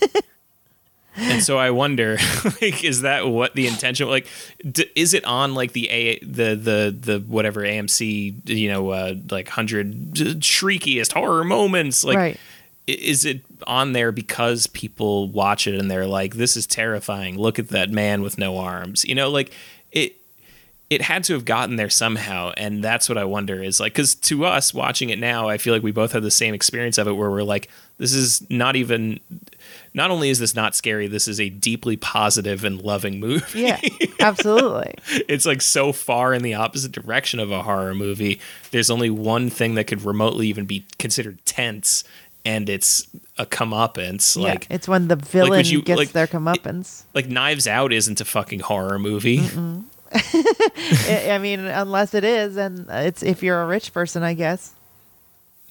and 1.16 1.42
so 1.42 1.56
I 1.58 1.70
wonder, 1.70 2.18
like, 2.60 2.82
is 2.84 3.02
that 3.02 3.26
what 3.28 3.54
the 3.54 3.66
intention? 3.68 4.08
Like, 4.08 4.26
d- 4.68 4.90
is 4.96 5.14
it 5.14 5.24
on 5.24 5.54
like 5.54 5.72
the 5.72 5.88
a 5.90 6.18
the 6.20 6.54
the 6.56 6.96
the 6.98 7.18
whatever 7.26 7.60
AMC 7.62 8.48
you 8.48 8.68
know 8.68 8.90
uh, 8.90 9.14
like 9.30 9.48
hundred 9.48 10.12
shriekiest 10.14 11.12
horror 11.12 11.44
moments? 11.44 12.02
Like, 12.04 12.16
Right. 12.16 12.40
is 12.88 13.24
it 13.24 13.42
on 13.66 13.92
there 13.92 14.10
because 14.12 14.66
people 14.66 15.28
watch 15.28 15.66
it 15.66 15.78
and 15.78 15.90
they're 15.90 16.06
like 16.06 16.34
this 16.34 16.54
is 16.56 16.66
terrifying 16.66 17.38
look 17.38 17.58
at 17.58 17.68
that 17.68 17.90
man 17.90 18.20
with 18.20 18.36
no 18.36 18.58
arms 18.58 19.06
you 19.06 19.14
know 19.14 19.30
like 19.30 19.54
it 20.94 21.00
it 21.00 21.02
had 21.02 21.24
to 21.24 21.32
have 21.34 21.44
gotten 21.44 21.76
there 21.76 21.90
somehow 21.90 22.52
and 22.56 22.82
that's 22.82 23.08
what 23.08 23.18
i 23.18 23.24
wonder 23.24 23.62
is 23.62 23.80
like 23.80 23.92
because 23.92 24.14
to 24.14 24.44
us 24.44 24.72
watching 24.72 25.10
it 25.10 25.18
now 25.18 25.48
i 25.48 25.58
feel 25.58 25.74
like 25.74 25.82
we 25.82 25.90
both 25.92 26.12
have 26.12 26.22
the 26.22 26.30
same 26.30 26.54
experience 26.54 26.98
of 26.98 27.06
it 27.08 27.12
where 27.12 27.30
we're 27.30 27.42
like 27.42 27.68
this 27.98 28.12
is 28.14 28.48
not 28.48 28.76
even 28.76 29.18
not 29.92 30.10
only 30.10 30.30
is 30.30 30.38
this 30.38 30.54
not 30.54 30.74
scary 30.74 31.06
this 31.08 31.26
is 31.28 31.40
a 31.40 31.48
deeply 31.48 31.96
positive 31.96 32.64
and 32.64 32.80
loving 32.82 33.18
movie 33.20 33.60
Yeah, 33.60 33.80
absolutely. 34.20 34.94
it's 35.28 35.46
like 35.46 35.60
so 35.62 35.92
far 35.92 36.32
in 36.32 36.42
the 36.42 36.54
opposite 36.54 36.92
direction 36.92 37.38
of 37.40 37.50
a 37.50 37.62
horror 37.62 37.94
movie. 37.94 38.40
There's 38.70 38.90
only 38.90 39.10
one 39.10 39.50
thing 39.50 39.74
that 39.74 39.84
could 39.86 40.02
remotely 40.04 40.46
even 40.48 40.64
be 40.66 40.84
considered 40.98 41.38
tense, 41.44 42.02
and 42.44 42.68
it's 42.68 43.06
a 43.38 43.46
comeuppance. 43.46 44.36
yeah, 44.36 44.50
Like, 44.50 44.66
it's 44.70 44.88
when 44.88 45.08
the 45.08 45.16
villain 45.16 45.64
you- 45.66 45.82
gets 45.82 45.98
like, 45.98 46.12
their 46.12 46.26
comeuppance. 46.26 47.02
like 47.14 47.28
Knives 47.28 47.66
Out 47.68 47.92
isn't 47.92 48.20
a 48.20 48.24
fucking 48.24 48.60
horror 48.60 48.98
movie. 48.98 49.40
I 49.40 49.82
I 50.14 51.38
mean, 51.40 51.60
unless 51.60 52.14
it 52.14 52.24
is, 52.24 52.56
and 52.56 52.86
it's 52.88 53.22
if 53.22 53.42
you're 53.42 53.60
a 53.62 53.66
rich 53.66 53.92
person, 53.92 54.22
I 54.22 54.34
guess. 54.34 54.72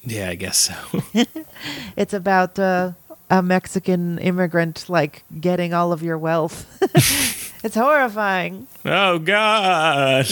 Yeah, 0.02 0.28
I 0.28 0.34
guess 0.34 0.58
so. 0.58 1.02
It's 1.96 2.12
about 2.12 2.58
uh, 2.58 2.92
a 3.30 3.42
Mexican 3.42 4.18
immigrant 4.18 4.88
like 4.88 5.24
getting 5.40 5.72
all 5.72 5.92
of 5.92 6.02
your 6.02 6.18
wealth. 6.18 6.66
it's 7.64 7.74
horrifying. 7.74 8.66
oh 8.84 9.18
God. 9.18 10.26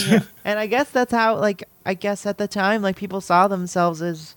And 0.45 0.59
I 0.59 0.67
guess 0.67 0.91
that's 0.91 1.11
how 1.11 1.37
like 1.37 1.63
I 1.85 1.93
guess 1.93 2.25
at 2.25 2.37
the 2.37 2.47
time 2.47 2.81
like 2.81 2.97
people 2.97 3.21
saw 3.21 3.47
themselves 3.47 4.01
as 4.01 4.35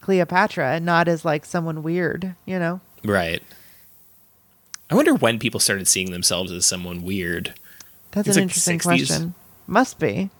Cleopatra 0.00 0.74
and 0.74 0.84
not 0.84 1.06
as 1.06 1.24
like 1.24 1.44
someone 1.44 1.82
weird, 1.82 2.34
you 2.46 2.58
know? 2.58 2.80
Right. 3.04 3.42
I 4.90 4.94
wonder 4.96 5.14
when 5.14 5.38
people 5.38 5.60
started 5.60 5.88
seeing 5.88 6.10
themselves 6.10 6.50
as 6.52 6.66
someone 6.66 7.02
weird. 7.02 7.54
That's 8.14 8.28
It's 8.28 8.36
an 8.36 8.42
like 8.44 8.50
interesting 8.50 8.78
60s. 8.78 8.82
question. 8.82 9.34
Must 9.66 9.98
be. 9.98 10.30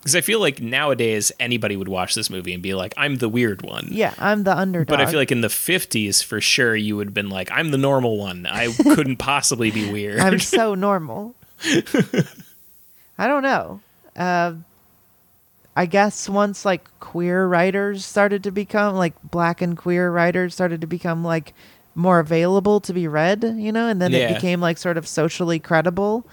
Because 0.00 0.16
I 0.16 0.20
feel 0.22 0.40
like 0.40 0.60
nowadays 0.62 1.30
anybody 1.38 1.76
would 1.76 1.88
watch 1.88 2.14
this 2.14 2.30
movie 2.30 2.54
and 2.54 2.62
be 2.62 2.72
like, 2.74 2.94
"I'm 2.96 3.16
the 3.16 3.28
weird 3.28 3.60
one." 3.62 3.88
Yeah, 3.90 4.14
I'm 4.18 4.44
the 4.44 4.56
underdog. 4.56 4.88
But 4.88 5.00
I 5.00 5.06
feel 5.10 5.18
like 5.20 5.30
in 5.30 5.42
the 5.42 5.48
50s, 5.48 6.22
for 6.24 6.40
sure, 6.40 6.74
you 6.74 6.96
would 6.96 7.08
have 7.08 7.14
been 7.14 7.28
like, 7.28 7.50
I'm 7.52 7.70
the 7.70 7.76
normal 7.78 8.16
one. 8.16 8.46
I 8.46 8.72
couldn't 8.82 9.16
possibly 9.18 9.70
be 9.70 9.90
weird. 9.92 10.18
I'm 10.20 10.38
so 10.40 10.74
normal. 10.86 11.34
I 13.18 13.26
don't 13.26 13.42
know. 13.42 13.80
Uh, 14.16 14.54
I 15.76 15.86
guess 15.86 16.28
once 16.28 16.64
like 16.64 16.84
queer 17.00 17.46
writers 17.46 18.04
started 18.04 18.42
to 18.44 18.50
become 18.50 18.94
like 18.96 19.12
black 19.22 19.60
and 19.62 19.76
queer 19.76 20.10
writers 20.10 20.54
started 20.54 20.80
to 20.80 20.86
become 20.86 21.22
like 21.22 21.52
more 21.94 22.18
available 22.20 22.80
to 22.80 22.92
be 22.92 23.06
read, 23.06 23.44
you 23.56 23.70
know, 23.72 23.86
and 23.88 24.00
then 24.00 24.12
Yeah. 24.12 24.30
it 24.30 24.34
became 24.34 24.60
like 24.60 24.78
sort 24.78 24.96
of 24.96 25.06
socially 25.06 25.58
credible 25.58 26.26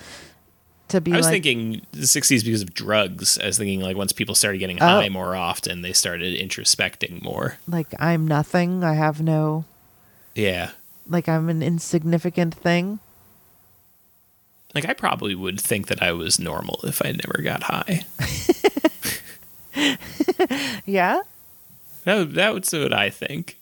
to 0.90 1.02
be 1.02 1.12
I 1.14 1.18
was 1.18 1.26
like 1.26 1.44
thinking 1.44 1.82
the 1.92 2.02
60s 2.06 2.44
because 2.46 2.62
of 2.62 2.74
drugs. 2.74 3.38
I 3.38 3.48
was 3.48 3.58
thinking 3.58 3.82
like 3.82 3.98
once 3.98 4.14
people 4.14 4.36
started 4.36 4.60
getting 4.60 4.78
Oh. 4.82 4.86
high 4.86 5.10
more 5.10 5.36
often, 5.36 5.82
they 5.82 5.94
started 5.94 6.40
introspecting 6.40 7.22
more. 7.22 7.58
like 7.68 7.88
I'm 8.00 8.28
nothing. 8.28 8.84
I 8.84 8.94
have 8.94 9.22
no 9.22 9.66
Yeah. 10.36 10.72
like 11.08 11.28
I'm 11.30 11.50
an 11.50 11.62
insignificant 11.62 12.56
thing. 12.56 13.00
Like 14.76 14.86
I 14.86 14.94
probably 14.94 15.34
would 15.36 15.60
think 15.60 15.88
that 15.88 16.02
I 16.04 16.12
was 16.12 16.40
normal 16.40 16.80
if 16.84 17.02
I 17.04 17.12
never 17.12 17.42
got 17.42 17.64
high. 17.64 18.06
Yeah? 20.86 21.22
That, 22.06 22.16
would 22.18 22.34
that's 22.34 22.72
what 22.74 22.94
I 22.94 23.10
think. 23.10 23.58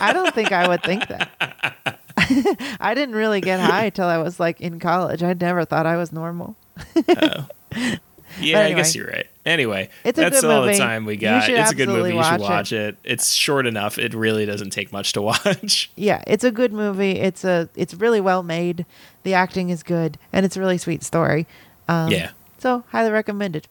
I 0.00 0.12
don't 0.12 0.34
think 0.34 0.52
I 0.52 0.68
would 0.68 0.82
think 0.82 1.06
that. 1.08 1.98
I 2.80 2.92
didn't 2.94 3.14
really 3.14 3.40
get 3.40 3.60
high 3.60 3.90
till 3.96 4.06
I 4.06 4.18
was 4.18 4.40
like 4.40 4.60
in 4.60 4.78
college. 4.80 5.22
I 5.22 5.32
never 5.34 5.64
thought 5.64 5.86
I 5.86 5.96
was 5.96 6.12
normal. 6.12 6.56
Yeah, 8.38 8.60
I 8.60 8.74
guess 8.74 8.94
you're 8.94 9.06
right. 9.06 9.26
Anyway, 9.46 9.88
It's 10.04 10.18
a 10.18 10.22
that's 10.22 10.44
all 10.44 10.62
movie. 10.62 10.72
the 10.74 10.78
time 10.78 11.06
we 11.06 11.16
got. 11.16 11.48
It's 11.48 11.70
a 11.70 11.74
good 11.74 11.88
movie. 11.88 12.14
You 12.14 12.22
should 12.22 12.40
watch 12.40 12.50
watch 12.50 12.72
it. 12.72 12.98
It's 13.02 13.32
short 13.32 13.66
enough. 13.66 13.98
It 13.98 14.12
really 14.12 14.44
doesn't 14.44 14.70
take 14.70 14.92
much 14.92 15.14
to 15.14 15.22
watch. 15.22 15.90
Yeah, 15.96 16.22
it's 16.26 16.44
a 16.44 16.50
good 16.50 16.72
movie. 16.72 17.12
It's 17.12 17.44
a 17.44 17.70
it's 17.76 17.94
really 17.94 18.20
well 18.20 18.42
made. 18.42 18.84
The 19.22 19.32
acting 19.32 19.70
is 19.70 19.82
good, 19.82 20.18
and 20.34 20.44
it's 20.44 20.54
a 20.56 20.60
really 20.60 20.76
sweet 20.76 21.02
story. 21.02 21.46
Um, 21.88 22.10
yeah. 22.10 22.32
So 22.58 22.84
highly 22.90 23.10
recommended. 23.10 23.68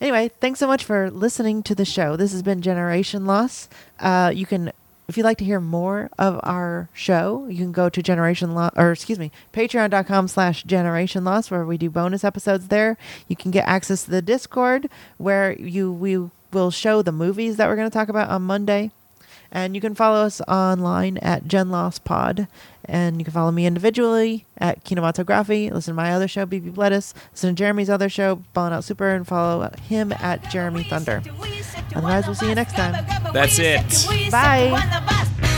Anyway, 0.00 0.30
thanks 0.40 0.58
so 0.58 0.66
much 0.66 0.84
for 0.84 1.10
listening 1.10 1.62
to 1.64 1.74
the 1.74 1.84
show. 1.84 2.16
This 2.16 2.32
has 2.32 2.42
been 2.42 2.62
Generation 2.62 3.26
Loss. 3.26 3.68
Uh, 4.00 4.32
you 4.34 4.46
can, 4.46 4.72
if 5.12 5.18
you'd 5.18 5.24
like 5.24 5.36
to 5.36 5.44
hear 5.44 5.60
more 5.60 6.08
of 6.18 6.40
our 6.42 6.88
show, 6.94 7.46
you 7.46 7.58
can 7.58 7.70
go 7.70 7.90
to 7.90 8.02
Generation 8.02 8.54
Loss, 8.54 8.72
or 8.76 8.92
excuse 8.92 9.18
me, 9.18 9.30
patreon.com 9.52 10.26
slash 10.26 10.62
Generation 10.62 11.22
Loss, 11.22 11.50
where 11.50 11.66
we 11.66 11.76
do 11.76 11.90
bonus 11.90 12.24
episodes 12.24 12.68
there. 12.68 12.96
You 13.28 13.36
can 13.36 13.50
get 13.50 13.68
access 13.68 14.04
to 14.04 14.10
the 14.10 14.22
Discord, 14.22 14.88
where 15.18 15.52
you 15.52 15.92
we 15.92 16.30
will 16.50 16.70
show 16.70 17.02
the 17.02 17.12
movies 17.12 17.58
that 17.58 17.68
we're 17.68 17.76
going 17.76 17.90
to 17.90 17.92
talk 17.92 18.08
about 18.08 18.30
on 18.30 18.40
Monday. 18.40 18.90
And 19.52 19.74
you 19.74 19.80
can 19.82 19.94
follow 19.94 20.24
us 20.24 20.40
online 20.48 21.18
at 21.18 21.46
Gen 21.46 21.70
Lost 21.70 22.04
Pod. 22.04 22.48
And 22.86 23.20
you 23.20 23.24
can 23.24 23.34
follow 23.34 23.52
me 23.52 23.66
individually 23.66 24.46
at 24.58 24.84
Kinematography. 24.84 25.70
Listen 25.70 25.92
to 25.92 25.96
my 25.96 26.12
other 26.12 26.26
show, 26.26 26.46
BB 26.46 26.76
Lettuce. 26.76 27.14
Listen 27.32 27.54
to 27.54 27.54
Jeremy's 27.54 27.90
other 27.90 28.08
show, 28.08 28.42
Ballin' 28.54 28.72
Out 28.72 28.82
Super. 28.82 29.10
And 29.10 29.26
follow 29.26 29.70
him 29.82 30.10
at 30.12 30.50
Jeremy 30.50 30.84
Thunder. 30.84 31.22
Otherwise, 31.94 32.26
we'll 32.26 32.34
see 32.34 32.48
you 32.48 32.54
next 32.54 32.74
time. 32.74 33.04
That's 33.32 33.58
it. 33.58 34.30
Bye. 34.30 35.50